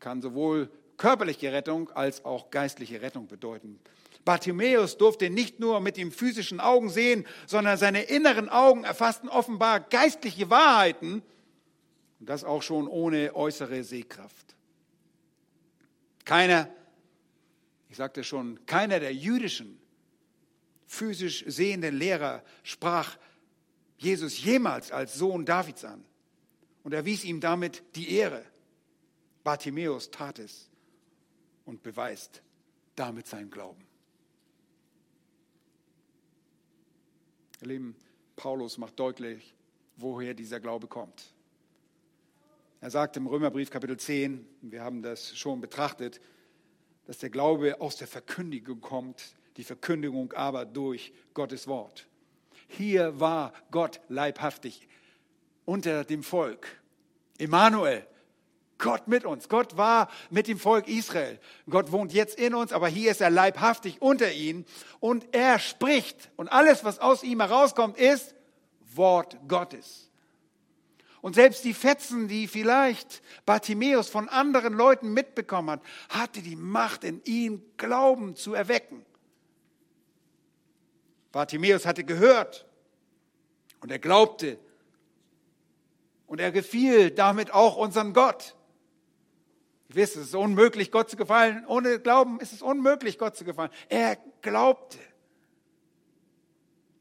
kann 0.00 0.20
sowohl 0.20 0.70
körperliche 0.96 1.52
Rettung 1.52 1.90
als 1.90 2.24
auch 2.24 2.50
geistliche 2.50 3.00
Rettung 3.00 3.28
bedeuten. 3.28 3.78
Bartimäus 4.24 4.98
durfte 4.98 5.30
nicht 5.30 5.60
nur 5.60 5.80
mit 5.80 5.96
den 5.96 6.10
physischen 6.10 6.60
Augen 6.60 6.90
sehen, 6.90 7.26
sondern 7.46 7.78
seine 7.78 8.02
inneren 8.02 8.48
Augen 8.48 8.84
erfassten 8.84 9.28
offenbar 9.28 9.80
geistliche 9.80 10.50
Wahrheiten 10.50 11.22
und 12.18 12.28
das 12.28 12.44
auch 12.44 12.62
schon 12.62 12.88
ohne 12.88 13.34
äußere 13.36 13.84
Sehkraft. 13.84 14.57
Keiner, 16.28 16.68
ich 17.88 17.96
sagte 17.96 18.22
schon, 18.22 18.66
keiner 18.66 19.00
der 19.00 19.14
jüdischen 19.14 19.80
physisch 20.86 21.42
sehenden 21.46 21.96
Lehrer 21.96 22.44
sprach 22.62 23.16
Jesus 23.96 24.38
jemals 24.44 24.92
als 24.92 25.14
Sohn 25.14 25.46
Davids 25.46 25.86
an 25.86 26.04
und 26.82 26.92
erwies 26.92 27.24
ihm 27.24 27.40
damit 27.40 27.82
die 27.96 28.10
Ehre. 28.10 28.44
Bartimäus 29.42 30.10
tat 30.10 30.38
es 30.38 30.68
und 31.64 31.82
beweist 31.82 32.42
damit 32.94 33.26
seinen 33.26 33.50
Glauben. 33.50 33.86
Ihr 37.62 37.68
Lieben, 37.68 37.96
Paulus 38.36 38.76
macht 38.76 39.00
deutlich, 39.00 39.54
woher 39.96 40.34
dieser 40.34 40.60
Glaube 40.60 40.88
kommt. 40.88 41.32
Er 42.80 42.90
sagt 42.90 43.16
im 43.16 43.26
Römerbrief 43.26 43.70
Kapitel 43.70 43.96
10, 43.96 44.46
wir 44.62 44.84
haben 44.84 45.02
das 45.02 45.36
schon 45.36 45.60
betrachtet, 45.60 46.20
dass 47.06 47.18
der 47.18 47.28
Glaube 47.28 47.80
aus 47.80 47.96
der 47.96 48.06
Verkündigung 48.06 48.80
kommt, 48.80 49.34
die 49.56 49.64
Verkündigung 49.64 50.32
aber 50.34 50.64
durch 50.64 51.12
Gottes 51.34 51.66
Wort. 51.66 52.06
Hier 52.68 53.18
war 53.18 53.52
Gott 53.72 54.00
leibhaftig 54.08 54.86
unter 55.64 56.04
dem 56.04 56.22
Volk. 56.22 56.68
Immanuel, 57.38 58.06
Gott 58.78 59.08
mit 59.08 59.24
uns. 59.24 59.48
Gott 59.48 59.76
war 59.76 60.08
mit 60.30 60.46
dem 60.46 60.60
Volk 60.60 60.86
Israel. 60.86 61.40
Gott 61.68 61.90
wohnt 61.90 62.12
jetzt 62.12 62.38
in 62.38 62.54
uns, 62.54 62.72
aber 62.72 62.86
hier 62.86 63.10
ist 63.10 63.20
er 63.20 63.30
leibhaftig 63.30 64.00
unter 64.00 64.30
ihnen 64.32 64.64
und 65.00 65.26
er 65.34 65.58
spricht. 65.58 66.30
Und 66.36 66.46
alles, 66.46 66.84
was 66.84 67.00
aus 67.00 67.24
ihm 67.24 67.40
herauskommt, 67.40 67.98
ist 67.98 68.36
Wort 68.94 69.36
Gottes. 69.48 70.07
Und 71.20 71.34
selbst 71.34 71.64
die 71.64 71.74
Fetzen, 71.74 72.28
die 72.28 72.46
vielleicht 72.46 73.22
Bartimäus 73.44 74.08
von 74.08 74.28
anderen 74.28 74.74
Leuten 74.74 75.12
mitbekommen 75.12 75.70
hat, 75.70 75.82
hatte 76.08 76.42
die 76.42 76.56
Macht 76.56 77.04
in 77.04 77.22
ihm, 77.24 77.62
Glauben 77.76 78.36
zu 78.36 78.54
erwecken. 78.54 79.04
Bartimäus 81.32 81.86
hatte 81.86 82.04
gehört 82.04 82.66
und 83.80 83.90
er 83.90 83.98
glaubte 83.98 84.58
und 86.26 86.40
er 86.40 86.52
gefiel 86.52 87.10
damit 87.10 87.52
auch 87.52 87.76
unseren 87.76 88.12
Gott. 88.12 88.54
Ihr 89.88 89.96
wisst, 89.96 90.16
es 90.16 90.28
ist 90.28 90.34
unmöglich, 90.34 90.92
Gott 90.92 91.10
zu 91.10 91.16
gefallen. 91.16 91.64
Ohne 91.66 91.98
Glauben 91.98 92.40
ist 92.40 92.52
es 92.52 92.62
unmöglich, 92.62 93.18
Gott 93.18 93.36
zu 93.36 93.44
gefallen. 93.44 93.70
Er 93.88 94.16
glaubte. 94.42 94.98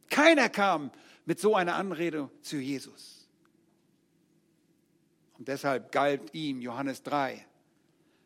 Keiner 0.09 0.49
kam 0.49 0.91
mit 1.25 1.39
so 1.39 1.55
einer 1.55 1.75
Anrede 1.75 2.29
zu 2.41 2.57
Jesus. 2.57 3.16
Und 5.37 5.47
deshalb 5.47 5.91
galt 5.91 6.33
ihm 6.33 6.61
Johannes 6.61 7.03
3, 7.03 7.45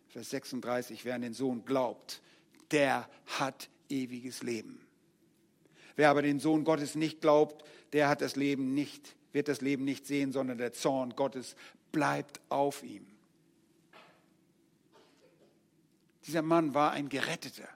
Vers 0.09 0.29
36, 0.29 1.05
wer 1.05 1.15
an 1.15 1.21
den 1.21 1.33
Sohn 1.33 1.65
glaubt, 1.65 2.21
der 2.71 3.09
hat 3.25 3.69
ewiges 3.89 4.43
Leben. 4.43 4.85
Wer 5.95 6.09
aber 6.09 6.21
den 6.21 6.39
Sohn 6.39 6.63
Gottes 6.63 6.95
nicht 6.95 7.21
glaubt, 7.21 7.65
der 7.93 8.07
hat 8.07 8.21
das 8.21 8.35
Leben 8.35 8.73
nicht, 8.73 9.15
wird 9.33 9.47
das 9.47 9.61
Leben 9.61 9.83
nicht 9.83 10.07
sehen, 10.07 10.31
sondern 10.31 10.57
der 10.57 10.73
Zorn 10.73 11.15
Gottes 11.15 11.55
bleibt 11.91 12.39
auf 12.49 12.83
ihm. 12.83 13.05
Dieser 16.25 16.41
Mann 16.41 16.73
war 16.73 16.91
ein 16.91 17.09
Geretteter 17.09 17.67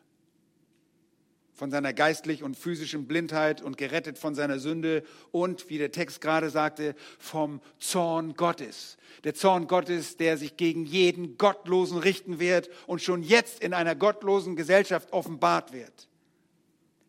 von 1.55 1.71
seiner 1.71 1.93
geistlich 1.93 2.43
und 2.43 2.55
physischen 2.57 3.07
Blindheit 3.07 3.61
und 3.61 3.77
gerettet 3.77 4.17
von 4.17 4.35
seiner 4.35 4.59
Sünde 4.59 5.03
und, 5.31 5.69
wie 5.69 5.77
der 5.77 5.91
Text 5.91 6.19
gerade 6.19 6.49
sagte, 6.49 6.95
vom 7.17 7.61
Zorn 7.79 8.35
Gottes. 8.35 8.97
Der 9.23 9.33
Zorn 9.33 9.67
Gottes, 9.67 10.17
der 10.17 10.37
sich 10.37 10.57
gegen 10.57 10.85
jeden 10.85 11.37
Gottlosen 11.37 11.97
richten 11.97 12.39
wird 12.39 12.69
und 12.87 13.01
schon 13.01 13.23
jetzt 13.23 13.61
in 13.61 13.73
einer 13.73 13.95
gottlosen 13.95 14.57
Gesellschaft 14.57 15.13
offenbart 15.13 15.71
wird. 15.71 16.09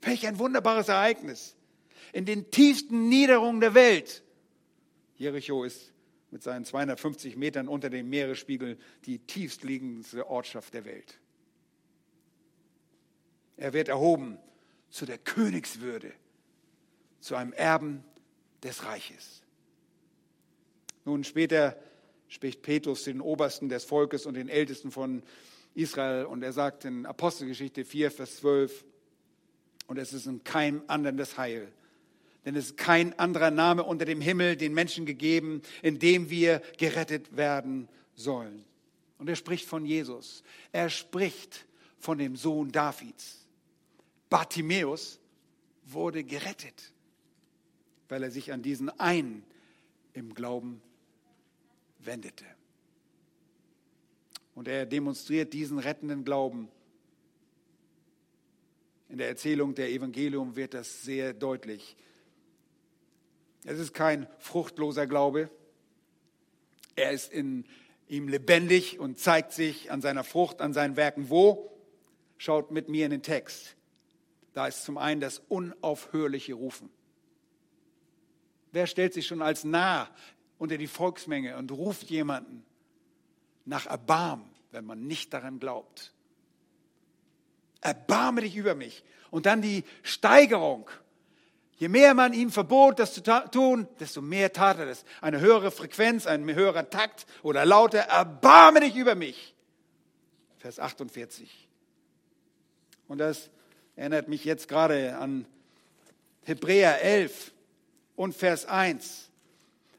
Welch 0.02 0.26
ein 0.26 0.38
wunderbares 0.38 0.88
Ereignis. 0.88 1.56
In 2.12 2.24
den 2.24 2.50
tiefsten 2.50 3.08
Niederungen 3.08 3.60
der 3.60 3.74
Welt. 3.74 4.22
Jericho 5.16 5.64
ist 5.64 5.92
mit 6.30 6.42
seinen 6.42 6.64
250 6.64 7.36
Metern 7.36 7.66
unter 7.66 7.90
dem 7.90 8.08
Meeresspiegel 8.08 8.78
die 9.06 9.18
tiefstliegendste 9.18 10.28
Ortschaft 10.28 10.74
der 10.74 10.84
Welt. 10.84 11.18
Er 13.56 13.72
wird 13.72 13.88
erhoben 13.88 14.38
zu 14.90 15.06
der 15.06 15.18
Königswürde, 15.18 16.12
zu 17.20 17.34
einem 17.34 17.52
Erben 17.52 18.04
des 18.62 18.84
Reiches. 18.84 19.42
Nun 21.04 21.24
später 21.24 21.76
spricht 22.28 22.62
Petrus 22.62 23.04
den 23.04 23.20
Obersten 23.20 23.68
des 23.68 23.84
Volkes 23.84 24.26
und 24.26 24.34
den 24.34 24.48
Ältesten 24.48 24.90
von 24.90 25.22
Israel 25.74 26.24
und 26.24 26.42
er 26.42 26.52
sagt 26.52 26.84
in 26.84 27.06
Apostelgeschichte 27.06 27.84
4, 27.84 28.10
Vers 28.10 28.36
12, 28.38 28.84
und 29.86 29.98
es 29.98 30.12
ist 30.12 30.26
in 30.26 30.42
keinem 30.42 30.82
anderen 30.88 31.16
das 31.16 31.38
Heil. 31.38 31.70
Denn 32.44 32.56
es 32.56 32.66
ist 32.66 32.76
kein 32.76 33.18
anderer 33.18 33.50
Name 33.50 33.84
unter 33.84 34.04
dem 34.04 34.20
Himmel 34.20 34.56
den 34.56 34.74
Menschen 34.74 35.06
gegeben, 35.06 35.62
in 35.82 35.98
dem 35.98 36.30
wir 36.30 36.60
gerettet 36.78 37.36
werden 37.36 37.88
sollen. 38.14 38.64
Und 39.18 39.28
er 39.28 39.36
spricht 39.36 39.66
von 39.66 39.84
Jesus. 39.84 40.42
Er 40.72 40.90
spricht 40.90 41.66
von 41.98 42.18
dem 42.18 42.36
Sohn 42.36 42.70
Davids. 42.70 43.45
Bartimäus 44.28 45.20
wurde 45.84 46.24
gerettet, 46.24 46.92
weil 48.08 48.22
er 48.22 48.30
sich 48.30 48.52
an 48.52 48.62
diesen 48.62 48.90
einen 48.98 49.44
im 50.12 50.34
Glauben 50.34 50.82
wendete. 51.98 52.44
Und 54.54 54.68
er 54.68 54.86
demonstriert 54.86 55.52
diesen 55.52 55.78
rettenden 55.78 56.24
Glauben. 56.24 56.68
In 59.08 59.18
der 59.18 59.28
Erzählung 59.28 59.74
der 59.74 59.90
Evangelium 59.90 60.56
wird 60.56 60.74
das 60.74 61.02
sehr 61.02 61.34
deutlich. 61.34 61.96
Es 63.64 63.78
ist 63.78 63.92
kein 63.92 64.26
fruchtloser 64.38 65.06
Glaube. 65.06 65.50
Er 66.96 67.12
ist 67.12 67.30
in 67.30 67.66
ihm 68.08 68.28
lebendig 68.28 68.98
und 68.98 69.18
zeigt 69.18 69.52
sich 69.52 69.90
an 69.90 70.00
seiner 70.00 70.24
Frucht, 70.24 70.60
an 70.60 70.72
seinen 70.72 70.96
Werken. 70.96 71.28
Wo? 71.28 71.70
Schaut 72.38 72.70
mit 72.70 72.88
mir 72.88 73.04
in 73.04 73.10
den 73.10 73.22
Text. 73.22 73.75
Da 74.56 74.66
ist 74.68 74.84
zum 74.84 74.96
einen 74.96 75.20
das 75.20 75.42
unaufhörliche 75.50 76.54
Rufen. 76.54 76.88
Wer 78.72 78.86
stellt 78.86 79.12
sich 79.12 79.26
schon 79.26 79.42
als 79.42 79.64
nah 79.64 80.08
unter 80.56 80.78
die 80.78 80.86
Volksmenge 80.86 81.58
und 81.58 81.70
ruft 81.72 82.08
jemanden 82.08 82.64
nach 83.66 83.84
Erbarm, 83.84 84.48
wenn 84.70 84.86
man 84.86 85.06
nicht 85.06 85.34
daran 85.34 85.58
glaubt? 85.58 86.14
Erbarme 87.82 88.40
dich 88.40 88.56
über 88.56 88.74
mich. 88.74 89.04
Und 89.30 89.44
dann 89.44 89.60
die 89.60 89.84
Steigerung. 90.02 90.88
Je 91.76 91.88
mehr 91.88 92.14
man 92.14 92.32
ihm 92.32 92.50
verbot, 92.50 92.98
das 92.98 93.12
zu 93.12 93.22
tun, 93.50 93.86
desto 94.00 94.22
mehr 94.22 94.54
tat 94.54 94.78
er 94.78 94.86
das. 94.86 95.04
Eine 95.20 95.40
höhere 95.40 95.70
Frequenz, 95.70 96.26
ein 96.26 96.46
höherer 96.54 96.88
Takt 96.88 97.26
oder 97.42 97.66
lauter, 97.66 97.98
erbarme 97.98 98.80
dich 98.80 98.96
über 98.96 99.16
mich. 99.16 99.54
Vers 100.56 100.78
48. 100.78 101.68
Und 103.06 103.18
das 103.18 103.50
erinnert 103.96 104.28
mich 104.28 104.44
jetzt 104.44 104.68
gerade 104.68 105.16
an 105.16 105.46
Hebräer 106.42 107.02
11 107.02 107.52
und 108.14 108.34
Vers 108.34 108.66
1, 108.66 109.30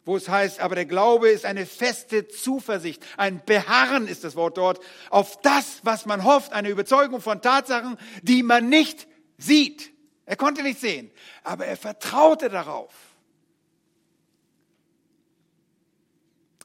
wo 0.05 0.15
es 0.15 0.29
heißt, 0.29 0.59
aber 0.61 0.75
der 0.75 0.85
Glaube 0.85 1.29
ist 1.29 1.43
eine 1.43 1.65
feste 1.65 2.27
Zuversicht, 2.27 3.05
ein 3.17 3.43
Beharren 3.45 4.07
ist 4.07 4.23
das 4.23 4.35
Wort 4.35 4.57
dort, 4.57 4.79
auf 5.09 5.41
das, 5.41 5.81
was 5.83 6.05
man 6.05 6.23
hofft, 6.23 6.53
eine 6.53 6.69
Überzeugung 6.69 7.19
von 7.19 7.41
Tatsachen, 7.41 7.97
die 8.21 8.43
man 8.43 8.69
nicht 8.69 9.07
sieht. 9.37 9.91
Er 10.25 10.35
konnte 10.35 10.63
nicht 10.63 10.79
sehen, 10.79 11.11
aber 11.43 11.65
er 11.65 11.75
vertraute 11.75 12.49
darauf. 12.49 12.93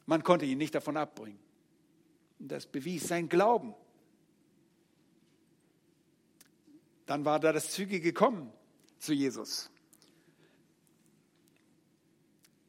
Man 0.07 0.23
konnte 0.23 0.45
ihn 0.45 0.59
nicht 0.59 0.75
davon 0.75 0.97
abbringen. 0.97 1.39
Das 2.39 2.67
bewies 2.67 3.07
sein 3.09 3.29
Glauben. 3.29 3.75
Dann 7.13 7.27
war 7.27 7.39
da 7.39 7.53
das 7.53 7.69
Zügige 7.69 8.15
Kommen 8.15 8.51
zu 8.97 9.13
Jesus. 9.13 9.69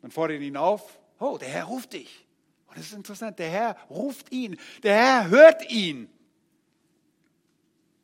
Man 0.01 0.11
fordert 0.11 0.41
ihn 0.41 0.57
auf, 0.57 0.99
oh, 1.17 1.37
der 1.37 1.47
Herr 1.47 1.63
ruft 1.63 1.93
dich. 1.93 2.27
Und 2.67 2.77
das 2.77 2.87
ist 2.87 2.93
interessant, 2.93 3.39
der 3.39 3.49
Herr 3.49 3.77
ruft 3.89 4.33
ihn, 4.33 4.59
der 4.83 4.95
Herr 4.95 5.29
hört 5.29 5.71
ihn. 5.71 6.09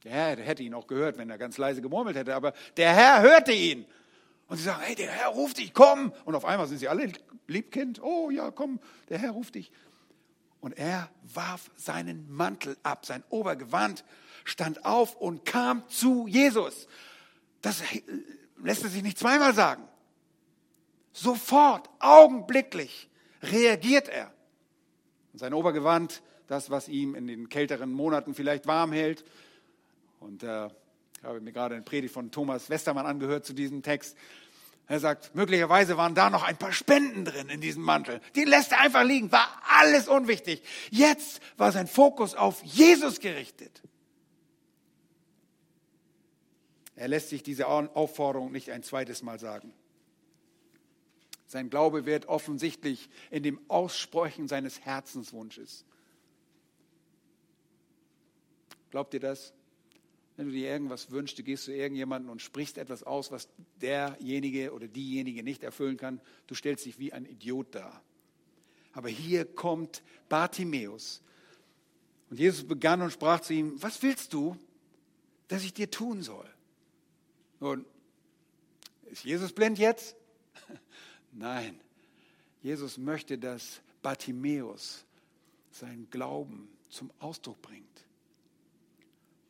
Der 0.05 0.13
Herr 0.13 0.37
hätte 0.37 0.63
ihn 0.63 0.73
auch 0.75 0.87
gehört, 0.87 1.17
wenn 1.17 1.29
er 1.29 1.37
ganz 1.37 1.57
leise 1.57 1.81
gemurmelt 1.81 2.15
hätte, 2.15 2.33
aber 2.33 2.53
der 2.77 2.93
Herr 2.93 3.21
hörte 3.21 3.51
ihn. 3.51 3.85
Und 4.47 4.55
sie 4.55 4.63
sagen, 4.63 4.81
hey, 4.81 4.95
der 4.95 5.11
Herr 5.11 5.27
ruft 5.27 5.57
dich, 5.57 5.73
komm. 5.73 6.13
Und 6.23 6.35
auf 6.35 6.45
einmal 6.45 6.67
sind 6.67 6.77
sie 6.77 6.87
alle 6.87 7.11
Liebkind, 7.47 8.01
oh 8.01 8.29
ja, 8.29 8.49
komm, 8.51 8.79
der 9.09 9.17
Herr 9.17 9.31
ruft 9.31 9.55
dich. 9.55 9.73
Und 10.61 10.77
er 10.77 11.09
warf 11.21 11.69
seinen 11.75 12.31
Mantel 12.31 12.77
ab, 12.81 13.05
sein 13.05 13.25
Obergewand, 13.27 14.05
stand 14.43 14.85
auf 14.85 15.15
und 15.15 15.45
kam 15.45 15.87
zu 15.89 16.27
Jesus. 16.27 16.87
Das 17.61 17.81
lässt 18.63 18.83
er 18.83 18.89
sich 18.89 19.03
nicht 19.03 19.17
zweimal 19.17 19.53
sagen. 19.53 19.83
Sofort, 21.11 21.89
augenblicklich 21.99 23.09
reagiert 23.41 24.09
er. 24.09 24.31
Und 25.33 25.39
sein 25.39 25.53
Obergewand, 25.53 26.21
das, 26.47 26.69
was 26.69 26.87
ihm 26.87 27.15
in 27.15 27.27
den 27.27 27.49
kälteren 27.49 27.91
Monaten 27.91 28.33
vielleicht 28.33 28.67
warm 28.67 28.91
hält. 28.91 29.23
Und 30.19 30.43
äh, 30.43 30.67
ich 30.67 31.23
habe 31.23 31.41
mir 31.41 31.51
gerade 31.51 31.75
eine 31.75 31.83
Predigt 31.83 32.13
von 32.13 32.31
Thomas 32.31 32.69
Westermann 32.69 33.05
angehört 33.05 33.45
zu 33.45 33.53
diesem 33.53 33.83
Text. 33.83 34.17
Er 34.87 34.99
sagt, 34.99 35.35
möglicherweise 35.35 35.97
waren 35.97 36.15
da 36.15 36.31
noch 36.31 36.43
ein 36.43 36.57
paar 36.57 36.71
Spenden 36.71 37.23
drin 37.23 37.49
in 37.49 37.61
diesem 37.61 37.83
Mantel. 37.83 38.21
Die 38.35 38.43
lässt 38.43 38.71
er 38.71 38.79
einfach 38.79 39.03
liegen, 39.03 39.31
war 39.31 39.47
alles 39.77 40.07
unwichtig. 40.07 40.63
Jetzt 40.89 41.41
war 41.57 41.71
sein 41.71 41.85
Fokus 41.87 42.33
auf 42.33 42.63
Jesus 42.63 43.19
gerichtet. 43.19 43.83
Er 46.99 47.07
lässt 47.07 47.29
sich 47.29 47.43
diese 47.43 47.67
Aufforderung 47.67 48.51
nicht 48.51 48.71
ein 48.71 48.83
zweites 48.83 49.23
Mal 49.23 49.39
sagen. 49.39 49.71
Sein 51.47 51.69
Glaube 51.69 52.05
wird 52.05 52.25
offensichtlich 52.25 53.07
in 53.31 53.41
dem 53.41 53.57
Aussprechen 53.69 54.49
seines 54.49 54.81
Herzenswunsches. 54.81 55.85
Glaubt 58.91 59.13
ihr 59.13 59.21
das? 59.21 59.53
Wenn 60.35 60.47
du 60.47 60.51
dir 60.51 60.67
irgendwas 60.67 61.09
wünschst, 61.09 61.39
du 61.39 61.43
gehst 61.43 61.63
zu 61.63 61.71
irgendjemandem 61.71 62.31
und 62.31 62.41
sprichst 62.41 62.77
etwas 62.77 63.03
aus, 63.03 63.31
was 63.31 63.47
derjenige 63.79 64.73
oder 64.73 64.89
diejenige 64.89 65.41
nicht 65.41 65.63
erfüllen 65.63 65.95
kann, 65.95 66.19
du 66.47 66.53
stellst 66.53 66.85
dich 66.85 66.99
wie 66.99 67.13
ein 67.13 67.23
Idiot 67.23 67.75
dar. 67.75 68.03
Aber 68.91 69.07
hier 69.07 69.45
kommt 69.45 70.03
Bartimäus. 70.27 71.21
Und 72.29 72.41
Jesus 72.41 72.67
begann 72.67 73.01
und 73.01 73.13
sprach 73.13 73.39
zu 73.39 73.53
ihm, 73.53 73.81
was 73.81 74.03
willst 74.03 74.33
du, 74.33 74.57
dass 75.47 75.63
ich 75.63 75.73
dir 75.73 75.89
tun 75.89 76.23
soll? 76.23 76.45
Nun, 77.59 77.85
ist 79.05 79.23
Jesus 79.23 79.51
blind 79.51 79.79
jetzt? 79.79 80.15
Nein, 81.31 81.79
Jesus 82.61 82.97
möchte, 82.97 83.37
dass 83.37 83.81
Bartimäus 84.01 85.05
seinen 85.71 86.09
Glauben 86.09 86.69
zum 86.89 87.11
Ausdruck 87.19 87.61
bringt. 87.61 87.85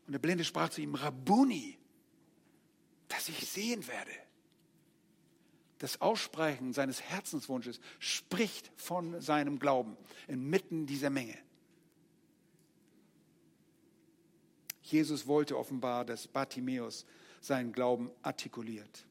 Und 0.07 0.13
der 0.13 0.19
Blinde 0.19 0.43
sprach 0.43 0.69
zu 0.69 0.81
ihm, 0.81 0.95
Rabuni, 0.95 1.77
dass 3.07 3.29
ich 3.29 3.47
sehen 3.47 3.87
werde. 3.87 4.11
Das 5.79 6.01
Aussprechen 6.01 6.73
seines 6.73 7.01
Herzenswunsches 7.01 7.79
spricht 7.99 8.71
von 8.75 9.21
seinem 9.21 9.59
Glauben 9.59 9.95
inmitten 10.27 10.85
dieser 10.85 11.09
Menge. 11.09 11.37
Jesus 14.81 15.27
wollte 15.27 15.57
offenbar, 15.57 16.03
dass 16.03 16.27
Bartimäus 16.27 17.05
seinen 17.41 17.71
Glauben 17.71 18.11
artikuliert. 18.21 19.05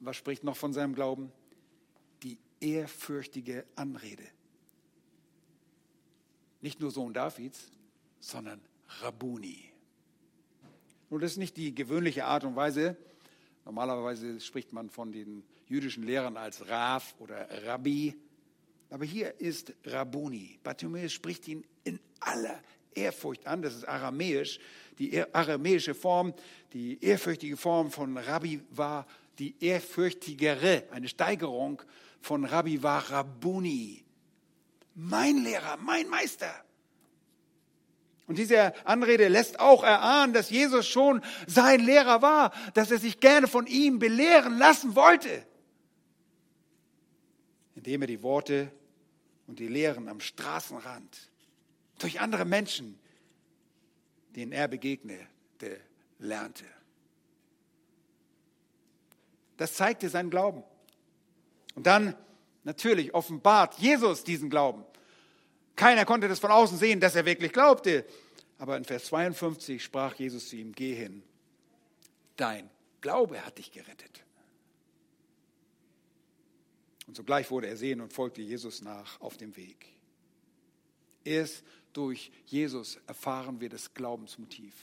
Was 0.00 0.16
spricht 0.16 0.44
noch 0.44 0.56
von 0.56 0.72
seinem 0.72 0.94
Glauben? 0.94 1.32
Die 2.22 2.38
ehrfürchtige 2.60 3.64
Anrede. 3.74 4.24
Nicht 6.60 6.80
nur 6.80 6.90
Sohn 6.90 7.12
Davids, 7.12 7.70
sondern 8.20 8.60
Rabuni. 9.00 9.70
Nun, 11.10 11.20
das 11.20 11.32
ist 11.32 11.38
nicht 11.38 11.56
die 11.56 11.74
gewöhnliche 11.74 12.24
Art 12.24 12.44
und 12.44 12.56
Weise. 12.56 12.96
Normalerweise 13.64 14.40
spricht 14.40 14.72
man 14.72 14.90
von 14.90 15.12
den 15.12 15.44
jüdischen 15.66 16.02
Lehrern 16.02 16.36
als 16.36 16.68
Raf 16.68 17.14
oder 17.18 17.64
Rabbi. 17.66 18.14
Aber 18.90 19.04
hier 19.04 19.40
ist 19.40 19.74
Rabuni. 19.84 20.58
Bartimäus 20.62 21.12
spricht 21.12 21.48
ihn 21.48 21.64
in 21.84 21.98
aller 22.20 22.60
Ehrfurcht 22.94 23.46
an. 23.46 23.62
Das 23.62 23.74
ist 23.74 23.86
aramäisch. 23.86 24.58
Die 24.98 25.22
aramäische 25.34 25.94
Form, 25.94 26.34
die 26.72 27.02
ehrfürchtige 27.02 27.56
Form 27.56 27.90
von 27.90 28.16
Rabbi 28.16 28.60
war 28.70 29.06
die 29.38 29.54
ehrfürchtigere, 29.60 30.84
eine 30.90 31.08
Steigerung 31.08 31.82
von 32.20 32.44
Rabbi 32.44 32.82
war 32.82 33.10
Rabuni. 33.10 34.04
Mein 34.94 35.38
Lehrer, 35.42 35.76
mein 35.78 36.08
Meister. 36.08 36.52
Und 38.26 38.38
diese 38.38 38.72
Anrede 38.86 39.28
lässt 39.28 39.60
auch 39.60 39.82
erahnen, 39.82 40.32
dass 40.32 40.48
Jesus 40.48 40.86
schon 40.86 41.20
sein 41.46 41.80
Lehrer 41.80 42.22
war, 42.22 42.52
dass 42.72 42.90
er 42.90 42.98
sich 42.98 43.20
gerne 43.20 43.48
von 43.48 43.66
ihm 43.66 43.98
belehren 43.98 44.56
lassen 44.56 44.94
wollte, 44.94 45.46
indem 47.74 48.02
er 48.02 48.06
die 48.06 48.22
Worte 48.22 48.70
und 49.46 49.58
die 49.58 49.68
Lehren 49.68 50.08
am 50.08 50.20
Straßenrand 50.20 51.30
durch 51.98 52.20
andere 52.20 52.44
Menschen, 52.44 52.98
denen 54.34 54.52
er 54.52 54.68
begegnete, 54.68 55.80
lernte. 56.18 56.64
Das 59.56 59.74
zeigte 59.74 60.08
seinen 60.08 60.30
Glauben. 60.30 60.64
Und 61.74 61.86
dann 61.86 62.16
natürlich 62.64 63.14
offenbart 63.14 63.78
Jesus 63.78 64.24
diesen 64.24 64.50
Glauben. 64.50 64.84
Keiner 65.76 66.04
konnte 66.04 66.28
das 66.28 66.38
von 66.38 66.50
außen 66.50 66.78
sehen, 66.78 67.00
dass 67.00 67.14
er 67.14 67.24
wirklich 67.24 67.52
glaubte. 67.52 68.04
Aber 68.58 68.76
in 68.76 68.84
Vers 68.84 69.06
52 69.06 69.82
sprach 69.82 70.14
Jesus 70.14 70.48
zu 70.48 70.56
ihm, 70.56 70.72
geh 70.72 70.94
hin, 70.94 71.22
dein 72.36 72.70
Glaube 73.00 73.44
hat 73.44 73.58
dich 73.58 73.70
gerettet. 73.70 74.24
Und 77.06 77.16
sogleich 77.16 77.50
wurde 77.50 77.66
er 77.66 77.76
sehen 77.76 78.00
und 78.00 78.12
folgte 78.12 78.40
Jesus 78.40 78.80
nach 78.80 79.20
auf 79.20 79.36
dem 79.36 79.56
Weg. 79.56 79.86
Erst 81.24 81.64
durch 81.94 82.30
Jesus 82.44 82.98
erfahren 83.06 83.60
wir 83.60 83.70
das 83.70 83.94
Glaubensmotiv, 83.94 84.74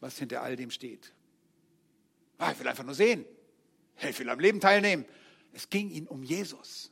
was 0.00 0.18
hinter 0.18 0.42
all 0.42 0.56
dem 0.56 0.70
steht. 0.70 1.12
Ah, 2.36 2.52
ich 2.52 2.58
will 2.60 2.68
einfach 2.68 2.84
nur 2.84 2.94
sehen. 2.94 3.24
Ich 4.00 4.18
will 4.18 4.28
am 4.28 4.38
Leben 4.38 4.60
teilnehmen. 4.60 5.04
Es 5.52 5.70
ging 5.70 5.90
ihm 5.90 6.06
um 6.06 6.22
Jesus. 6.22 6.90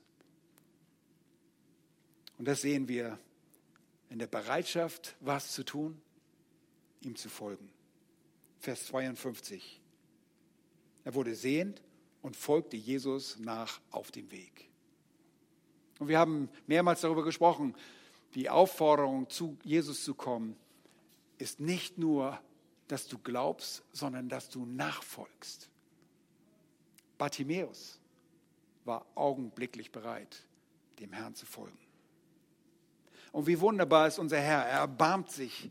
Und 2.38 2.46
das 2.46 2.62
sehen 2.62 2.88
wir 2.88 3.18
in 4.10 4.18
der 4.18 4.26
Bereitschaft, 4.26 5.16
was 5.20 5.52
zu 5.52 5.64
tun, 5.64 6.00
ihm 7.00 7.16
zu 7.16 7.28
folgen. 7.28 7.70
Vers 8.60 8.86
52. 8.86 9.80
Er 11.04 11.14
wurde 11.14 11.34
sehend 11.34 11.82
und 12.22 12.36
folgte 12.36 12.76
Jesus 12.76 13.38
nach 13.38 13.80
auf 13.90 14.10
dem 14.10 14.30
Weg. 14.30 14.68
Und 15.98 16.08
wir 16.08 16.18
haben 16.18 16.48
mehrmals 16.66 17.00
darüber 17.00 17.24
gesprochen, 17.24 17.74
die 18.36 18.50
Aufforderung, 18.50 19.28
zu 19.30 19.56
Jesus 19.64 20.04
zu 20.04 20.14
kommen, 20.14 20.56
ist 21.38 21.58
nicht 21.58 21.98
nur, 21.98 22.38
dass 22.86 23.08
du 23.08 23.18
glaubst, 23.18 23.82
sondern 23.92 24.28
dass 24.28 24.50
du 24.50 24.64
nachfolgst. 24.66 25.68
Bartimäus 27.18 27.98
war 28.84 29.06
augenblicklich 29.14 29.90
bereit, 29.90 30.44
dem 31.00 31.12
Herrn 31.12 31.34
zu 31.34 31.46
folgen. 31.46 31.78
Und 33.32 33.46
wie 33.46 33.58
wunderbar 33.60 34.06
ist 34.06 34.18
unser 34.18 34.38
Herr. 34.38 34.64
Er 34.66 34.80
erbarmt 34.80 35.30
sich 35.30 35.70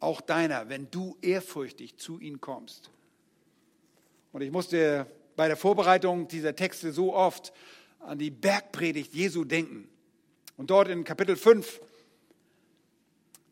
auch 0.00 0.20
deiner, 0.20 0.68
wenn 0.68 0.90
du 0.90 1.16
ehrfürchtig 1.20 1.96
zu 1.96 2.20
ihm 2.20 2.40
kommst. 2.40 2.90
Und 4.32 4.42
ich 4.42 4.52
musste 4.52 5.06
bei 5.34 5.48
der 5.48 5.56
Vorbereitung 5.56 6.28
dieser 6.28 6.54
Texte 6.54 6.92
so 6.92 7.14
oft 7.14 7.52
an 8.00 8.18
die 8.18 8.30
Bergpredigt 8.30 9.14
Jesu 9.14 9.44
denken. 9.44 9.88
Und 10.56 10.70
dort 10.70 10.88
in 10.88 11.04
Kapitel 11.04 11.36
5, 11.36 11.80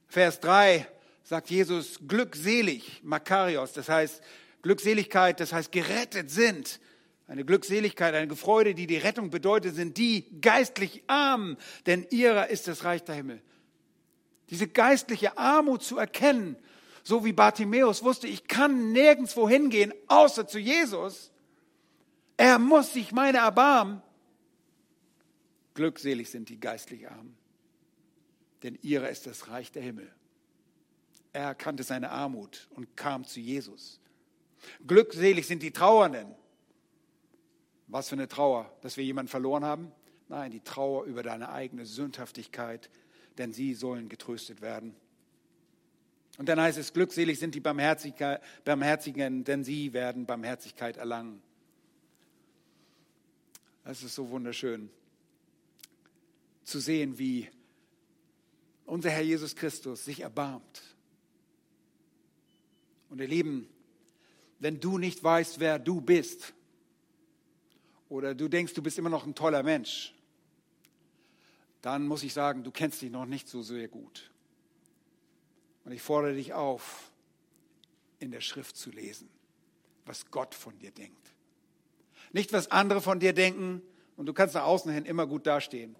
Vers 0.09 0.41
3 0.41 0.87
sagt 1.23 1.51
Jesus, 1.51 2.01
glückselig, 2.07 3.01
Makarios, 3.03 3.73
das 3.73 3.89
heißt 3.89 4.23
Glückseligkeit, 4.63 5.41
das 5.41 5.53
heißt 5.53 5.73
gerettet 5.73 6.31
sind. 6.31 6.81
Eine 7.29 7.45
Glückseligkeit, 7.45 8.15
eine 8.15 8.37
Freude, 8.37 8.75
die 8.75 8.87
die 8.87 8.99
Rettung 8.99 9.31
bedeutet, 9.31 9.75
sind 9.75 9.97
die 9.97 10.41
geistlich 10.41 11.03
arm, 11.09 11.57
denn 11.87 12.07
ihrer 12.11 12.51
ist 12.51 12.69
das 12.69 12.85
Reich 12.85 13.03
der 13.03 13.17
Himmel. 13.17 13.43
Diese 14.51 14.69
geistliche 14.69 15.37
Armut 15.37 15.83
zu 15.83 15.99
erkennen, 15.99 16.57
so 17.03 17.25
wie 17.25 17.33
Bartimäus 17.33 18.05
wusste, 18.05 18.29
ich 18.29 18.47
kann 18.47 18.93
nirgendwo 18.93 19.49
hingehen, 19.49 19.93
außer 20.07 20.47
zu 20.47 20.59
Jesus. 20.59 21.33
Er 22.37 22.59
muss 22.59 22.93
sich 22.93 23.13
meine 23.13 23.39
erbarmen. 23.39 24.03
Glückselig 25.75 26.31
sind 26.31 26.49
die 26.49 26.59
geistlich 26.59 27.09
Armen, 27.09 27.37
denn 28.63 28.79
ihrer 28.83 29.11
ist 29.11 29.27
das 29.27 29.49
Reich 29.49 29.73
der 29.73 29.83
Himmel. 29.83 30.11
Er 31.33 31.45
erkannte 31.45 31.83
seine 31.83 32.11
Armut 32.11 32.69
und 32.71 32.97
kam 32.97 33.25
zu 33.25 33.41
Jesus. 33.41 34.01
Glückselig 34.87 35.47
sind 35.47 35.63
die 35.63 35.71
Trauernden. 35.71 36.35
Was 37.89 38.09
für 38.09 38.15
eine 38.15 38.27
Trauer, 38.27 38.75
dass 38.81 38.97
wir 38.97 39.05
jemanden 39.05 39.29
verloren 39.29 39.65
haben? 39.65 39.93
Nein, 40.29 40.51
die 40.51 40.61
Trauer 40.61 41.05
über 41.05 41.23
deine 41.23 41.51
eigene 41.51 41.87
Sündhaftigkeit, 41.87 42.91
denn 43.39 43.53
sie 43.53 43.75
sollen 43.75 44.09
getröstet 44.09 44.61
werden. 44.61 44.97
Und 46.39 46.49
dann 46.49 46.61
heißt 46.61 46.79
es, 46.79 46.93
glückselig 46.93 47.39
sind 47.39 47.55
die 47.55 47.61
Barmherzigen, 47.61 49.45
denn 49.45 49.65
sie 49.65 49.93
werden 49.93 50.27
Barmherzigkeit 50.27 50.97
erlangen. 50.97 51.43
Es 53.85 54.03
ist 54.03 54.15
so 54.17 54.31
wunderschön 54.31 54.91
zu 56.65 56.81
sehen, 56.81 57.19
wie 57.19 57.49
unser 58.87 59.11
Herr 59.11 59.23
Jesus 59.23 59.55
Christus 59.55 60.05
sich 60.05 60.21
erbarmt. 60.21 60.83
Und 63.11 63.21
ihr 63.21 63.29
Lieben, 63.29 63.69
wenn 64.59 64.81
du 64.81 64.99
nicht 64.99 65.23
weißt, 65.23 65.61
wer 65.61 65.79
du 65.79 66.01
bist, 66.01 66.55
oder 68.09 68.35
du 68.35 68.49
denkst, 68.49 68.75
du 68.75 68.83
bist 68.83 68.99
immer 68.99 69.11
noch 69.11 69.27
ein 69.27 69.35
toller 69.35 69.63
Mensch, 69.63 70.15
dann 71.83 72.07
muss 72.07 72.23
ich 72.23 72.33
sagen, 72.33 72.63
du 72.63 72.71
kennst 72.71 73.03
dich 73.03 73.11
noch 73.11 73.27
nicht 73.27 73.49
so 73.49 73.63
sehr 73.63 73.89
gut. 73.89 74.31
Und 75.85 75.93
ich 75.93 76.03
fordere 76.03 76.35
dich 76.35 76.53
auf, 76.53 77.11
in 78.19 78.31
der 78.31 78.41
Schrift 78.41 78.77
zu 78.77 78.91
lesen, 78.91 79.29
was 80.05 80.31
Gott 80.31 80.55
von 80.55 80.79
dir 80.79 80.91
denkt. 80.91 81.33
Nicht, 82.33 82.53
was 82.53 82.71
andere 82.71 83.01
von 83.01 83.21
dir 83.21 83.33
denken, 83.33 83.83
und 84.17 84.27
du 84.27 84.33
kannst 84.33 84.55
nach 84.55 84.65
außen 84.65 84.91
hin 84.91 85.05
immer 85.05 85.27
gut 85.27 85.47
dastehen. 85.47 85.95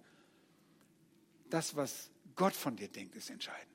Das, 1.49 1.75
was 1.75 2.09
Gott 2.37 2.53
von 2.53 2.75
dir 2.77 2.87
denkt, 2.87 3.15
ist 3.15 3.29
entscheidend. 3.29 3.67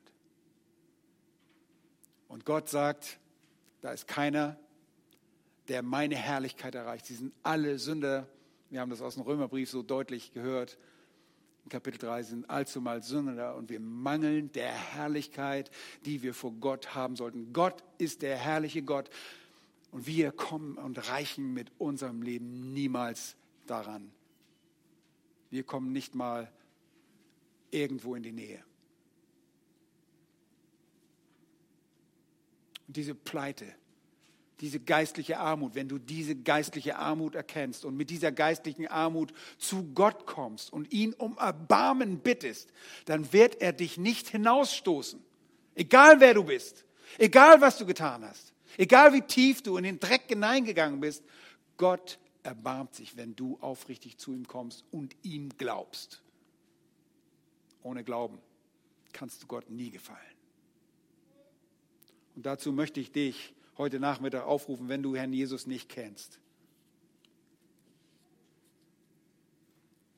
Und 2.27 2.45
Gott 2.45 2.69
sagt, 2.69 3.19
da 3.81 3.91
ist 3.91 4.07
keiner, 4.07 4.57
der 5.67 5.83
meine 5.83 6.15
Herrlichkeit 6.15 6.73
erreicht. 6.73 7.05
Sie 7.05 7.15
sind 7.15 7.35
alle 7.43 7.77
Sünder. 7.77 8.27
Wir 8.69 8.79
haben 8.79 8.89
das 8.89 9.01
aus 9.01 9.15
dem 9.15 9.23
Römerbrief 9.23 9.69
so 9.69 9.83
deutlich 9.83 10.33
gehört. 10.33 10.77
In 11.65 11.69
Kapitel 11.69 11.99
3 11.99 12.23
sind 12.23 12.49
allzumal 12.49 13.03
Sünder 13.03 13.55
und 13.55 13.69
wir 13.69 13.79
mangeln 13.79 14.51
der 14.53 14.71
Herrlichkeit, 14.71 15.69
die 16.05 16.23
wir 16.23 16.33
vor 16.33 16.53
Gott 16.53 16.95
haben 16.95 17.15
sollten. 17.15 17.53
Gott 17.53 17.83
ist 17.97 18.21
der 18.21 18.37
herrliche 18.37 18.81
Gott 18.81 19.09
und 19.91 20.07
wir 20.07 20.31
kommen 20.31 20.77
und 20.77 21.09
reichen 21.09 21.53
mit 21.53 21.71
unserem 21.77 22.21
Leben 22.21 22.73
niemals 22.73 23.35
daran. 23.67 24.11
Wir 25.51 25.63
kommen 25.63 25.93
nicht 25.93 26.15
mal 26.15 26.51
irgendwo 27.73 28.15
in 28.15 28.23
die 28.23 28.31
Nähe. 28.31 28.63
Und 32.87 32.97
diese 32.97 33.15
Pleite, 33.15 33.65
diese 34.59 34.79
geistliche 34.79 35.39
Armut, 35.39 35.75
wenn 35.75 35.89
du 35.89 35.97
diese 35.97 36.35
geistliche 36.35 36.97
Armut 36.97 37.35
erkennst 37.35 37.85
und 37.85 37.97
mit 37.97 38.09
dieser 38.09 38.31
geistlichen 38.31 38.87
Armut 38.87 39.33
zu 39.57 39.91
Gott 39.93 40.25
kommst 40.25 40.71
und 40.71 40.91
ihn 40.93 41.13
um 41.13 41.37
Erbarmen 41.37 42.19
bittest, 42.19 42.71
dann 43.05 43.33
wird 43.33 43.61
er 43.61 43.73
dich 43.73 43.97
nicht 43.97 44.29
hinausstoßen. 44.29 45.19
Egal 45.75 46.19
wer 46.19 46.33
du 46.33 46.43
bist, 46.43 46.85
egal 47.17 47.61
was 47.61 47.77
du 47.77 47.85
getan 47.85 48.23
hast, 48.23 48.53
egal 48.77 49.13
wie 49.13 49.21
tief 49.21 49.63
du 49.63 49.75
in 49.77 49.83
den 49.83 49.99
Dreck 49.99 50.23
hineingegangen 50.27 50.99
bist, 50.99 51.23
Gott 51.77 52.19
erbarmt 52.43 52.93
sich, 52.93 53.17
wenn 53.17 53.35
du 53.35 53.57
aufrichtig 53.59 54.17
zu 54.17 54.33
ihm 54.33 54.47
kommst 54.47 54.83
und 54.91 55.15
ihm 55.23 55.49
glaubst. 55.57 56.21
Ohne 57.83 58.03
Glauben 58.03 58.39
kannst 59.11 59.43
du 59.43 59.47
Gott 59.47 59.69
nie 59.69 59.91
gefallen. 59.91 60.19
Und 62.35 62.45
dazu 62.45 62.71
möchte 62.71 62.99
ich 62.99 63.11
dich 63.11 63.53
heute 63.77 63.99
Nachmittag 63.99 64.45
aufrufen, 64.45 64.89
wenn 64.89 65.03
du 65.03 65.15
Herrn 65.15 65.33
Jesus 65.33 65.67
nicht 65.67 65.89
kennst. 65.89 66.39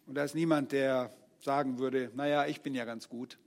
Und 0.06 0.16
da 0.16 0.24
ist 0.24 0.36
niemand, 0.36 0.72
der 0.72 1.14
sagen 1.40 1.80
würde, 1.80 2.12
naja, 2.16 2.46
ich 2.46 2.62
bin 2.62 2.76
ja 2.76 2.86
ganz 2.86 3.10
gut. 3.10 3.38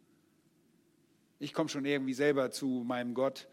Ich 1.38 1.54
komme 1.54 1.68
schon 1.68 1.84
irgendwie 1.84 2.14
selber 2.14 2.50
zu 2.50 2.84
meinem 2.86 3.14
Gott. 3.14 3.48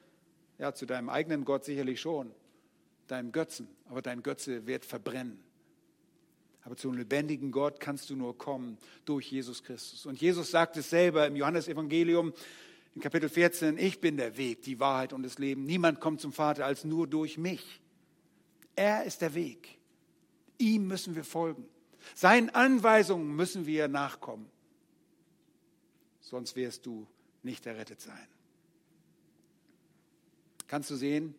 Ja, 0.58 0.74
zu 0.74 0.86
deinem 0.86 1.10
eigenen 1.10 1.44
Gott 1.44 1.66
sicherlich 1.66 2.00
schon, 2.00 2.32
deinem 3.08 3.32
Götzen. 3.32 3.68
Aber 3.90 4.02
dein 4.02 4.24
Götze 4.24 4.66
wird 4.66 4.86
verbrennen. 4.86 5.44
Aber 6.66 6.76
zum 6.76 6.98
lebendigen 6.98 7.52
Gott 7.52 7.80
kannst 7.80 8.10
du 8.10 8.16
nur 8.16 8.38
kommen 8.38 8.80
durch 9.06 9.32
Jesus 9.32 9.64
Christus. 9.64 10.08
Und 10.08 10.20
Jesus 10.20 10.50
sagt 10.50 10.76
es 10.78 10.90
selber 10.90 11.28
im 11.28 11.36
Johannesevangelium, 11.36 12.34
in 12.96 13.02
Kapitel 13.02 13.30
14, 13.30 13.78
ich 13.78 14.02
bin 14.02 14.18
der 14.18 14.36
Weg, 14.36 14.64
die 14.64 14.80
Wahrheit 14.80 15.14
und 15.14 15.22
das 15.22 15.38
Leben. 15.38 15.66
Niemand 15.66 16.00
kommt 16.00 16.22
zum 16.22 16.34
Vater 16.34 16.66
als 16.66 16.84
nur 16.84 17.06
durch 17.06 17.38
mich. 17.38 17.82
Er 18.76 19.04
ist 19.04 19.22
der 19.22 19.36
Weg. 19.36 19.78
Ihm 20.58 20.88
müssen 20.88 21.16
wir 21.16 21.24
folgen. 21.24 21.68
Seinen 22.16 22.50
Anweisungen 22.50 23.36
müssen 23.36 23.68
wir 23.68 23.88
nachkommen. 23.88 24.50
Sonst 26.22 26.56
wirst 26.56 26.88
du 26.88 27.06
nicht 27.44 27.68
errettet 27.68 28.02
sein. 28.02 28.28
Kannst 30.68 30.90
du 30.90 30.96
sehen, 30.96 31.36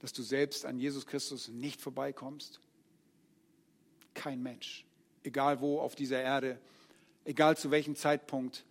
dass 0.00 0.12
du 0.12 0.22
selbst 0.22 0.66
an 0.66 0.80
Jesus 0.80 1.06
Christus 1.06 1.46
nicht 1.46 1.80
vorbeikommst? 1.80 2.60
Kein 4.14 4.42
Mensch, 4.42 4.84
egal 5.22 5.60
wo 5.60 5.80
auf 5.80 5.94
dieser 5.94 6.20
Erde, 6.20 6.58
egal 7.24 7.56
zu 7.56 7.70
welchem 7.70 7.96
Zeitpunkt, 7.96 8.64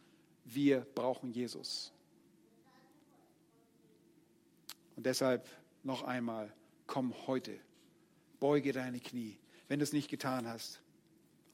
wir 0.45 0.81
brauchen 0.95 1.31
Jesus. 1.31 1.91
Und 4.95 5.05
deshalb 5.05 5.47
noch 5.83 6.03
einmal, 6.03 6.51
komm 6.87 7.13
heute, 7.27 7.57
beuge 8.39 8.71
deine 8.71 8.99
Knie, 8.99 9.37
wenn 9.67 9.79
du 9.79 9.83
es 9.83 9.93
nicht 9.93 10.09
getan 10.09 10.47
hast. 10.47 10.81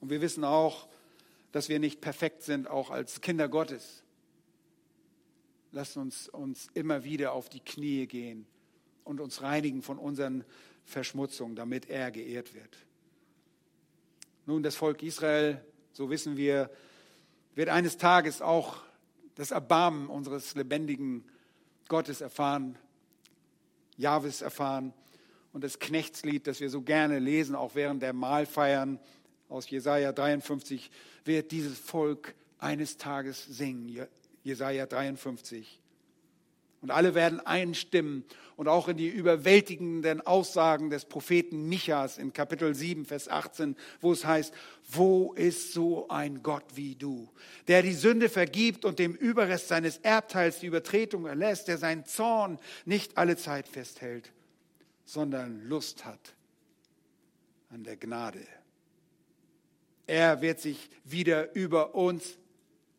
Und 0.00 0.10
wir 0.10 0.20
wissen 0.20 0.44
auch, 0.44 0.88
dass 1.52 1.68
wir 1.68 1.78
nicht 1.78 2.00
perfekt 2.00 2.42
sind, 2.42 2.68
auch 2.68 2.90
als 2.90 3.20
Kinder 3.20 3.48
Gottes. 3.48 4.02
Lass 5.72 5.96
uns 5.96 6.28
uns 6.28 6.68
immer 6.74 7.04
wieder 7.04 7.32
auf 7.32 7.48
die 7.48 7.60
Knie 7.60 8.06
gehen 8.06 8.46
und 9.04 9.20
uns 9.20 9.42
reinigen 9.42 9.82
von 9.82 9.98
unseren 9.98 10.44
Verschmutzungen, 10.84 11.56
damit 11.56 11.88
er 11.88 12.10
geehrt 12.10 12.54
wird. 12.54 12.76
Nun, 14.46 14.62
das 14.62 14.76
Volk 14.76 15.02
Israel, 15.02 15.64
so 15.92 16.10
wissen 16.10 16.36
wir, 16.36 16.70
wird 17.54 17.68
eines 17.68 17.96
Tages 17.96 18.42
auch 18.42 18.76
das 19.34 19.50
Erbarmen 19.50 20.08
unseres 20.08 20.54
lebendigen 20.54 21.24
Gottes 21.88 22.20
erfahren, 22.20 22.78
Jahwes 23.96 24.42
erfahren 24.42 24.92
und 25.52 25.64
das 25.64 25.78
Knechtslied, 25.78 26.46
das 26.46 26.60
wir 26.60 26.70
so 26.70 26.82
gerne 26.82 27.18
lesen, 27.18 27.54
auch 27.54 27.74
während 27.74 28.02
der 28.02 28.12
Mahlfeiern 28.12 28.98
aus 29.48 29.68
Jesaja 29.68 30.12
53, 30.12 30.90
wird 31.24 31.50
dieses 31.50 31.78
Volk 31.78 32.34
eines 32.58 32.96
Tages 32.96 33.44
singen. 33.44 34.06
Jesaja 34.42 34.86
53. 34.86 35.79
Und 36.80 36.90
alle 36.90 37.14
werden 37.14 37.40
einstimmen 37.40 38.24
und 38.56 38.68
auch 38.68 38.88
in 38.88 38.96
die 38.96 39.08
überwältigenden 39.08 40.20
Aussagen 40.26 40.90
des 40.90 41.04
Propheten 41.04 41.68
Michas 41.68 42.16
in 42.16 42.32
Kapitel 42.32 42.74
7, 42.74 43.04
Vers 43.04 43.28
18, 43.28 43.76
wo 44.00 44.12
es 44.12 44.24
heißt, 44.24 44.54
wo 44.88 45.32
ist 45.34 45.72
so 45.72 46.08
ein 46.08 46.42
Gott 46.42 46.64
wie 46.74 46.94
du, 46.94 47.30
der 47.68 47.82
die 47.82 47.92
Sünde 47.92 48.28
vergibt 48.28 48.84
und 48.84 48.98
dem 48.98 49.14
Überrest 49.14 49.68
seines 49.68 49.98
Erbteils 49.98 50.60
die 50.60 50.66
Übertretung 50.66 51.26
erlässt, 51.26 51.68
der 51.68 51.76
seinen 51.76 52.06
Zorn 52.06 52.58
nicht 52.86 53.18
alle 53.18 53.36
Zeit 53.36 53.68
festhält, 53.68 54.32
sondern 55.04 55.62
Lust 55.68 56.04
hat 56.04 56.34
an 57.70 57.84
der 57.84 57.96
Gnade. 57.96 58.46
Er 60.06 60.40
wird 60.40 60.60
sich 60.60 60.90
wieder 61.04 61.54
über 61.54 61.94
uns 61.94 62.36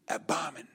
erbarmen. 0.06 0.68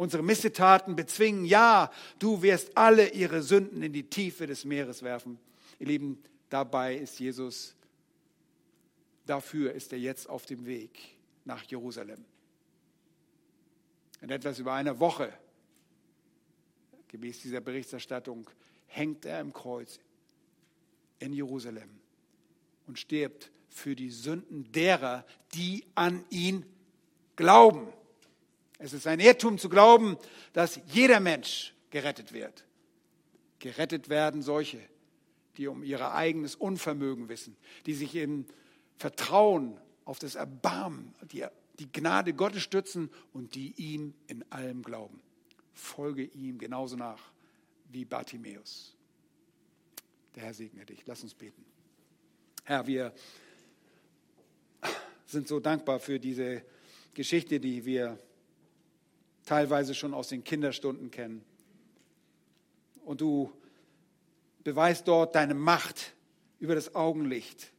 Unsere 0.00 0.22
Missetaten 0.22 0.96
bezwingen, 0.96 1.44
ja, 1.44 1.92
du 2.18 2.40
wirst 2.40 2.74
alle 2.74 3.10
ihre 3.10 3.42
Sünden 3.42 3.82
in 3.82 3.92
die 3.92 4.08
Tiefe 4.08 4.46
des 4.46 4.64
Meeres 4.64 5.02
werfen. 5.02 5.38
Ihr 5.78 5.88
Lieben, 5.88 6.22
dabei 6.48 6.96
ist 6.96 7.20
Jesus, 7.20 7.76
dafür 9.26 9.74
ist 9.74 9.92
er 9.92 9.98
jetzt 9.98 10.26
auf 10.26 10.46
dem 10.46 10.64
Weg 10.64 11.18
nach 11.44 11.62
Jerusalem. 11.64 12.24
In 14.22 14.30
etwas 14.30 14.58
über 14.58 14.72
einer 14.72 14.98
Woche, 14.98 15.34
gemäß 17.08 17.42
dieser 17.42 17.60
Berichterstattung, 17.60 18.48
hängt 18.86 19.26
er 19.26 19.40
im 19.40 19.52
Kreuz 19.52 20.00
in 21.18 21.34
Jerusalem 21.34 21.90
und 22.86 22.98
stirbt 22.98 23.50
für 23.68 23.94
die 23.94 24.08
Sünden 24.08 24.72
derer, 24.72 25.26
die 25.52 25.84
an 25.94 26.24
ihn 26.30 26.64
glauben. 27.36 27.92
Es 28.80 28.94
ist 28.94 29.06
ein 29.06 29.20
Irrtum 29.20 29.58
zu 29.58 29.68
glauben, 29.68 30.16
dass 30.54 30.80
jeder 30.86 31.20
Mensch 31.20 31.74
gerettet 31.90 32.32
wird. 32.32 32.64
Gerettet 33.58 34.08
werden 34.08 34.40
solche, 34.40 34.80
die 35.58 35.66
um 35.66 35.84
ihr 35.84 36.12
eigenes 36.12 36.54
Unvermögen 36.54 37.28
wissen, 37.28 37.56
die 37.84 37.92
sich 37.92 38.14
im 38.14 38.46
Vertrauen 38.96 39.78
auf 40.06 40.18
das 40.18 40.34
Erbarmen, 40.34 41.14
die, 41.30 41.44
die 41.78 41.92
Gnade 41.92 42.32
Gottes 42.32 42.62
stützen 42.62 43.10
und 43.34 43.54
die 43.54 43.74
ihm 43.76 44.14
in 44.28 44.50
allem 44.50 44.82
glauben. 44.82 45.20
Folge 45.74 46.24
ihm 46.24 46.58
genauso 46.58 46.96
nach 46.96 47.20
wie 47.90 48.06
Bartimäus. 48.06 48.96
Der 50.34 50.44
Herr 50.44 50.54
segne 50.54 50.86
dich. 50.86 51.02
Lass 51.04 51.22
uns 51.22 51.34
beten. 51.34 51.64
Herr, 52.64 52.86
wir 52.86 53.12
sind 55.26 55.48
so 55.48 55.60
dankbar 55.60 56.00
für 56.00 56.18
diese 56.18 56.62
Geschichte, 57.12 57.60
die 57.60 57.84
wir 57.84 58.18
teilweise 59.44 59.94
schon 59.94 60.14
aus 60.14 60.28
den 60.28 60.44
Kinderstunden 60.44 61.10
kennen. 61.10 61.44
Und 63.04 63.20
du 63.20 63.52
beweist 64.62 65.08
dort 65.08 65.34
deine 65.34 65.54
Macht 65.54 66.14
über 66.58 66.74
das 66.74 66.94
Augenlicht, 66.94 67.72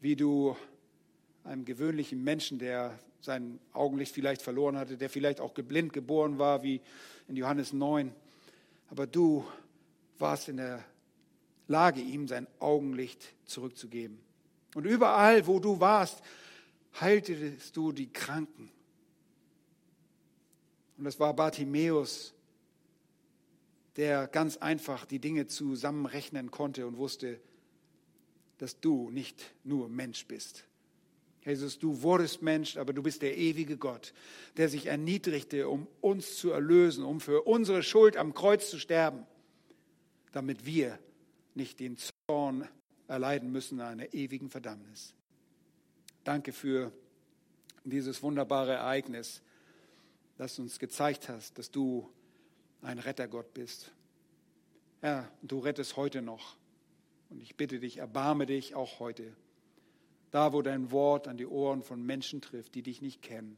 wie 0.00 0.16
du 0.16 0.56
einem 1.44 1.64
gewöhnlichen 1.64 2.22
Menschen, 2.22 2.58
der 2.58 2.98
sein 3.20 3.58
Augenlicht 3.72 4.14
vielleicht 4.14 4.42
verloren 4.42 4.76
hatte, 4.76 4.96
der 4.96 5.10
vielleicht 5.10 5.40
auch 5.40 5.52
blind 5.52 5.92
geboren 5.92 6.38
war, 6.38 6.62
wie 6.62 6.80
in 7.26 7.36
Johannes 7.36 7.72
9, 7.72 8.12
aber 8.90 9.06
du 9.06 9.44
warst 10.18 10.48
in 10.48 10.58
der 10.58 10.84
Lage, 11.66 12.00
ihm 12.00 12.28
sein 12.28 12.46
Augenlicht 12.58 13.34
zurückzugeben. 13.44 14.18
Und 14.74 14.86
überall, 14.86 15.46
wo 15.46 15.58
du 15.58 15.80
warst, 15.80 16.22
heiltest 17.00 17.76
du 17.76 17.92
die 17.92 18.10
Kranken. 18.12 18.70
Und 20.98 21.06
es 21.06 21.18
war 21.20 21.34
Bartimäus, 21.34 22.34
der 23.96 24.26
ganz 24.26 24.56
einfach 24.56 25.06
die 25.06 25.20
Dinge 25.20 25.46
zusammenrechnen 25.46 26.50
konnte 26.50 26.86
und 26.86 26.98
wusste, 26.98 27.40
dass 28.58 28.80
du 28.80 29.10
nicht 29.10 29.54
nur 29.64 29.88
Mensch 29.88 30.26
bist. 30.26 30.64
Jesus, 31.44 31.78
du 31.78 32.02
wurdest 32.02 32.42
Mensch, 32.42 32.76
aber 32.76 32.92
du 32.92 33.02
bist 33.02 33.22
der 33.22 33.36
ewige 33.38 33.76
Gott, 33.76 34.12
der 34.56 34.68
sich 34.68 34.86
erniedrigte, 34.86 35.68
um 35.68 35.86
uns 36.00 36.36
zu 36.36 36.50
erlösen, 36.50 37.04
um 37.04 37.20
für 37.20 37.42
unsere 37.42 37.82
Schuld 37.82 38.16
am 38.16 38.34
Kreuz 38.34 38.68
zu 38.68 38.78
sterben, 38.78 39.24
damit 40.32 40.66
wir 40.66 40.98
nicht 41.54 41.80
den 41.80 41.96
Zorn 42.26 42.68
erleiden 43.06 43.50
müssen 43.50 43.80
einer 43.80 44.12
ewigen 44.12 44.50
Verdammnis. 44.50 45.14
Danke 46.24 46.52
für 46.52 46.92
dieses 47.84 48.22
wunderbare 48.22 48.72
Ereignis, 48.72 49.42
das 50.38 50.56
du 50.56 50.62
uns 50.62 50.78
gezeigt 50.78 51.28
hast, 51.28 51.58
dass 51.58 51.70
du 51.70 52.08
ein 52.80 52.98
Rettergott 52.98 53.52
bist. 53.52 53.92
Ja, 55.02 55.30
du 55.42 55.58
rettest 55.58 55.96
heute 55.96 56.22
noch. 56.22 56.56
Und 57.28 57.42
ich 57.42 57.56
bitte 57.56 57.80
dich, 57.80 57.98
erbarme 57.98 58.46
dich 58.46 58.74
auch 58.74 59.00
heute. 59.00 59.34
Da, 60.30 60.52
wo 60.52 60.62
dein 60.62 60.90
Wort 60.92 61.28
an 61.28 61.36
die 61.36 61.46
Ohren 61.46 61.82
von 61.82 62.02
Menschen 62.02 62.40
trifft, 62.40 62.74
die 62.74 62.82
dich 62.82 63.02
nicht 63.02 63.20
kennen. 63.20 63.56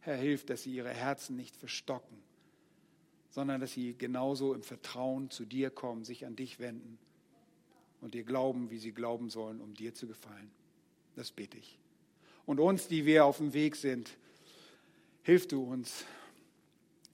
Herr, 0.00 0.16
hilf, 0.16 0.46
dass 0.46 0.62
sie 0.62 0.74
ihre 0.74 0.90
Herzen 0.90 1.36
nicht 1.36 1.54
verstocken, 1.54 2.16
sondern 3.28 3.60
dass 3.60 3.72
sie 3.72 3.94
genauso 3.94 4.54
im 4.54 4.62
Vertrauen 4.62 5.30
zu 5.30 5.44
dir 5.44 5.70
kommen, 5.70 6.04
sich 6.04 6.24
an 6.24 6.36
dich 6.36 6.58
wenden 6.58 6.98
und 8.00 8.14
dir 8.14 8.24
glauben, 8.24 8.70
wie 8.70 8.78
sie 8.78 8.92
glauben 8.92 9.28
sollen, 9.28 9.60
um 9.60 9.74
dir 9.74 9.92
zu 9.92 10.06
gefallen. 10.06 10.50
Das 11.14 11.30
bete 11.30 11.58
ich. 11.58 11.78
Und 12.46 12.58
uns, 12.58 12.88
die 12.88 13.04
wir 13.04 13.26
auf 13.26 13.36
dem 13.36 13.52
Weg 13.52 13.76
sind, 13.76 14.16
hilf 15.30 15.46
du 15.46 15.62
uns 15.62 16.04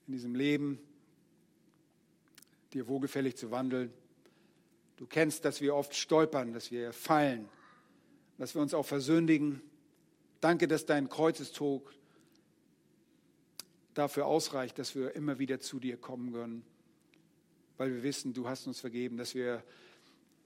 in 0.07 0.13
diesem 0.13 0.33
Leben, 0.33 0.79
dir 2.73 2.87
wohlgefällig 2.87 3.37
zu 3.37 3.51
wandeln. 3.51 3.93
Du 4.95 5.05
kennst, 5.05 5.45
dass 5.45 5.61
wir 5.61 5.75
oft 5.75 5.95
stolpern, 5.95 6.51
dass 6.51 6.71
wir 6.71 6.93
fallen, 6.93 7.47
dass 8.39 8.55
wir 8.55 8.61
uns 8.63 8.73
auch 8.73 8.87
versündigen. 8.87 9.61
Danke, 10.41 10.67
dass 10.67 10.87
dein 10.87 11.09
Kreuzestod 11.09 11.83
dafür 13.93 14.25
ausreicht, 14.25 14.79
dass 14.79 14.95
wir 14.95 15.13
immer 15.13 15.37
wieder 15.37 15.59
zu 15.59 15.79
dir 15.79 15.95
kommen 15.95 16.33
können, 16.33 16.63
weil 17.77 17.93
wir 17.93 18.01
wissen, 18.01 18.33
du 18.33 18.49
hast 18.49 18.65
uns 18.65 18.79
vergeben, 18.79 19.17
dass 19.17 19.35
wir 19.35 19.63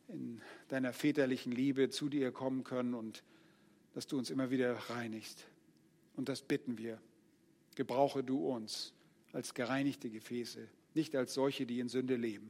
in 0.10 0.42
deiner 0.68 0.92
väterlichen 0.92 1.54
Liebe 1.54 1.90
zu 1.90 2.10
dir 2.10 2.34
kommen 2.34 2.66
können 2.66 2.96
und 2.96 3.24
dass 3.94 4.08
du 4.08 4.18
uns 4.18 4.30
immer 4.30 4.52
wieder 4.52 4.74
reinigst. 4.90 5.46
Und 6.18 6.28
das 6.28 6.42
bitten 6.42 6.78
wir. 6.78 7.00
Gebrauche 7.76 8.24
du 8.24 8.48
uns 8.48 8.94
als 9.34 9.54
gereinigte 9.54 10.10
Gefäße, 10.10 10.68
nicht 10.94 11.16
als 11.16 11.34
solche, 11.34 11.66
die 11.66 11.80
in 11.80 11.90
Sünde 11.90 12.16
leben. 12.16 12.50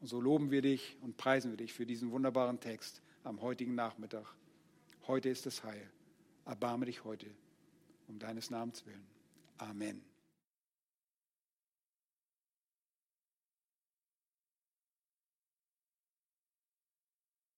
Und 0.00 0.06
so 0.06 0.20
loben 0.20 0.50
wir 0.50 0.62
dich 0.62 0.96
und 1.02 1.16
preisen 1.16 1.50
wir 1.50 1.58
dich 1.58 1.72
für 1.72 1.86
diesen 1.86 2.10
wunderbaren 2.10 2.60
Text 2.60 3.02
am 3.24 3.42
heutigen 3.42 3.74
Nachmittag. 3.74 4.34
Heute 5.06 5.28
ist 5.28 5.46
das 5.46 5.64
Heil. 5.64 5.90
Erbarme 6.46 6.86
dich 6.86 7.04
heute 7.04 7.26
um 8.08 8.18
deines 8.18 8.50
Namens 8.50 8.86
willen. 8.86 9.06
Amen. 9.58 10.09